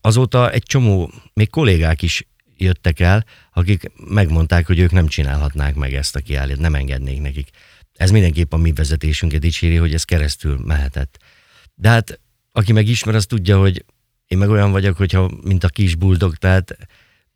Azóta 0.00 0.50
egy 0.50 0.62
csomó, 0.62 1.10
még 1.32 1.50
kollégák 1.50 2.02
is 2.02 2.26
jöttek 2.56 3.00
el, 3.00 3.24
akik 3.58 3.90
megmondták, 4.08 4.66
hogy 4.66 4.78
ők 4.78 4.92
nem 4.92 5.06
csinálhatnák 5.06 5.74
meg 5.74 5.94
ezt 5.94 6.16
a 6.16 6.20
kiállítást, 6.20 6.60
nem 6.60 6.74
engednék 6.74 7.20
nekik. 7.20 7.48
Ez 7.94 8.10
mindenképp 8.10 8.52
a 8.52 8.56
mi 8.56 8.72
vezetésünket 8.72 9.40
dicséri, 9.40 9.76
hogy 9.76 9.94
ez 9.94 10.04
keresztül 10.04 10.58
mehetett. 10.64 11.18
De 11.74 11.88
hát, 11.88 12.20
aki 12.52 12.72
meg 12.72 12.88
ismer, 12.88 13.14
az 13.14 13.26
tudja, 13.26 13.58
hogy 13.58 13.84
én 14.26 14.38
meg 14.38 14.50
olyan 14.50 14.70
vagyok, 14.70 14.96
hogyha, 14.96 15.30
mint 15.42 15.64
a 15.64 15.68
kis 15.68 15.94
buldog, 15.94 16.34
tehát 16.34 16.76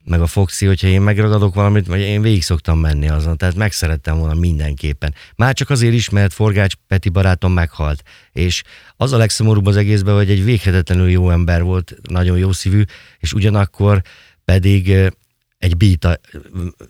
meg 0.04 0.20
a 0.20 0.26
Foxy, 0.26 0.66
hogyha 0.66 0.86
én 0.86 1.00
megragadok 1.00 1.54
valamit, 1.54 1.86
vagy 1.86 2.00
én 2.00 2.22
végig 2.22 2.42
szoktam 2.42 2.78
menni 2.78 3.08
azon, 3.08 3.36
tehát 3.36 3.54
megszerettem 3.54 4.18
volna 4.18 4.34
mindenképpen. 4.34 5.14
Már 5.36 5.54
csak 5.54 5.70
azért 5.70 5.94
is, 5.94 6.08
mert 6.08 6.32
Forgács 6.32 6.74
Peti 6.86 7.08
barátom 7.08 7.52
meghalt, 7.52 8.02
és 8.32 8.62
az 8.96 9.12
a 9.12 9.16
legszomorúbb 9.16 9.66
az 9.66 9.76
egészben, 9.76 10.14
hogy 10.14 10.30
egy 10.30 10.44
véghetetlenül 10.44 11.10
jó 11.10 11.30
ember 11.30 11.62
volt, 11.62 11.94
nagyon 12.08 12.38
jó 12.38 12.52
szívű, 12.52 12.82
és 13.18 13.32
ugyanakkor 13.32 14.02
pedig 14.44 15.12
egy 15.62 15.76
beat 15.76 16.20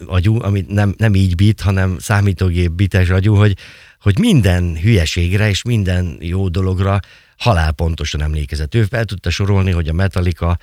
agyú, 0.07 0.43
ami 0.43 0.65
nem, 0.69 0.95
nem 0.97 1.15
így 1.15 1.35
beat, 1.35 1.61
hanem 1.61 1.99
számítógép 1.99 2.71
bites 2.71 3.09
agyú, 3.09 3.35
hogy, 3.35 3.57
hogy 4.01 4.19
minden 4.19 4.77
hülyeségre 4.77 5.49
és 5.49 5.63
minden 5.63 6.17
jó 6.21 6.49
dologra 6.49 7.01
halálpontosan 7.37 8.23
emlékezett. 8.23 8.75
Ő 8.75 8.85
fel 8.85 9.05
tudta 9.05 9.31
sorolni, 9.31 9.71
hogy 9.71 9.89
a 9.89 9.93
Metallica 9.93 10.59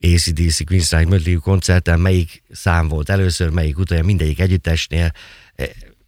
ACDC 0.00 0.64
Queen 0.64 0.82
Strike 0.82 1.08
Mötley 1.08 1.38
koncerten 1.40 2.00
melyik 2.00 2.42
szám 2.50 2.88
volt 2.88 3.08
először, 3.08 3.50
melyik 3.50 3.78
utolja, 3.78 4.04
mindegyik 4.04 4.40
együttesnél. 4.40 5.12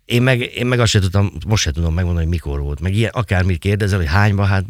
Én 0.04 0.22
meg, 0.22 0.40
én 0.40 0.66
meg 0.66 0.80
azt 0.80 0.90
sem 0.90 1.00
tudtam, 1.00 1.32
most 1.46 1.62
sem 1.62 1.72
tudom 1.72 1.94
megmondani, 1.94 2.24
hogy 2.24 2.34
mikor 2.34 2.60
volt. 2.60 2.80
Meg 2.80 2.94
ilyen, 2.94 3.10
akármit 3.14 3.58
kérdezel, 3.58 3.98
hogy 3.98 4.08
hányba, 4.08 4.44
hát 4.44 4.64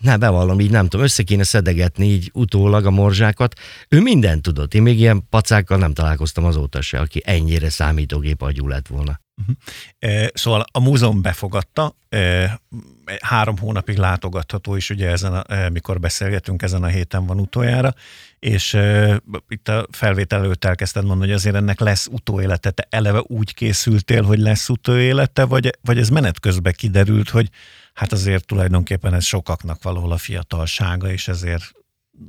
ne, 0.00 0.16
bevallom, 0.16 0.60
így 0.60 0.70
nem 0.70 0.88
tudom, 0.88 1.04
össze 1.04 1.22
kéne 1.22 1.42
szedegetni 1.42 2.06
így 2.06 2.30
utólag 2.34 2.86
a 2.86 2.90
morzsákat. 2.90 3.60
Ő 3.88 4.00
mindent 4.00 4.42
tudott. 4.42 4.74
Én 4.74 4.82
még 4.82 4.98
ilyen 4.98 5.28
pacákkal 5.28 5.78
nem 5.78 5.94
találkoztam 5.94 6.44
azóta 6.44 6.80
se, 6.80 6.98
aki 6.98 7.22
ennyire 7.24 7.70
számítógép 7.70 8.42
agyú 8.42 8.68
lett 8.68 8.86
volna. 8.86 9.20
Uh-huh. 9.40 10.26
Szóval 10.34 10.64
a 10.72 10.80
múzeum 10.80 11.22
befogadta, 11.22 11.96
három 13.20 13.58
hónapig 13.58 13.96
látogatható 13.96 14.76
is, 14.76 14.90
ugye 14.90 15.10
ezen, 15.10 15.34
a, 15.34 15.68
mikor 15.68 16.00
beszélgetünk, 16.00 16.62
ezen 16.62 16.82
a 16.82 16.86
héten 16.86 17.26
van 17.26 17.40
utoljára, 17.40 17.94
és 18.38 18.78
itt 19.48 19.68
a 19.68 19.86
felvétel 19.90 20.42
előtt 20.42 20.64
elkezdted 20.64 21.04
mondani, 21.04 21.30
hogy 21.30 21.38
azért 21.38 21.54
ennek 21.54 21.80
lesz 21.80 22.06
utóélete. 22.10 22.70
Te 22.70 22.86
eleve 22.90 23.22
úgy 23.22 23.54
készültél, 23.54 24.22
hogy 24.22 24.38
lesz 24.38 24.68
utóélete, 24.68 25.44
vagy, 25.44 25.70
vagy 25.82 25.98
ez 25.98 26.08
menet 26.08 26.40
közben 26.40 26.74
kiderült, 26.76 27.28
hogy 27.28 27.50
hát 27.96 28.12
azért 28.12 28.46
tulajdonképpen 28.46 29.14
ez 29.14 29.24
sokaknak 29.24 29.82
valahol 29.82 30.12
a 30.12 30.16
fiatalsága, 30.16 31.10
és 31.10 31.28
ezért, 31.28 31.72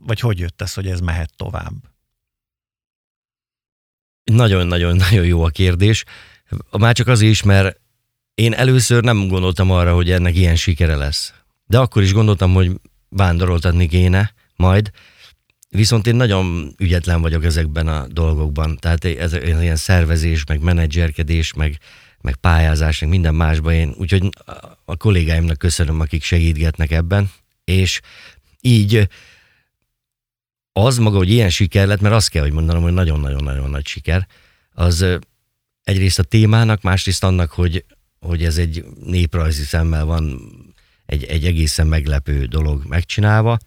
vagy 0.05 0.19
hogy 0.19 0.39
jött 0.39 0.61
ez, 0.61 0.73
hogy 0.73 0.87
ez 0.87 0.99
mehet 0.99 1.31
tovább? 1.35 1.73
Nagyon-nagyon-nagyon 4.23 5.25
jó 5.25 5.43
a 5.43 5.49
kérdés. 5.49 6.03
Már 6.71 6.95
csak 6.95 7.07
azért 7.07 7.31
is, 7.31 7.43
mert 7.43 7.79
én 8.33 8.53
először 8.53 9.03
nem 9.03 9.27
gondoltam 9.27 9.71
arra, 9.71 9.93
hogy 9.93 10.11
ennek 10.11 10.35
ilyen 10.35 10.55
sikere 10.55 10.95
lesz. 10.95 11.33
De 11.65 11.79
akkor 11.79 12.01
is 12.01 12.13
gondoltam, 12.13 12.53
hogy 12.53 12.79
vándoroltatni 13.09 13.87
kéne 13.87 14.33
majd, 14.55 14.91
Viszont 15.69 16.07
én 16.07 16.15
nagyon 16.15 16.73
ügyetlen 16.77 17.21
vagyok 17.21 17.43
ezekben 17.43 17.87
a 17.87 18.07
dolgokban. 18.07 18.77
Tehát 18.77 19.05
ez, 19.05 19.33
ez 19.33 19.61
ilyen 19.61 19.75
szervezés, 19.75 20.43
meg 20.45 20.61
menedzserkedés, 20.61 21.53
meg 21.53 21.77
meg 22.27 22.35
pályázás, 22.35 22.99
meg 22.99 23.09
minden 23.09 23.35
másban 23.35 23.73
én, 23.73 23.93
úgyhogy 23.97 24.29
a 24.85 24.95
kollégáimnak 24.95 25.57
köszönöm, 25.57 25.99
akik 25.99 26.23
segítgetnek 26.23 26.91
ebben, 26.91 27.31
és 27.63 28.01
így 28.61 29.09
az 30.73 30.97
maga, 30.97 31.17
hogy 31.17 31.29
ilyen 31.29 31.49
siker 31.49 31.87
lett, 31.87 32.01
mert 32.01 32.15
azt 32.15 32.29
kell, 32.29 32.41
hogy 32.41 32.51
mondanom, 32.51 32.81
hogy 32.83 32.93
nagyon-nagyon-nagyon 32.93 33.69
nagy 33.69 33.87
siker, 33.87 34.27
az 34.71 35.05
egyrészt 35.83 36.19
a 36.19 36.23
témának, 36.23 36.81
másrészt 36.81 37.23
annak, 37.23 37.51
hogy, 37.51 37.85
hogy 38.19 38.43
ez 38.43 38.57
egy 38.57 38.85
néprajzi 39.03 39.63
szemmel 39.63 40.05
van 40.05 40.39
egy, 41.05 41.23
egy 41.23 41.45
egészen 41.45 41.87
meglepő 41.87 42.45
dolog 42.45 42.85
megcsinálva. 42.85 43.57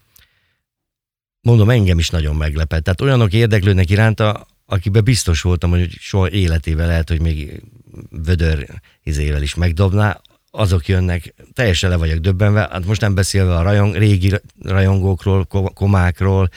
Mondom, 1.40 1.70
engem 1.70 1.98
is 1.98 2.10
nagyon 2.10 2.36
meglepett. 2.36 2.84
Tehát 2.84 3.00
olyanok 3.00 3.32
érdeklődnek 3.32 3.90
iránta, 3.90 4.46
akiben 4.66 5.04
biztos 5.04 5.40
voltam, 5.42 5.70
hogy 5.70 5.90
soha 5.98 6.30
életével 6.30 6.86
lehet, 6.86 7.08
hogy 7.08 7.20
még 7.20 7.62
vödör 8.10 8.66
izével 9.02 9.42
is 9.42 9.54
megdobná, 9.54 10.20
azok 10.50 10.88
jönnek, 10.88 11.34
teljesen 11.52 11.90
le 11.90 11.96
vagyok 11.96 12.18
döbbenve, 12.18 12.68
hát 12.70 12.86
most 12.86 13.00
nem 13.00 13.14
beszélve 13.14 13.56
a 13.56 13.62
rajong, 13.62 13.94
régi 13.94 14.32
rajongókról, 14.62 15.44
komákról, 15.74 16.48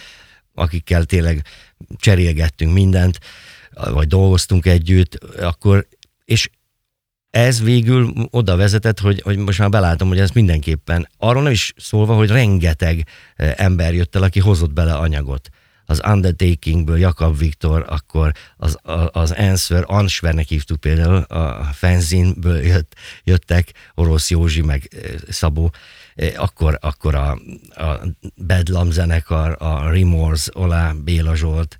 akikkel 0.54 1.04
tényleg 1.04 1.46
cserélgettünk 1.98 2.74
mindent, 2.74 3.20
vagy 3.74 4.08
dolgoztunk 4.08 4.66
együtt, 4.66 5.16
akkor, 5.24 5.88
és 6.26 6.50
ez 7.30 7.62
végül 7.62 8.14
oda 8.30 8.56
vezetett, 8.56 9.00
hogy, 9.00 9.22
hogy 9.22 9.38
most 9.38 9.60
már 9.60 9.70
belátom, 9.70 10.08
hogy 10.08 10.20
ez 10.20 10.30
mindenképpen, 10.30 11.08
arról 11.18 11.44
nem 11.44 11.52
is 11.52 11.74
szólva, 11.78 12.16
hogy 12.16 12.30
rengeteg 12.30 13.08
eh, 13.36 13.54
ember 13.56 13.94
jött 13.94 14.16
el, 14.16 14.24
aki 14.24 14.40
hozott 14.40 14.74
bele 14.74 14.94
anyagot 14.94 15.50
az 15.86 16.02
Undertakingből 16.08 16.98
Jakab 16.98 17.38
Viktor, 17.38 17.86
akkor 17.90 18.32
az, 18.58 18.78
az 19.12 19.32
Answer, 19.32 19.84
Ansvernek 19.88 20.48
hívtuk 20.48 20.80
például, 20.80 21.16
a 21.18 21.70
Fenzinből 21.74 22.62
jött, 22.62 22.96
jöttek, 23.24 23.72
Orosz 23.96 24.30
Józsi 24.30 24.62
meg 24.62 24.90
Szabó, 25.30 25.72
akkor, 26.36 26.78
akkor 26.82 27.16
a, 27.16 27.32
a 27.76 28.00
Bedlam 28.36 28.92
zenekar, 28.92 29.56
a 29.60 29.90
Remorse, 29.90 30.52
Olá, 30.54 30.92
Béla 30.92 31.36
Zsolt, 31.36 31.78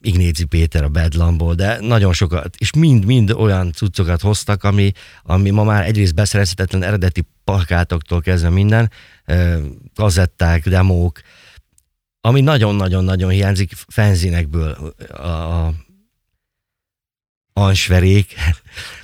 Ignéci 0.00 0.44
Péter 0.44 0.84
a 0.84 0.88
Bedlamból, 0.88 1.54
de 1.54 1.80
nagyon 1.80 2.12
sokat, 2.12 2.56
és 2.58 2.72
mind-mind 2.72 3.30
olyan 3.30 3.72
cuccokat 3.72 4.20
hoztak, 4.20 4.64
ami, 4.64 4.92
ami 5.22 5.50
ma 5.50 5.64
már 5.64 5.86
egyrészt 5.86 6.14
beszerezhetetlen 6.14 6.82
eredeti 6.82 7.26
plakátoktól 7.44 8.20
kezdve 8.20 8.48
minden, 8.48 8.90
kazetták, 9.94 10.68
demók, 10.68 11.20
ami 12.24 12.40
nagyon-nagyon-nagyon 12.40 13.30
hiányzik 13.30 13.72
fenzinekből 13.88 14.94
a, 15.08 15.26
a 15.26 15.74
ansverék 17.52 18.34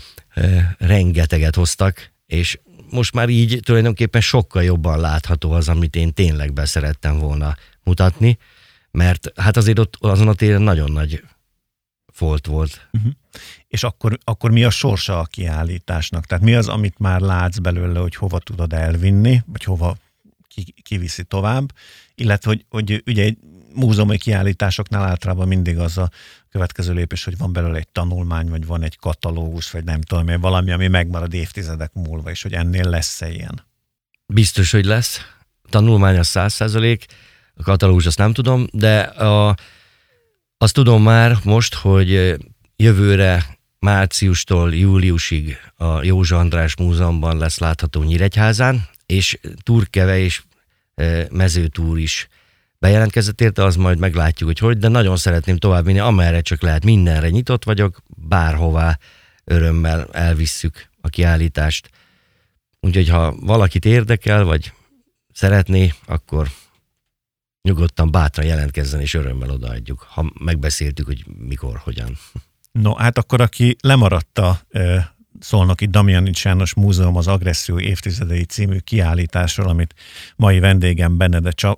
rengeteget 0.78 1.54
hoztak, 1.54 2.12
és 2.26 2.58
most 2.90 3.12
már 3.12 3.28
így 3.28 3.60
tulajdonképpen 3.64 4.20
sokkal 4.20 4.62
jobban 4.62 5.00
látható 5.00 5.52
az, 5.52 5.68
amit 5.68 5.96
én 5.96 6.12
tényleg 6.12 6.52
beszerettem 6.52 7.18
volna 7.18 7.56
mutatni, 7.82 8.38
mert 8.90 9.32
hát 9.36 9.56
azért 9.56 9.78
ott 9.78 9.96
azon 10.00 10.28
a 10.28 10.34
téren 10.34 10.62
nagyon 10.62 10.92
nagy 10.92 11.22
folt 12.12 12.46
volt. 12.46 12.88
Uh-huh. 12.92 13.12
És 13.68 13.82
akkor, 13.82 14.18
akkor 14.24 14.50
mi 14.50 14.64
a 14.64 14.70
sorsa 14.70 15.18
a 15.18 15.24
kiállításnak? 15.24 16.26
Tehát 16.26 16.44
mi 16.44 16.54
az, 16.54 16.68
amit 16.68 16.98
már 16.98 17.20
látsz 17.20 17.58
belőle, 17.58 17.98
hogy 17.98 18.14
hova 18.14 18.38
tudod 18.38 18.72
elvinni, 18.72 19.42
vagy 19.46 19.64
hova 19.64 19.96
kiviszi 20.82 21.24
tovább, 21.24 21.72
illetve 22.20 22.50
hogy, 22.50 22.64
hogy 22.68 23.02
ugye 23.06 23.22
egy 23.22 23.36
múzeumi 23.74 24.18
kiállításoknál 24.18 25.04
általában 25.04 25.48
mindig 25.48 25.78
az 25.78 25.98
a 25.98 26.10
következő 26.50 26.92
lépés, 26.92 27.24
hogy 27.24 27.38
van 27.38 27.52
belőle 27.52 27.78
egy 27.78 27.88
tanulmány, 27.88 28.48
vagy 28.48 28.66
van 28.66 28.82
egy 28.82 28.98
katalógus, 28.98 29.70
vagy 29.70 29.84
nem 29.84 30.00
tudom, 30.00 30.40
valami, 30.40 30.72
ami 30.72 30.88
megmarad 30.88 31.34
évtizedek 31.34 31.90
múlva, 31.92 32.30
és 32.30 32.42
hogy 32.42 32.52
ennél 32.52 32.88
lesz-e 32.88 33.30
ilyen? 33.30 33.66
Biztos, 34.26 34.70
hogy 34.70 34.84
lesz. 34.84 35.20
Tanulmány 35.70 36.18
az 36.18 36.26
száz 36.26 36.52
százalék, 36.52 37.06
a 37.54 37.62
katalógus 37.62 38.06
azt 38.06 38.18
nem 38.18 38.32
tudom, 38.32 38.66
de 38.72 39.00
a, 39.00 39.56
azt 40.58 40.74
tudom 40.74 41.02
már 41.02 41.36
most, 41.44 41.74
hogy 41.74 42.36
jövőre 42.76 43.58
márciustól 43.78 44.74
júliusig 44.74 45.56
a 45.76 46.02
Józsa 46.02 46.38
András 46.38 46.76
Múzeumban 46.76 47.38
lesz 47.38 47.58
látható 47.58 48.02
Nyíregyházán, 48.02 48.88
és 49.06 49.38
Turkeve 49.62 50.18
és 50.18 50.42
mezőtúr 51.30 51.98
is 51.98 52.28
bejelentkezett 52.78 53.40
érte, 53.40 53.64
az 53.64 53.76
majd 53.76 53.98
meglátjuk, 53.98 54.48
hogy 54.48 54.58
hogy, 54.58 54.78
de 54.78 54.88
nagyon 54.88 55.16
szeretném 55.16 55.56
továbbvinni, 55.56 55.98
amerre 55.98 56.40
csak 56.40 56.62
lehet, 56.62 56.84
mindenre 56.84 57.28
nyitott 57.28 57.64
vagyok, 57.64 58.02
bárhová 58.28 58.98
örömmel 59.44 60.08
elvisszük 60.12 60.88
a 61.00 61.08
kiállítást. 61.08 61.90
Úgyhogy 62.80 63.08
ha 63.08 63.34
valakit 63.40 63.84
érdekel, 63.84 64.44
vagy 64.44 64.72
szeretné, 65.32 65.92
akkor 66.06 66.48
nyugodtan 67.62 68.10
bátran 68.10 68.46
jelentkezzen, 68.46 69.00
és 69.00 69.14
örömmel 69.14 69.50
odaadjuk, 69.50 70.06
ha 70.08 70.32
megbeszéltük, 70.40 71.06
hogy 71.06 71.24
mikor, 71.38 71.78
hogyan. 71.78 72.18
No, 72.72 72.94
hát 72.94 73.18
akkor 73.18 73.40
aki 73.40 73.76
lemaradta 73.80 74.60
Szolnoki 75.40 75.86
Damjanics 75.86 76.44
János 76.44 76.74
Múzeum 76.74 77.16
az 77.16 77.26
agresszió 77.26 77.78
évtizedei 77.78 78.44
című 78.44 78.78
kiállításról, 78.78 79.68
amit 79.68 79.94
mai 80.36 80.58
vendégem 80.58 81.16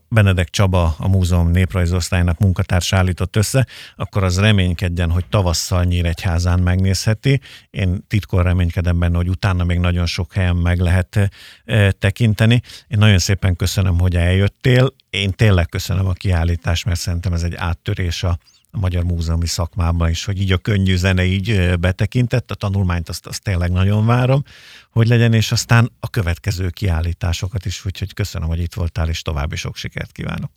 Benedek 0.09 0.51
Csaba, 0.51 0.95
a 0.99 1.09
múzeum 1.09 1.51
néprajzosztálynak 1.51 2.39
munkatárs 2.39 2.93
állított 2.93 3.37
össze, 3.37 3.67
akkor 3.97 4.25
az 4.25 4.39
reménykedjen, 4.39 5.11
hogy 5.11 5.25
tavasszal 5.27 5.85
Nyíregyházán 5.85 6.61
megnézheti. 6.61 7.41
Én 7.71 8.05
titkon 8.09 8.43
reménykedem 8.43 8.99
benne, 8.99 9.17
hogy 9.17 9.29
utána 9.29 9.65
még 9.65 9.79
nagyon 9.79 10.07
sok 10.07 10.33
helyen 10.33 10.57
meg 10.57 10.79
lehet 10.79 11.31
e, 11.65 11.91
tekinteni. 11.93 12.61
Én 12.89 12.99
nagyon 12.99 13.19
szépen 13.19 13.57
köszönöm, 13.57 13.99
hogy 13.99 14.17
eljöttél. 14.17 14.93
Én 15.11 15.31
tényleg 15.31 15.69
köszönöm 15.69 16.07
a 16.07 16.13
kiállítást, 16.13 16.85
mert 16.85 17.01
szerintem 17.01 17.33
ez 17.33 17.43
egy 17.43 17.55
áttörés 17.55 18.23
a 18.23 18.39
a 18.71 18.79
magyar 18.79 19.05
múzeumi 19.05 19.47
szakmában 19.47 20.11
is, 20.11 20.25
hogy 20.25 20.41
így 20.41 20.53
a 20.53 20.59
könnyű 20.59 20.97
zene 20.97 21.25
így 21.25 21.79
betekintett, 21.79 22.51
a 22.51 22.55
tanulmányt 22.55 23.09
azt, 23.09 23.27
azt 23.27 23.43
tényleg 23.43 23.71
nagyon 23.71 24.07
várom, 24.07 24.43
hogy 24.91 25.09
legyen, 25.09 25.33
és 25.33 25.53
aztán 25.53 25.93
a 26.01 26.11
következő 26.11 26.69
kiállításokat 26.69 27.65
is, 27.65 27.85
úgyhogy 27.85 28.15
köszönöm, 28.15 28.49
hogy 28.49 28.61
itt 28.61 28.75
voltál, 28.75 29.09
és 29.09 29.23
további 29.23 29.57
sok 29.57 29.77
sikert 29.77 30.13
kívánok. 30.13 30.51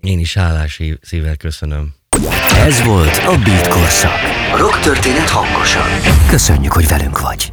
Én 0.00 0.18
is 0.18 0.34
hálás 0.34 0.80
szívvel 1.00 1.36
köszönöm. 1.36 1.94
Ez 2.56 2.82
volt 2.82 3.16
a 3.16 3.38
Beat 3.44 3.68
Korszak. 3.68 4.20
Rock 4.56 4.80
történet 4.80 5.28
hangosan. 5.28 5.88
Köszönjük, 6.28 6.72
hogy 6.72 6.88
velünk 6.88 7.20
vagy. 7.20 7.52